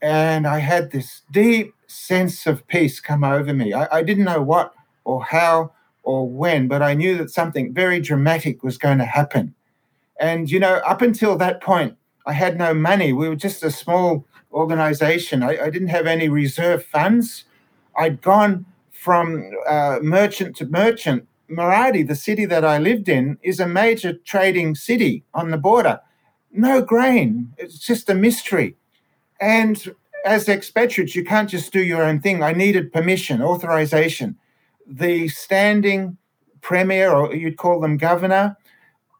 And 0.00 0.46
I 0.46 0.60
had 0.60 0.90
this 0.90 1.20
deep 1.30 1.74
sense 1.86 2.46
of 2.46 2.66
peace 2.66 2.98
come 2.98 3.24
over 3.24 3.52
me. 3.52 3.74
I, 3.74 3.98
I 3.98 4.02
didn't 4.02 4.24
know 4.24 4.40
what 4.40 4.72
or 5.04 5.22
how 5.22 5.72
or 6.02 6.26
when, 6.26 6.66
but 6.66 6.80
I 6.80 6.94
knew 6.94 7.18
that 7.18 7.28
something 7.28 7.74
very 7.74 8.00
dramatic 8.00 8.62
was 8.62 8.78
going 8.78 8.96
to 8.98 9.04
happen. 9.04 9.54
And, 10.18 10.50
you 10.50 10.58
know, 10.58 10.76
up 10.76 11.02
until 11.02 11.36
that 11.36 11.60
point, 11.60 11.98
I 12.24 12.32
had 12.32 12.56
no 12.56 12.72
money. 12.72 13.12
We 13.12 13.28
were 13.28 13.36
just 13.36 13.62
a 13.62 13.70
small 13.70 14.24
organization. 14.50 15.42
I, 15.42 15.64
I 15.64 15.68
didn't 15.68 15.88
have 15.88 16.06
any 16.06 16.30
reserve 16.30 16.86
funds. 16.86 17.44
I'd 17.98 18.22
gone 18.22 18.64
from 19.00 19.50
uh, 19.66 19.98
merchant 20.02 20.56
to 20.56 20.66
merchant. 20.66 21.26
Maradi, 21.50 22.06
the 22.06 22.16
city 22.16 22.44
that 22.46 22.64
I 22.64 22.78
lived 22.78 23.08
in, 23.08 23.38
is 23.42 23.60
a 23.60 23.68
major 23.68 24.14
trading 24.24 24.74
city 24.74 25.24
on 25.32 25.50
the 25.50 25.56
border. 25.56 26.00
No 26.52 26.82
grain. 26.82 27.52
It's 27.56 27.78
just 27.78 28.10
a 28.10 28.14
mystery. 28.14 28.76
And 29.40 29.94
as 30.24 30.48
expatriates, 30.48 31.14
you 31.14 31.24
can't 31.24 31.48
just 31.48 31.72
do 31.72 31.82
your 31.82 32.02
own 32.02 32.20
thing. 32.20 32.42
I 32.42 32.52
needed 32.52 32.92
permission, 32.92 33.42
authorization. 33.42 34.36
The 34.86 35.28
standing 35.28 36.16
premier, 36.62 37.12
or 37.12 37.34
you'd 37.34 37.58
call 37.58 37.80
them 37.80 37.96
governor, 37.96 38.56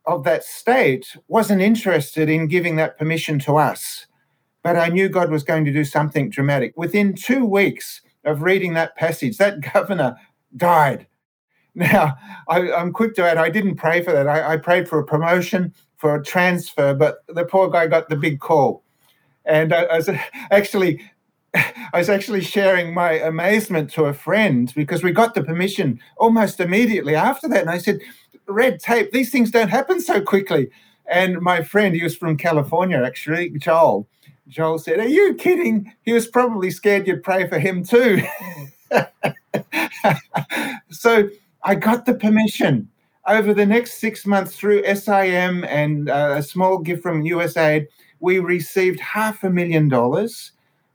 of 0.07 0.25
that 0.25 0.45
state 0.45 1.17
wasn't 1.29 1.63
interested 1.63 2.29
in 2.29 2.49
giving 2.49 2.77
that 2.77 2.99
permission 2.99 3.39
to 3.41 3.57
us. 3.57 4.07
But 4.63 4.77
I 4.77 4.89
knew 4.89 5.09
God 5.09 5.31
was 5.31 5.45
going 5.45 5.65
to 5.65 5.73
do 5.73 5.85
something 5.85 6.31
dramatic. 6.31 6.73
Within 6.77 7.15
two 7.15 7.45
weeks 7.45 8.01
of 8.27 8.43
reading 8.43 8.75
that 8.75 8.97
passage, 8.97 9.39
that 9.39 9.61
governor 9.73 10.17
died. 10.57 11.07
Now, 11.75 12.17
I, 12.49 12.61
am 12.61 12.93
quick 12.93 13.15
to 13.17 13.25
add, 13.25 13.37
I 13.37 13.51
didn't 13.51 13.77
pray 13.77 14.03
for 14.03 14.13
that. 14.13 14.27
I, 14.27 14.55
I 14.55 14.57
prayed 14.57 14.89
for 14.89 14.99
a 14.99 15.05
promotion, 15.05 15.75
for 15.97 16.15
a 16.15 16.25
transfer, 16.25 16.95
but 16.95 17.19
the 17.29 17.45
poor 17.45 17.69
guy 17.69 17.87
got 17.87 18.09
the 18.09 18.17
big 18.17 18.41
call. 18.41 18.83
And 19.45 19.73
I, 19.73 19.85
I 19.85 19.97
was 19.97 20.11
actually 20.51 21.01
I 21.93 21.99
was 21.99 22.09
actually 22.09 22.43
sharing 22.43 22.95
my 22.95 23.13
amazement 23.13 23.91
to 23.93 24.05
a 24.05 24.15
friend 24.15 24.73
because 24.75 25.03
we 25.03 25.13
got 25.13 25.35
the 25.35 25.43
permission 25.43 26.01
almost 26.17 26.61
immediately 26.61 27.15
after 27.15 27.49
that. 27.49 27.61
And 27.61 27.71
I 27.71 27.79
said, 27.79 28.01
Red 28.49 28.79
tape, 28.79 29.11
these 29.11 29.31
things 29.31 29.51
don't 29.51 29.71
happen 29.71 30.01
so 30.01 30.21
quickly. 30.21 30.69
And 31.07 31.41
my 31.41 31.63
friend, 31.63 31.95
he 31.95 32.03
was 32.03 32.17
from 32.17 32.37
California 32.37 33.03
actually, 33.03 33.51
Joel. 33.51 34.09
Joel 34.49 34.79
said, 34.79 35.01
Are 35.01 35.09
you 35.09 35.35
kidding? 35.35 35.93
He 36.03 36.13
was 36.13 36.27
probably 36.27 36.71
scared 36.71 37.07
you'd 37.07 37.23
pray 37.23 37.49
for 37.49 37.59
him 37.59 37.85
too. 37.85 38.23
so 40.91 41.29
I 41.65 41.75
got 41.75 42.07
the 42.07 42.15
permission. 42.15 42.89
Over 43.29 43.53
the 43.53 43.67
next 43.67 43.95
six 43.95 44.25
months 44.25 44.57
through 44.57 44.85
SIM 44.95 45.65
and 45.65 46.09
uh, 46.09 46.35
a 46.39 46.43
small 46.43 46.79
gift 46.79 47.03
from 47.03 47.25
USAID, 47.25 47.89
we 48.21 48.39
received 48.39 49.01
half 49.01 49.43
a 49.43 49.51
million 49.51 49.89
dollars 49.89 50.53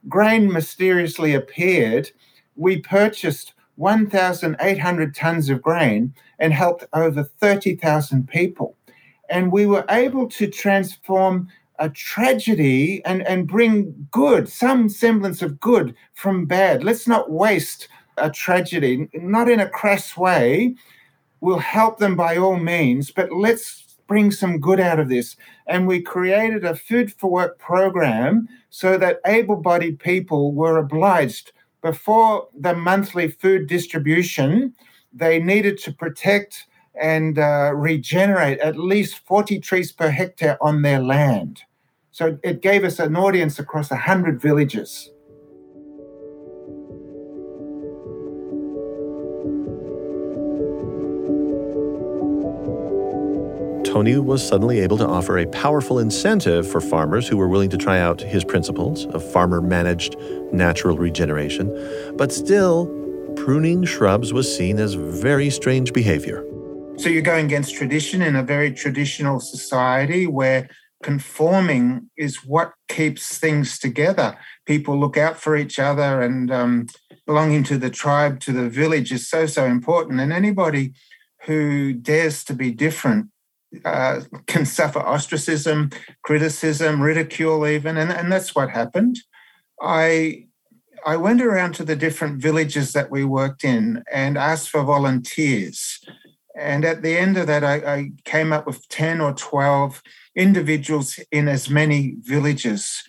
grain 0.08 0.52
mysteriously 0.52 1.34
appeared, 1.34 2.12
we 2.56 2.80
purchased 2.80 3.54
1,800 3.76 5.16
tons 5.16 5.50
of 5.50 5.62
grain 5.62 6.14
and 6.40 6.54
helped 6.54 6.86
over 6.94 7.24
30,000 7.24 8.28
people. 8.28 8.76
And 9.30 9.52
we 9.52 9.66
were 9.66 9.86
able 9.90 10.28
to 10.30 10.48
transform 10.48 11.48
a 11.82 11.90
tragedy 11.90 13.04
and, 13.06 13.26
and 13.28 13.48
bring 13.48 14.08
good, 14.12 14.48
some 14.48 14.88
semblance 14.88 15.42
of 15.42 15.60
good 15.60 15.96
from 16.14 16.46
bad. 16.46 16.84
Let's 16.84 17.08
not 17.08 17.32
waste 17.32 17.88
a 18.18 18.30
tragedy, 18.30 19.10
not 19.14 19.50
in 19.50 19.60
a 19.60 19.68
crass 19.68 20.16
way. 20.16 20.76
We'll 21.40 21.58
help 21.58 21.98
them 21.98 22.16
by 22.16 22.38
all 22.38 22.58
means, 22.58 23.10
but 23.10 23.32
let's 23.32 23.98
bring 24.08 24.30
some 24.30 24.60
good 24.60 24.80
out 24.80 25.00
of 25.00 25.10
this. 25.10 25.36
And 25.66 25.88
we 25.88 26.02
created 26.02 26.64
a 26.64 26.76
food 26.76 27.12
for 27.12 27.32
work 27.32 27.58
program 27.58 28.48
so 28.70 28.98
that 29.00 29.20
able 29.26 29.56
bodied 29.56 30.00
people 30.00 30.54
were 30.54 30.78
obliged 30.78 31.52
before 31.82 32.48
the 32.56 32.76
monthly 32.76 33.28
food 33.28 33.66
distribution, 33.68 34.76
they 35.12 35.40
needed 35.40 35.80
to 35.80 35.92
protect 35.92 36.68
and 37.02 37.40
uh, 37.40 37.72
regenerate 37.74 38.60
at 38.60 38.78
least 38.78 39.26
40 39.26 39.60
trees 39.60 39.92
per 39.92 40.12
hectare 40.12 40.58
on 40.62 40.84
their 40.84 41.00
land. 41.00 41.64
So 42.12 42.38
it 42.44 42.62
gave 42.62 42.84
us 42.84 43.00
an 43.00 43.16
audience 43.16 43.58
across 43.58 43.90
100 43.90 44.42
villages. 44.42 45.10
Tony 53.86 54.18
was 54.18 54.46
suddenly 54.46 54.80
able 54.80 54.98
to 54.98 55.08
offer 55.08 55.38
a 55.38 55.46
powerful 55.48 56.00
incentive 56.00 56.66
for 56.70 56.80
farmers 56.80 57.28
who 57.28 57.36
were 57.38 57.48
willing 57.48 57.70
to 57.70 57.78
try 57.78 58.00
out 58.00 58.22
his 58.22 58.44
principles 58.44 59.06
of 59.08 59.24
farmer 59.32 59.62
managed 59.62 60.16
natural 60.52 60.98
regeneration. 60.98 61.68
But 62.16 62.32
still, 62.32 62.88
pruning 63.36 63.84
shrubs 63.84 64.34
was 64.34 64.54
seen 64.54 64.80
as 64.80 64.94
very 64.94 65.50
strange 65.50 65.94
behavior. 65.94 66.46
So 66.98 67.10
you're 67.10 67.22
going 67.22 67.46
against 67.46 67.76
tradition 67.76 68.22
in 68.22 68.36
a 68.36 68.44
very 68.44 68.72
traditional 68.72 69.40
society 69.40 70.26
where 70.28 70.70
conforming 71.02 72.10
is 72.18 72.46
what 72.46 72.74
keeps 72.88 73.38
things 73.38 73.80
together. 73.80 74.38
People 74.66 75.00
look 75.00 75.18
out 75.18 75.38
for 75.38 75.56
each 75.56 75.80
other, 75.80 76.22
and 76.22 76.52
um, 76.52 76.88
belonging 77.26 77.64
to 77.66 77.78
the 77.78 77.90
tribe, 77.90 78.40
to 78.42 78.52
the 78.52 78.70
village 78.70 79.12
is 79.12 79.30
so, 79.30 79.46
so 79.46 79.66
important. 79.66 80.20
And 80.20 80.34
anybody 80.34 80.94
who 81.44 81.94
dares 81.94 82.44
to 82.46 82.54
be 82.54 82.72
different 82.72 83.28
uh, 83.86 84.22
can 84.48 84.66
suffer 84.66 85.00
ostracism, 85.00 85.90
criticism, 86.24 87.02
ridicule, 87.02 87.66
even, 87.66 87.98
and, 87.98 88.12
and 88.12 88.32
that's 88.32 88.54
what 88.54 88.70
happened. 88.70 89.18
I 89.82 90.48
I 91.06 91.18
went 91.18 91.42
around 91.42 91.74
to 91.76 91.84
the 91.84 91.96
different 91.96 92.42
villages 92.42 92.94
that 92.94 93.10
we 93.10 93.24
worked 93.24 93.64
in 93.64 94.04
and 94.12 94.38
asked 94.38 94.70
for 94.70 94.84
volunteers. 94.84 96.00
And 96.56 96.86
at 96.86 97.02
the 97.02 97.18
end 97.18 97.38
of 97.38 97.48
that, 97.48 97.64
I, 97.64 97.76
I 97.76 98.12
came 98.24 98.54
up 98.54 98.68
with 98.68 98.88
10 98.90 99.22
or 99.22 99.34
12 99.34 100.02
individuals 100.36 101.20
in 101.32 101.48
as 101.48 101.70
many 101.70 102.16
villages. 102.20 103.04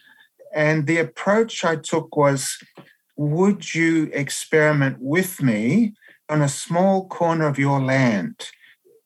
And 0.55 0.87
the 0.87 0.99
approach 0.99 1.65
I 1.65 1.77
took 1.77 2.17
was 2.17 2.59
would 3.17 3.75
you 3.75 4.11
experiment 4.13 4.97
with 5.01 5.43
me 5.43 5.95
on 6.29 6.43
a 6.43 6.49
small 6.49 7.07
corner 7.09 7.47
of 7.47 7.59
your 7.59 7.81
land? 7.81 8.51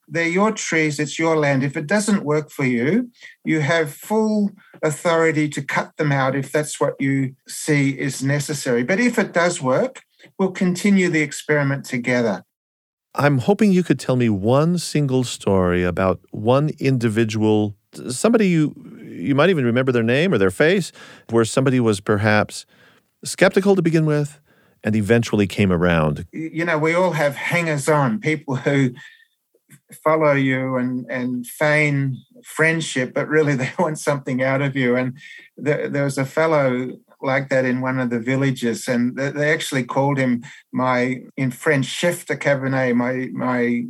they're 0.08 0.28
your 0.28 0.52
trees, 0.52 0.98
it's 0.98 1.18
your 1.18 1.36
land. 1.36 1.62
If 1.62 1.76
it 1.76 1.86
doesn't 1.86 2.24
work 2.24 2.50
for 2.50 2.64
you, 2.64 3.10
you 3.44 3.60
have 3.60 3.92
full 3.92 4.50
authority 4.82 5.48
to 5.50 5.62
cut 5.62 5.96
them 5.96 6.12
out 6.12 6.36
if 6.36 6.52
that's 6.52 6.80
what 6.80 6.94
you 7.00 7.34
see 7.48 7.98
is 7.98 8.22
necessary. 8.22 8.84
But 8.84 9.00
if 9.00 9.18
it 9.18 9.32
does 9.32 9.60
work, 9.60 10.02
we'll 10.38 10.52
continue 10.52 11.08
the 11.08 11.22
experiment 11.22 11.84
together. 11.84 12.44
I'm 13.14 13.38
hoping 13.38 13.72
you 13.72 13.82
could 13.82 13.98
tell 13.98 14.16
me 14.16 14.28
one 14.28 14.78
single 14.78 15.24
story 15.24 15.82
about 15.82 16.20
one 16.30 16.70
individual, 16.78 17.74
somebody 18.12 18.49
you 18.49 18.74
you 19.05 19.34
might 19.34 19.51
even 19.51 19.64
remember 19.64 19.92
their 19.92 20.03
name 20.03 20.32
or 20.32 20.38
their 20.38 20.51
face, 20.51 20.92
where 21.30 21.44
somebody 21.44 21.80
was 21.80 22.01
perhaps 22.01 22.66
skeptical 23.24 23.74
to 23.76 23.82
begin 23.82 24.07
with 24.07 24.40
and 24.84 24.94
eventually 24.94 25.47
came 25.47 25.72
around. 25.72 26.26
You 26.32 26.64
know, 26.64 26.78
we 26.78 26.94
all 26.94 27.12
have 27.12 27.34
hangers 27.34 27.88
on, 27.88 28.20
people 28.20 28.57
who 28.57 28.90
follow 30.05 30.32
you 30.32 30.76
and 30.76 31.07
and 31.11 31.47
feign 31.47 32.16
friendship, 32.44 33.14
but 33.14 33.28
really 33.28 33.55
they 33.55 33.72
want 33.78 33.99
something 33.99 34.42
out 34.42 34.62
of 34.62 34.76
you. 34.76 34.97
And 34.97 35.18
there, 35.57 35.88
there 35.88 36.05
was 36.05 36.18
a 36.18 36.24
fellow 36.24 36.90
like 37.22 37.49
that 37.49 37.64
in 37.64 37.80
one 37.80 37.99
of 37.99 38.11
the 38.11 38.20
villages, 38.20 38.88
and 38.88 39.16
they 39.16 39.53
actually 39.53 39.84
called 39.84 40.18
him 40.18 40.44
my 40.72 41.22
in 41.36 41.51
French 41.51 41.86
chef 41.86 42.26
de 42.26 42.36
cabinet, 42.36 42.94
my 42.94 43.28
my 43.32 43.84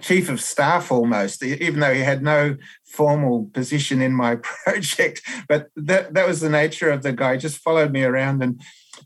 chief 0.00 0.28
of 0.28 0.40
staff 0.40 0.90
almost, 0.90 1.42
even 1.42 1.80
though 1.80 1.94
he 1.94 2.00
had 2.00 2.22
no 2.22 2.56
formal 2.84 3.50
position 3.52 4.00
in 4.00 4.12
my 4.12 4.36
project. 4.64 5.22
But 5.48 5.68
that 5.76 6.14
that 6.14 6.26
was 6.26 6.40
the 6.40 6.50
nature 6.50 6.90
of 6.90 7.02
the 7.02 7.12
guy. 7.12 7.34
He 7.34 7.38
just 7.38 7.58
followed 7.58 7.92
me 7.92 8.04
around 8.04 8.42
and. 8.42 8.60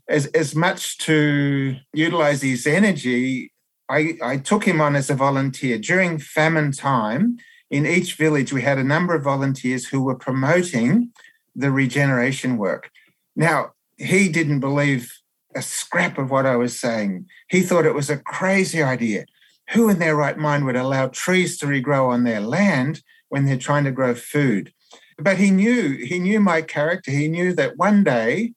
As, 0.07 0.27
as 0.27 0.55
much 0.55 0.99
to 0.99 1.75
utilize 1.93 2.43
his 2.43 2.67
energy 2.67 3.51
I, 3.89 4.17
I 4.21 4.37
took 4.37 4.65
him 4.65 4.79
on 4.79 4.95
as 4.95 5.09
a 5.09 5.15
volunteer. 5.15 5.79
During 5.79 6.19
famine 6.19 6.71
time, 6.71 7.37
in 7.71 7.85
each 7.85 8.15
village, 8.15 8.53
we 8.53 8.61
had 8.61 8.77
a 8.77 8.83
number 8.83 9.15
of 9.15 9.23
volunteers 9.23 9.87
who 9.87 10.03
were 10.03 10.15
promoting 10.15 11.11
the 11.55 11.71
regeneration 11.71 12.57
work. 12.57 12.91
Now, 13.35 13.71
he 13.97 14.29
didn't 14.29 14.59
believe 14.59 15.11
a 15.55 15.61
scrap 15.61 16.17
of 16.17 16.29
what 16.29 16.45
I 16.45 16.55
was 16.55 16.79
saying. 16.79 17.25
He 17.49 17.61
thought 17.61 17.85
it 17.85 17.95
was 17.95 18.09
a 18.09 18.17
crazy 18.17 18.83
idea. 18.83 19.25
Who 19.71 19.89
in 19.89 19.99
their 19.99 20.15
right 20.15 20.37
mind 20.37 20.65
would 20.65 20.75
allow 20.75 21.07
trees 21.07 21.57
to 21.59 21.67
regrow 21.67 22.09
on 22.09 22.23
their 22.23 22.41
land 22.41 23.03
when 23.29 23.45
they're 23.45 23.57
trying 23.57 23.83
to 23.83 23.91
grow 23.91 24.15
food? 24.15 24.73
But 25.17 25.37
he 25.37 25.51
knew, 25.51 25.97
he 25.97 26.17
knew 26.17 26.39
my 26.39 26.61
character. 26.61 27.11
He 27.11 27.27
knew 27.27 27.53
that 27.53 27.77
one 27.77 28.03
day 28.03 28.53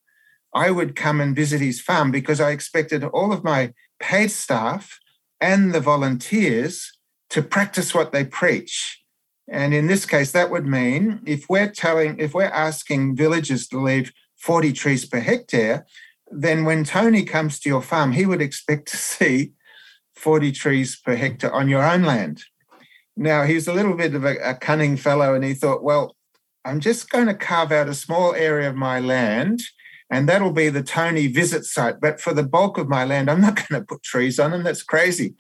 I 0.55 0.71
would 0.71 0.97
come 0.97 1.21
and 1.21 1.37
visit 1.37 1.61
his 1.61 1.81
farm 1.81 2.11
because 2.11 2.41
I 2.41 2.51
expected 2.51 3.05
all 3.05 3.33
of 3.33 3.45
my 3.45 3.73
paid 3.99 4.31
staff 4.31 4.99
and 5.41 5.75
the 5.75 5.81
volunteers 5.81 6.93
to 7.31 7.43
practice 7.43 7.95
what 7.95 8.13
they 8.13 8.25
preach. 8.25 9.03
And 9.49 9.75
in 9.75 9.89
this 9.89 10.07
case, 10.07 10.33
that 10.33 10.51
would 10.51 10.67
mean 10.67 11.21
if 11.27 11.47
we're 11.49 11.71
telling, 11.71 12.19
if 12.19 12.33
we're 12.33 12.45
asking 12.45 13.17
villagers 13.17 13.67
to 13.69 13.81
leave 13.81 14.13
40 14.37 14.73
trees 14.73 15.05
per 15.05 15.19
hectare, 15.19 15.85
then 16.31 16.65
when 16.65 16.85
Tony 16.85 17.25
comes 17.25 17.59
to 17.61 17.69
your 17.69 17.83
farm, 17.83 18.13
he 18.13 18.25
would 18.25 18.41
expect 18.41 18.89
to 18.89 18.97
see 19.13 19.53
40 20.23 20.53
trees 20.53 20.97
per 20.97 21.15
hectare 21.15 21.53
on 21.53 21.69
your 21.69 21.85
own 21.85 22.03
land. 22.03 22.45
Now, 23.17 23.45
he's 23.45 23.69
a 23.69 23.75
little 23.75 23.95
bit 23.95 24.15
of 24.15 24.25
a, 24.25 24.37
a 24.39 24.55
cunning 24.55 24.97
fellow, 24.97 25.35
and 25.35 25.45
he 25.45 25.53
thought, 25.53 25.83
well, 25.83 26.17
I'm 26.65 26.81
just 26.81 27.11
going 27.11 27.27
to 27.27 27.35
carve 27.35 27.73
out 27.73 27.89
a 27.89 27.95
small 27.95 28.35
area 28.35 28.71
of 28.71 28.77
my 28.77 29.01
land 29.01 29.63
and 30.13 30.29
that'll 30.29 30.53
be 30.53 30.69
the 30.69 30.83
Tony 30.83 31.27
visit 31.27 31.65
site. 31.65 31.99
But 31.99 32.21
for 32.21 32.35
the 32.35 32.43
bulk 32.43 32.77
of 32.77 32.87
my 32.87 33.03
land, 33.03 33.31
I'm 33.31 33.41
not 33.41 33.57
going 33.69 33.81
to 33.81 33.87
put 33.87 34.03
trees 34.03 34.39
on 34.39 34.51
them. 34.51 34.63
That's 34.63 34.83
crazy. 34.83 35.35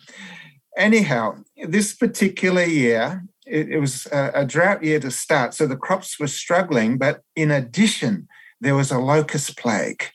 Anyhow, 0.78 1.37
this 1.68 1.95
particular 1.95 2.64
year, 2.64 3.22
it, 3.47 3.68
it 3.68 3.78
was 3.78 4.07
a, 4.07 4.30
a 4.35 4.45
drought 4.47 4.83
year 4.83 4.99
to 5.01 5.11
start. 5.11 5.53
So 5.53 5.66
the 5.66 5.76
crops 5.76 6.18
were 6.18 6.26
struggling. 6.26 6.97
But 6.97 7.20
in 7.37 7.51
addition, 7.51 8.28
there 8.62 8.74
was 8.74 8.91
a 8.91 8.99
locust 8.99 9.59
plague. 9.59 10.07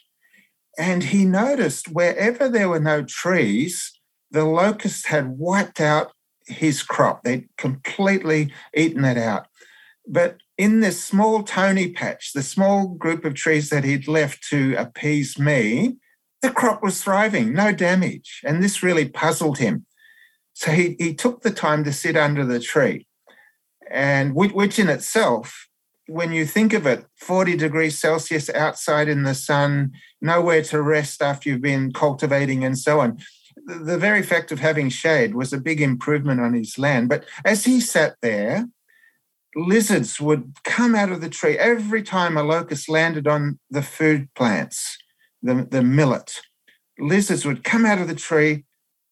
And 0.79 1.03
he 1.03 1.23
noticed 1.23 1.89
wherever 1.89 2.49
there 2.49 2.69
were 2.69 2.79
no 2.79 3.03
trees, 3.03 3.93
the 4.31 4.45
locusts 4.45 5.05
had 5.05 5.37
wiped 5.37 5.79
out 5.79 6.11
his 6.47 6.83
crop. 6.83 7.23
They'd 7.23 7.49
completely 7.57 8.53
eaten 8.75 9.05
it 9.05 9.17
out. 9.17 9.47
But 10.07 10.37
in 10.57 10.79
this 10.79 11.03
small 11.03 11.43
Tony 11.43 11.91
patch, 11.91 12.33
the 12.33 12.43
small 12.43 12.87
group 12.87 13.25
of 13.25 13.35
trees 13.35 13.69
that 13.69 13.83
he'd 13.83 14.07
left 14.07 14.47
to 14.49 14.75
appease 14.75 15.37
me, 15.37 15.97
the 16.41 16.51
crop 16.51 16.81
was 16.81 17.03
thriving, 17.03 17.53
no 17.53 17.71
damage. 17.71 18.41
And 18.45 18.63
this 18.63 18.81
really 18.81 19.07
puzzled 19.07 19.57
him. 19.57 19.85
So 20.53 20.71
he, 20.71 20.95
he 20.97 21.13
took 21.13 21.41
the 21.41 21.51
time 21.51 21.83
to 21.83 21.93
sit 21.93 22.15
under 22.17 22.45
the 22.45 22.59
tree. 22.59 23.05
And 23.91 24.33
which, 24.33 24.53
which 24.53 24.79
in 24.79 24.89
itself, 24.89 25.67
when 26.07 26.31
you 26.31 26.45
think 26.45 26.73
of 26.73 26.87
it, 26.87 27.05
40 27.17 27.57
degrees 27.57 27.99
Celsius 27.99 28.49
outside 28.49 29.09
in 29.09 29.23
the 29.23 29.35
sun, 29.35 29.91
nowhere 30.21 30.63
to 30.63 30.81
rest 30.81 31.21
after 31.21 31.49
you've 31.49 31.61
been 31.61 31.91
cultivating 31.91 32.63
and 32.63 32.77
so 32.77 33.01
on. 33.01 33.19
The 33.65 33.97
very 33.97 34.23
fact 34.23 34.51
of 34.51 34.59
having 34.59 34.89
shade 34.89 35.35
was 35.35 35.51
a 35.51 35.59
big 35.59 35.81
improvement 35.81 36.39
on 36.41 36.53
his 36.53 36.77
land. 36.77 37.09
But 37.09 37.25
as 37.43 37.65
he 37.65 37.81
sat 37.81 38.15
there, 38.21 38.67
lizards 39.55 40.21
would 40.21 40.53
come 40.63 40.95
out 40.95 41.11
of 41.11 41.21
the 41.21 41.29
tree 41.29 41.57
every 41.57 42.03
time 42.03 42.37
a 42.37 42.43
locust 42.43 42.87
landed 42.87 43.27
on 43.27 43.59
the 43.69 43.81
food 43.81 44.33
plants, 44.35 44.97
the, 45.41 45.67
the 45.69 45.81
millet. 45.81 46.41
Lizards 46.99 47.45
would 47.45 47.63
come 47.63 47.85
out 47.85 47.99
of 47.99 48.07
the 48.07 48.15
tree, 48.15 48.65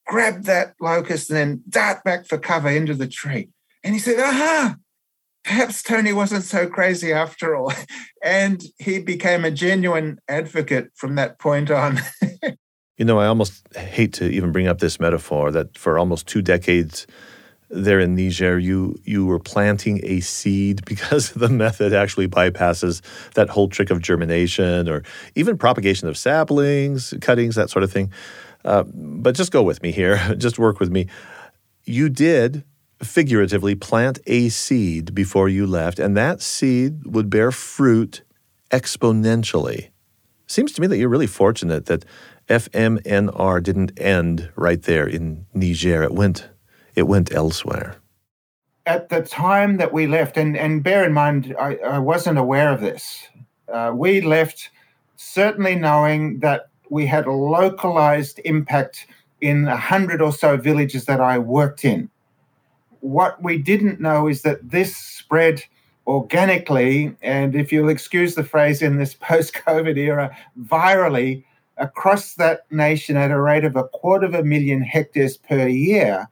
grab 0.07 0.43
that 0.43 0.75
locust, 0.79 1.29
and 1.29 1.37
then 1.37 1.63
dart 1.67 2.03
back 2.03 2.25
for 2.25 2.37
cover 2.37 2.69
into 2.69 2.93
the 2.93 3.07
tree. 3.07 3.49
And 3.83 3.93
he 3.93 3.99
said, 3.99 4.19
Aha, 4.19 4.77
perhaps 5.43 5.83
Tony 5.83 6.13
wasn't 6.13 6.43
so 6.43 6.67
crazy 6.67 7.11
after 7.11 7.55
all. 7.55 7.73
And 8.23 8.63
he 8.79 8.97
became 8.97 9.45
a 9.45 9.51
genuine 9.51 10.17
advocate 10.27 10.89
from 10.95 11.13
that 11.13 11.37
point 11.37 11.69
on. 11.69 11.99
you 12.97 13.05
know, 13.05 13.19
I 13.19 13.27
almost 13.27 13.67
hate 13.75 14.13
to 14.13 14.29
even 14.29 14.51
bring 14.51 14.67
up 14.67 14.79
this 14.79 14.99
metaphor 14.99 15.51
that 15.51 15.77
for 15.77 15.99
almost 15.99 16.27
two 16.27 16.41
decades, 16.41 17.07
there 17.69 17.99
in 17.99 18.15
Niger, 18.15 18.57
you 18.59 18.95
you 19.03 19.25
were 19.25 19.39
planting 19.39 19.99
a 20.03 20.19
seed 20.21 20.85
because 20.85 21.31
the 21.31 21.49
method 21.49 21.93
actually 21.93 22.27
bypasses 22.27 23.01
that 23.33 23.49
whole 23.49 23.67
trick 23.67 23.89
of 23.89 24.01
germination 24.01 24.87
or 24.87 25.03
even 25.35 25.57
propagation 25.57 26.07
of 26.07 26.17
saplings, 26.17 27.13
cuttings, 27.21 27.55
that 27.55 27.69
sort 27.69 27.83
of 27.83 27.91
thing. 27.91 28.11
Uh, 28.63 28.83
but 28.93 29.35
just 29.35 29.51
go 29.51 29.61
with 29.61 29.83
me 29.83 29.91
here. 29.91 30.17
just 30.37 30.57
work 30.57 30.79
with 30.79 30.89
me. 30.89 31.07
You 31.83 32.09
did 32.09 32.63
figuratively 33.03 33.75
plant 33.75 34.19
a 34.25 34.49
seed 34.49 35.13
before 35.13 35.49
you 35.49 35.67
left, 35.67 35.99
and 35.99 36.15
that 36.15 36.41
seed 36.41 37.05
would 37.05 37.29
bear 37.29 37.51
fruit 37.51 38.23
exponentially. 38.71 39.89
Seems 40.47 40.71
to 40.73 40.81
me 40.81 40.87
that 40.87 40.97
you're 40.97 41.09
really 41.09 41.27
fortunate 41.27 41.85
that 41.87 42.05
FMNR 42.47 43.63
didn't 43.63 43.99
end 43.99 44.49
right 44.55 44.81
there 44.81 45.07
in 45.07 45.45
Niger. 45.53 46.03
It 46.03 46.13
went 46.13 46.49
it 46.95 47.03
went 47.03 47.33
elsewhere. 47.33 47.97
At 48.85 49.09
the 49.09 49.21
time 49.21 49.77
that 49.77 49.91
we 49.91 50.07
left, 50.07 50.37
and, 50.37 50.55
and 50.55 50.83
bear 50.83 51.03
in 51.03 51.11
mind, 51.11 51.55
I, 51.59 51.75
I 51.77 51.97
wasn't 51.97 52.37
aware 52.37 52.71
of 52.71 52.79
this. 52.79 53.27
Uh, 53.67 53.91
we 53.93 54.21
left 54.21 54.69
certainly 55.17 55.75
knowing 55.75 56.39
that 56.39 56.69
we 56.89 57.05
had 57.05 57.25
a 57.25 57.31
localized 57.31 58.39
impact 58.45 59.07
in 59.41 59.67
a 59.67 59.75
hundred 59.75 60.21
or 60.21 60.31
so 60.31 60.55
villages 60.55 61.05
that 61.05 61.19
I 61.19 61.39
worked 61.39 61.83
in. 61.83 62.09
What 63.01 63.41
we 63.43 63.57
didn't 63.57 63.99
know 63.99 64.27
is 64.27 64.43
that 64.43 64.69
this 64.69 64.95
spread 64.95 65.63
organically, 66.07 67.15
and 67.21 67.55
if 67.55 67.71
you'll 67.71 67.89
excuse 67.89 68.35
the 68.35 68.43
phrase 68.43 68.81
in 68.81 68.97
this 68.97 69.13
post 69.19 69.53
COVID 69.53 69.97
era, 69.97 70.35
virally 70.61 71.43
across 71.77 72.35
that 72.35 72.61
nation 72.71 73.17
at 73.17 73.31
a 73.31 73.39
rate 73.39 73.65
of 73.65 73.75
a 73.75 73.83
quarter 73.85 74.25
of 74.25 74.33
a 74.33 74.43
million 74.43 74.81
hectares 74.81 75.37
per 75.37 75.67
year 75.67 76.29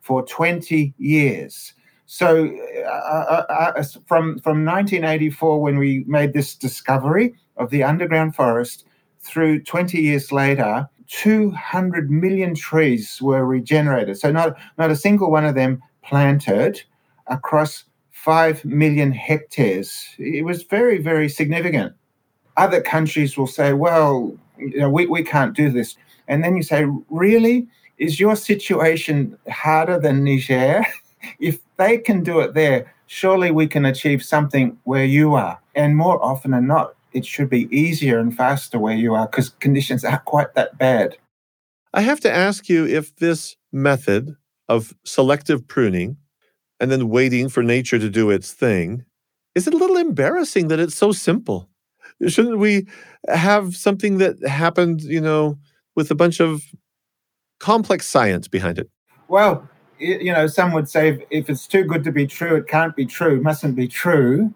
for 0.00 0.24
20 0.24 0.92
years. 0.98 1.72
So, 2.06 2.50
uh, 2.84 2.90
uh, 2.90 3.46
uh, 3.48 3.72
uh 3.76 3.82
from, 4.06 4.38
from 4.40 4.64
1984, 4.64 5.60
when 5.60 5.78
we 5.78 6.04
made 6.06 6.34
this 6.34 6.54
discovery 6.54 7.34
of 7.56 7.70
the 7.70 7.82
underground 7.82 8.34
forest, 8.34 8.84
through 9.20 9.62
20 9.62 9.98
years 9.98 10.32
later, 10.32 10.88
200 11.08 12.10
million 12.10 12.54
trees 12.54 13.22
were 13.22 13.46
regenerated. 13.46 14.18
So, 14.18 14.30
not, 14.30 14.56
not 14.78 14.90
a 14.90 14.96
single 14.96 15.30
one 15.30 15.44
of 15.44 15.54
them 15.54 15.82
planted 16.02 16.82
across 17.28 17.84
5 18.10 18.64
million 18.64 19.12
hectares. 19.12 20.08
It 20.18 20.44
was 20.44 20.64
very, 20.64 20.98
very 20.98 21.28
significant. 21.28 21.94
Other 22.56 22.80
countries 22.80 23.36
will 23.38 23.46
say, 23.46 23.72
well, 23.72 24.36
you 24.70 24.80
know, 24.80 24.90
we, 24.90 25.06
we 25.06 25.22
can't 25.22 25.54
do 25.54 25.70
this. 25.70 25.96
And 26.28 26.42
then 26.44 26.56
you 26.56 26.62
say, 26.62 26.86
really? 27.10 27.68
is 28.02 28.18
your 28.18 28.34
situation 28.34 29.38
harder 29.48 29.98
than 29.98 30.24
Niger? 30.24 30.84
if 31.38 31.60
they 31.76 31.98
can 31.98 32.24
do 32.24 32.40
it 32.40 32.52
there, 32.52 32.92
surely 33.06 33.52
we 33.52 33.68
can 33.68 33.84
achieve 33.84 34.24
something 34.24 34.76
where 34.82 35.04
you 35.04 35.34
are. 35.34 35.60
And 35.76 35.96
more 35.96 36.22
often 36.22 36.50
than 36.50 36.66
not, 36.66 36.94
it 37.12 37.24
should 37.24 37.48
be 37.48 37.68
easier 37.76 38.18
and 38.18 38.36
faster 38.36 38.78
where 38.78 38.96
you 38.96 39.14
are 39.14 39.28
because 39.28 39.50
conditions 39.50 40.04
aren't 40.04 40.24
quite 40.24 40.54
that 40.54 40.78
bad. 40.78 41.16
I 41.94 42.00
have 42.00 42.18
to 42.20 42.32
ask 42.32 42.68
you 42.68 42.86
if 42.86 43.14
this 43.16 43.56
method 43.70 44.34
of 44.68 44.94
selective 45.04 45.68
pruning 45.68 46.16
and 46.80 46.90
then 46.90 47.08
waiting 47.08 47.48
for 47.48 47.62
nature 47.62 48.00
to 48.00 48.10
do 48.10 48.30
its 48.30 48.52
thing 48.52 49.04
is 49.54 49.66
it 49.66 49.74
a 49.74 49.76
little 49.76 49.98
embarrassing 49.98 50.68
that 50.68 50.80
it's 50.80 50.94
so 50.94 51.12
simple? 51.12 51.68
Shouldn't 52.26 52.58
we 52.58 52.86
have 53.28 53.76
something 53.76 54.18
that 54.18 54.42
happened, 54.46 55.02
you 55.02 55.20
know, 55.20 55.58
with 55.94 56.10
a 56.10 56.14
bunch 56.14 56.40
of 56.40 56.62
complex 57.58 58.06
science 58.06 58.48
behind 58.48 58.78
it? 58.78 58.90
Well, 59.28 59.68
you 59.98 60.32
know, 60.32 60.46
some 60.46 60.72
would 60.72 60.88
say 60.88 61.24
if 61.30 61.48
it's 61.48 61.66
too 61.66 61.84
good 61.84 62.04
to 62.04 62.12
be 62.12 62.26
true, 62.26 62.56
it 62.56 62.66
can't 62.66 62.94
be 62.96 63.06
true, 63.06 63.40
mustn't 63.40 63.76
be 63.76 63.88
true. 63.88 64.52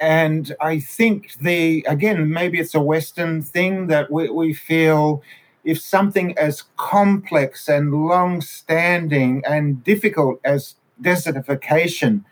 And 0.00 0.54
I 0.60 0.78
think 0.78 1.34
the, 1.40 1.84
again, 1.88 2.30
maybe 2.30 2.60
it's 2.60 2.74
a 2.74 2.80
Western 2.80 3.42
thing 3.42 3.88
that 3.88 4.10
we, 4.10 4.30
we 4.30 4.54
feel 4.54 5.22
if 5.64 5.80
something 5.80 6.38
as 6.38 6.64
complex 6.76 7.68
and 7.68 7.92
long 8.06 8.40
standing 8.40 9.42
and 9.44 9.82
difficult 9.82 10.40
as 10.44 10.76
desertification, 11.02 12.24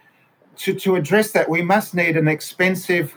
to, 0.57 0.75
to 0.75 0.97
address 0.97 1.33
that, 1.33 1.51
we 1.51 1.63
must 1.63 1.95
need 1.95 2.17
an 2.17 2.29
expensive, 2.29 3.15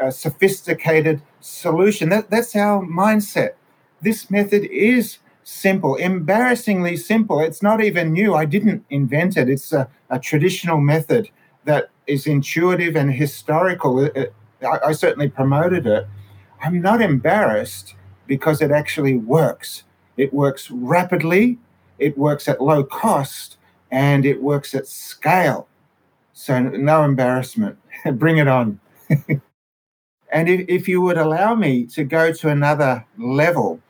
uh, 0.00 0.10
sophisticated 0.10 1.22
solution. 1.40 2.08
That, 2.08 2.30
that's 2.30 2.54
our 2.56 2.84
mindset. 2.84 3.54
This 4.00 4.30
method 4.30 4.64
is 4.64 5.18
simple, 5.44 5.96
embarrassingly 5.96 6.96
simple. 6.96 7.40
It's 7.40 7.62
not 7.62 7.82
even 7.82 8.12
new. 8.12 8.34
I 8.34 8.44
didn't 8.44 8.84
invent 8.90 9.36
it. 9.36 9.48
It's 9.48 9.72
a, 9.72 9.88
a 10.10 10.18
traditional 10.18 10.80
method 10.80 11.28
that 11.64 11.90
is 12.06 12.26
intuitive 12.26 12.96
and 12.96 13.12
historical. 13.12 14.00
It, 14.00 14.16
it, 14.16 14.34
I, 14.62 14.88
I 14.88 14.92
certainly 14.92 15.28
promoted 15.28 15.86
it. 15.86 16.06
I'm 16.62 16.80
not 16.80 17.00
embarrassed 17.00 17.94
because 18.26 18.62
it 18.62 18.70
actually 18.70 19.16
works. 19.16 19.84
It 20.16 20.32
works 20.32 20.70
rapidly, 20.70 21.58
it 21.98 22.16
works 22.16 22.48
at 22.48 22.60
low 22.60 22.84
cost, 22.84 23.56
and 23.90 24.24
it 24.24 24.42
works 24.42 24.74
at 24.74 24.86
scale. 24.86 25.68
So, 26.32 26.60
no 26.60 27.04
embarrassment. 27.04 27.78
Bring 28.14 28.38
it 28.38 28.48
on. 28.48 28.80
and 30.32 30.48
if, 30.48 30.64
if 30.68 30.88
you 30.88 31.02
would 31.02 31.18
allow 31.18 31.54
me 31.54 31.84
to 31.88 32.04
go 32.04 32.32
to 32.32 32.48
another 32.48 33.04
level, 33.18 33.80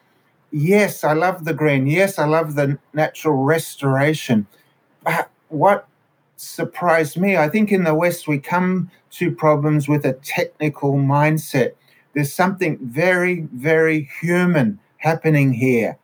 yes, 0.50 1.04
I 1.04 1.12
love 1.12 1.44
the 1.44 1.54
green. 1.54 1.86
Yes, 1.86 2.18
I 2.18 2.26
love 2.26 2.56
the 2.56 2.78
natural 2.92 3.44
restoration. 3.44 4.46
But 5.04 5.30
what 5.48 5.86
surprised 6.36 7.16
me, 7.16 7.36
I 7.36 7.48
think 7.48 7.70
in 7.70 7.84
the 7.84 7.94
West 7.94 8.26
we 8.26 8.40
come 8.40 8.90
to 9.12 9.30
problems 9.30 9.88
with 9.88 10.04
a 10.04 10.14
technical 10.14 10.94
mindset. 10.94 11.74
There's 12.14 12.32
something 12.32 12.78
very, 12.82 13.46
very 13.54 14.10
human 14.20 14.80
happening 14.98 15.52
here. 15.52 15.96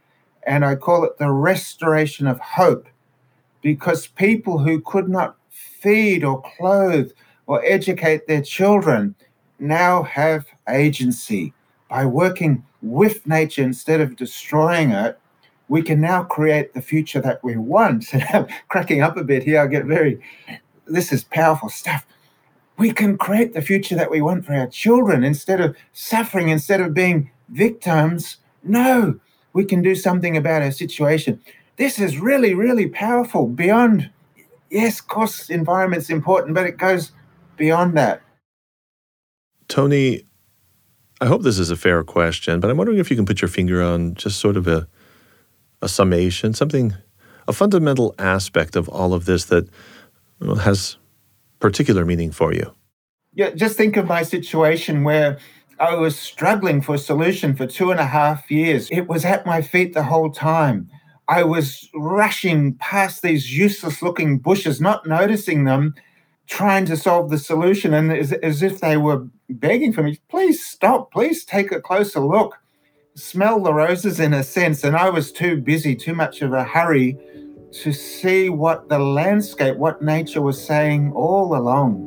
And 0.47 0.64
I 0.64 0.76
call 0.76 1.05
it 1.05 1.18
the 1.18 1.30
restoration 1.32 2.28
of 2.28 2.39
hope 2.39 2.89
because 3.61 4.07
people 4.07 4.59
who 4.59 4.80
could 4.80 5.09
not 5.09 5.36
feed 5.51 6.24
or 6.24 6.43
clothe 6.57 7.11
or 7.47 7.62
educate 7.64 8.26
their 8.26 8.43
children 8.43 9.14
now 9.59 10.03
have 10.05 10.47
agency 10.69 11.53
by 11.89 12.05
working 12.05 12.65
with 12.83 13.27
nature 13.27 13.63
instead 13.63 14.01
of 14.01 14.17
destroying 14.17 14.91
it, 14.91 15.19
we 15.69 15.83
can 15.83 16.01
now 16.01 16.23
create 16.23 16.75
the 16.75 16.83
future 16.83 17.21
that 17.21 17.43
we 17.43 17.57
want. 17.57 18.13
And 18.13 18.25
I'm 18.33 18.47
cracking 18.69 19.03
up 19.03 19.17
a 19.17 19.25
bit 19.25 19.43
here. 19.43 19.61
I 19.61 19.67
get 19.67 19.85
very, 19.85 20.21
this 20.87 21.13
is 21.13 21.25
powerful 21.25 21.69
stuff. 21.69 22.07
We 22.77 22.93
can 22.93 23.19
create 23.19 23.55
the 23.55 23.63
future 23.63 23.97
that 23.97 24.11
we 24.11 24.23
want 24.23 24.47
for 24.47 24.55
our 24.55 24.69
children 24.69 25.25
instead 25.25 25.61
of 25.61 25.77
suffering, 25.93 26.49
instead 26.49 26.81
of 26.81 26.95
being 26.95 27.31
victims. 27.49 28.37
No, 28.63 29.19
we 29.53 29.65
can 29.65 29.83
do 29.83 29.95
something 29.95 30.37
about 30.37 30.63
our 30.63 30.71
situation. 30.71 31.41
This 31.77 31.99
is 31.99 32.19
really, 32.19 32.55
really 32.55 32.89
powerful 32.89 33.49
beyond, 33.49 34.11
yes, 34.71 35.01
of 35.01 35.09
course, 35.09 35.51
environment's 35.51 36.11
important, 36.11 36.55
but 36.55 36.67
it 36.67 36.79
goes 36.79 37.13
beyond 37.57 37.97
that. 37.97 38.23
Tony, 39.69 40.25
I 41.21 41.27
hope 41.27 41.43
this 41.43 41.59
is 41.59 41.71
a 41.71 41.77
fair 41.77 42.03
question, 42.05 42.61
but 42.61 42.71
I'm 42.71 42.77
wondering 42.77 42.99
if 42.99 43.11
you 43.11 43.16
can 43.16 43.27
put 43.27 43.43
your 43.43 43.49
finger 43.49 43.83
on 43.83 44.14
just 44.14 44.41
sort 44.41 44.57
of 44.57 44.66
a, 44.66 44.89
a 45.83 45.89
summation, 45.89 46.55
something, 46.55 46.95
a 47.47 47.53
fundamental 47.53 48.14
aspect 48.19 48.77
of 48.77 48.89
all 48.89 49.14
of 49.14 49.25
this 49.25 49.45
that 49.47 49.69
well, 50.41 50.57
has 50.57 50.97
particular 51.61 52.05
meaning 52.05 52.31
for 52.31 52.53
you? 52.53 52.73
Yeah, 53.35 53.51
just 53.51 53.77
think 53.77 53.97
of 53.97 54.07
my 54.07 54.23
situation 54.23 55.05
where 55.05 55.39
I 55.79 55.95
was 55.95 56.19
struggling 56.19 56.81
for 56.81 56.97
a 56.97 56.99
solution 56.99 57.55
for 57.55 57.66
two 57.66 57.91
and 57.91 58.01
a 58.01 58.07
half 58.07 58.51
years. 58.51 58.89
It 58.91 59.09
was 59.09 59.25
at 59.25 59.47
my 59.47 59.62
feet 59.62 59.95
the 59.95 60.05
whole 60.05 60.31
time. 60.31 60.91
I 61.29 61.45
was 61.45 61.89
rushing 61.95 62.75
past 62.77 63.23
these 63.23 63.57
useless 63.57 64.03
looking 64.03 64.39
bushes, 64.39 64.81
not 64.81 65.07
noticing 65.07 65.64
them, 65.64 65.95
trying 66.49 66.86
to 66.86 66.96
solve 66.96 67.30
the 67.30 67.38
solution, 67.38 67.94
and 67.94 68.11
as, 68.12 68.32
as 68.32 68.62
if 68.62 68.80
they 68.80 68.96
were 68.96 69.26
begging 69.51 69.92
for 69.92 70.03
me, 70.03 70.18
please 70.28 70.64
stop, 70.64 71.12
please 71.12 71.44
take 71.44 71.70
a 71.70 71.80
closer 71.80 72.20
look, 72.20 72.59
smell 73.14 73.61
the 73.62 73.72
roses 73.72 74.18
in 74.18 74.32
a 74.32 74.42
sense. 74.42 74.82
And 74.82 74.96
I 74.96 75.11
was 75.11 75.30
too 75.30 75.59
busy, 75.61 75.94
too 75.94 76.14
much 76.14 76.42
of 76.42 76.53
a 76.53 76.64
hurry 76.64 77.18
to 77.82 77.92
see 77.92 78.49
what 78.49 78.88
the 78.88 78.99
landscape, 78.99 79.76
what 79.76 80.01
nature 80.01 80.40
was 80.40 80.64
saying 80.64 81.12
all 81.12 81.55
along. 81.55 82.07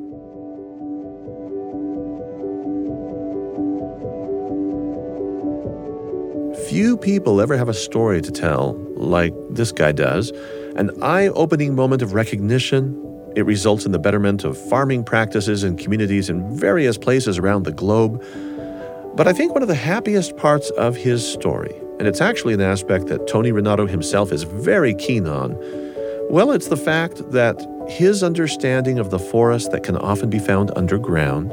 Few 6.67 6.97
people 6.97 7.41
ever 7.41 7.57
have 7.57 7.69
a 7.69 7.73
story 7.73 8.21
to 8.21 8.31
tell 8.31 8.73
like 8.95 9.33
this 9.49 9.71
guy 9.71 9.91
does, 9.91 10.31
an 10.77 10.89
eye 11.03 11.27
opening 11.29 11.75
moment 11.75 12.01
of 12.01 12.13
recognition. 12.13 13.10
It 13.35 13.45
results 13.45 13.85
in 13.85 13.91
the 13.91 13.99
betterment 13.99 14.43
of 14.43 14.57
farming 14.57 15.03
practices 15.05 15.63
and 15.63 15.79
communities 15.79 16.29
in 16.29 16.55
various 16.55 16.97
places 16.97 17.37
around 17.37 17.63
the 17.63 17.71
globe. 17.71 18.23
But 19.15 19.27
I 19.27 19.33
think 19.33 19.53
one 19.53 19.61
of 19.61 19.67
the 19.67 19.75
happiest 19.75 20.35
parts 20.37 20.69
of 20.71 20.95
his 20.95 21.25
story, 21.25 21.73
and 21.99 22.07
it's 22.07 22.21
actually 22.21 22.53
an 22.53 22.61
aspect 22.61 23.07
that 23.07 23.27
Tony 23.27 23.51
Rinaudo 23.51 23.89
himself 23.89 24.31
is 24.31 24.43
very 24.43 24.93
keen 24.93 25.27
on, 25.27 25.55
well, 26.29 26.51
it's 26.51 26.67
the 26.67 26.77
fact 26.77 27.31
that 27.31 27.65
his 27.89 28.23
understanding 28.23 28.99
of 28.99 29.09
the 29.09 29.19
forest 29.19 29.71
that 29.71 29.83
can 29.83 29.97
often 29.97 30.29
be 30.29 30.39
found 30.39 30.71
underground 30.75 31.51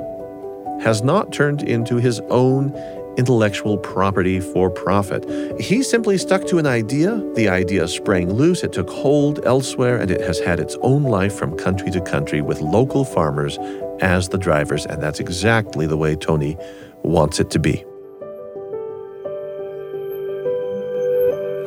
has 0.81 1.03
not 1.03 1.33
turned 1.33 1.63
into 1.63 1.97
his 1.97 2.21
own 2.31 2.73
intellectual 3.19 3.77
property 3.77 4.41
for 4.41 4.71
profit. 4.71 5.29
He 5.61 5.83
simply 5.83 6.17
stuck 6.17 6.47
to 6.47 6.59
an 6.59 6.67
idea. 6.67 7.21
The 7.35 7.49
idea 7.49 7.87
sprang 7.89 8.33
loose, 8.33 8.63
it 8.63 8.73
took 8.73 8.89
hold 8.89 9.45
elsewhere, 9.45 9.99
and 9.99 10.11
it 10.11 10.23
has 10.23 10.39
had 10.39 10.61
its 10.61 10.77
own 10.81 11.03
life 11.03 11.35
from 11.35 11.57
country 11.57 11.91
to 11.91 12.01
country 12.01 12.41
with 12.41 12.61
local 12.61 13.05
farmers 13.05 13.59
as 14.01 14.29
the 14.29 14.39
drivers. 14.39 14.87
And 14.87 15.03
that's 15.03 15.21
exactly 15.21 15.87
the 15.87 15.97
way 15.97 16.15
Tony 16.15 16.57
wants 17.03 17.41
it 17.41 17.51
to 17.51 17.59
be. 17.59 17.85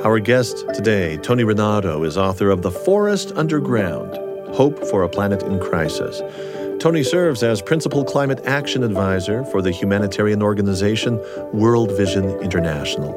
Our 0.04 0.20
guest 0.20 0.66
today, 0.74 1.18
Tony 1.18 1.44
Rinaudo, 1.44 2.04
is 2.08 2.18
author 2.18 2.50
of 2.50 2.64
The 2.64 2.72
Forest 2.72 3.34
Underground 3.36 4.18
Hope 4.56 4.84
for 4.86 5.04
a 5.04 5.10
Planet 5.10 5.44
in 5.44 5.60
Crisis. 5.60 6.22
Tony 6.82 7.04
serves 7.04 7.44
as 7.44 7.62
Principal 7.62 8.04
Climate 8.04 8.42
Action 8.44 8.82
Advisor 8.82 9.46
for 9.46 9.62
the 9.62 9.70
humanitarian 9.70 10.42
organization 10.42 11.24
World 11.54 11.96
Vision 11.96 12.28
International. 12.40 13.14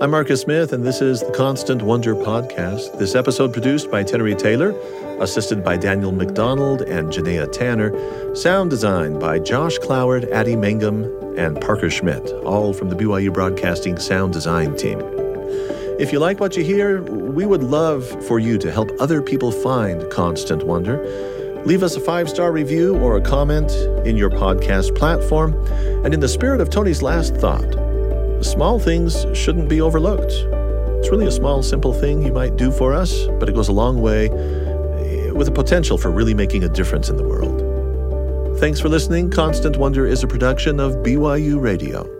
I'm 0.00 0.12
Marcus 0.12 0.42
Smith, 0.42 0.72
and 0.72 0.86
this 0.86 1.00
is 1.00 1.18
the 1.18 1.32
Constant 1.32 1.82
Wonder 1.82 2.14
podcast. 2.14 2.96
This 2.96 3.16
episode 3.16 3.52
produced 3.52 3.90
by 3.90 4.04
Tenery 4.04 4.38
Taylor, 4.38 4.72
assisted 5.20 5.64
by 5.64 5.76
Daniel 5.76 6.12
McDonald 6.12 6.82
and 6.82 7.12
Janaea 7.12 7.50
Tanner, 7.50 7.90
sound 8.36 8.70
design 8.70 9.18
by 9.18 9.40
Josh 9.40 9.78
Cloward, 9.78 10.30
Addie 10.30 10.54
Mangum, 10.54 11.36
and 11.36 11.60
Parker 11.60 11.90
Schmidt, 11.90 12.30
all 12.44 12.72
from 12.72 12.88
the 12.88 12.94
BYU 12.94 13.34
Broadcasting 13.34 13.98
sound 13.98 14.32
design 14.32 14.76
team. 14.76 15.00
If 15.98 16.12
you 16.12 16.20
like 16.20 16.38
what 16.38 16.56
you 16.56 16.62
hear, 16.62 17.02
we 17.02 17.46
would 17.46 17.64
love 17.64 18.06
for 18.28 18.38
you 18.38 18.58
to 18.58 18.70
help 18.70 18.92
other 19.00 19.20
people 19.20 19.50
find 19.50 20.08
Constant 20.08 20.62
Wonder. 20.62 21.34
Leave 21.66 21.82
us 21.82 21.96
a 21.96 22.00
five 22.00 22.28
star 22.28 22.52
review 22.52 22.96
or 22.98 23.16
a 23.16 23.20
comment 23.20 23.72
in 24.06 24.16
your 24.16 24.30
podcast 24.30 24.96
platform. 24.96 25.52
And 26.04 26.14
in 26.14 26.20
the 26.20 26.28
spirit 26.28 26.60
of 26.60 26.70
Tony's 26.70 27.02
last 27.02 27.34
thought, 27.34 27.74
small 28.40 28.78
things 28.78 29.26
shouldn't 29.34 29.68
be 29.68 29.80
overlooked. 29.80 30.30
It's 30.30 31.10
really 31.10 31.26
a 31.26 31.32
small, 31.32 31.64
simple 31.64 31.92
thing 31.92 32.22
you 32.22 32.32
might 32.32 32.54
do 32.54 32.70
for 32.70 32.94
us, 32.94 33.26
but 33.40 33.48
it 33.48 33.54
goes 33.56 33.66
a 33.66 33.72
long 33.72 34.00
way 34.00 34.28
with 35.32 35.48
the 35.48 35.52
potential 35.52 35.98
for 35.98 36.12
really 36.12 36.34
making 36.34 36.62
a 36.62 36.68
difference 36.68 37.08
in 37.08 37.16
the 37.16 37.24
world. 37.24 37.60
Thanks 38.60 38.78
for 38.78 38.88
listening. 38.88 39.28
Constant 39.30 39.76
Wonder 39.76 40.06
is 40.06 40.22
a 40.22 40.28
production 40.28 40.78
of 40.78 40.92
BYU 40.98 41.60
Radio. 41.60 42.15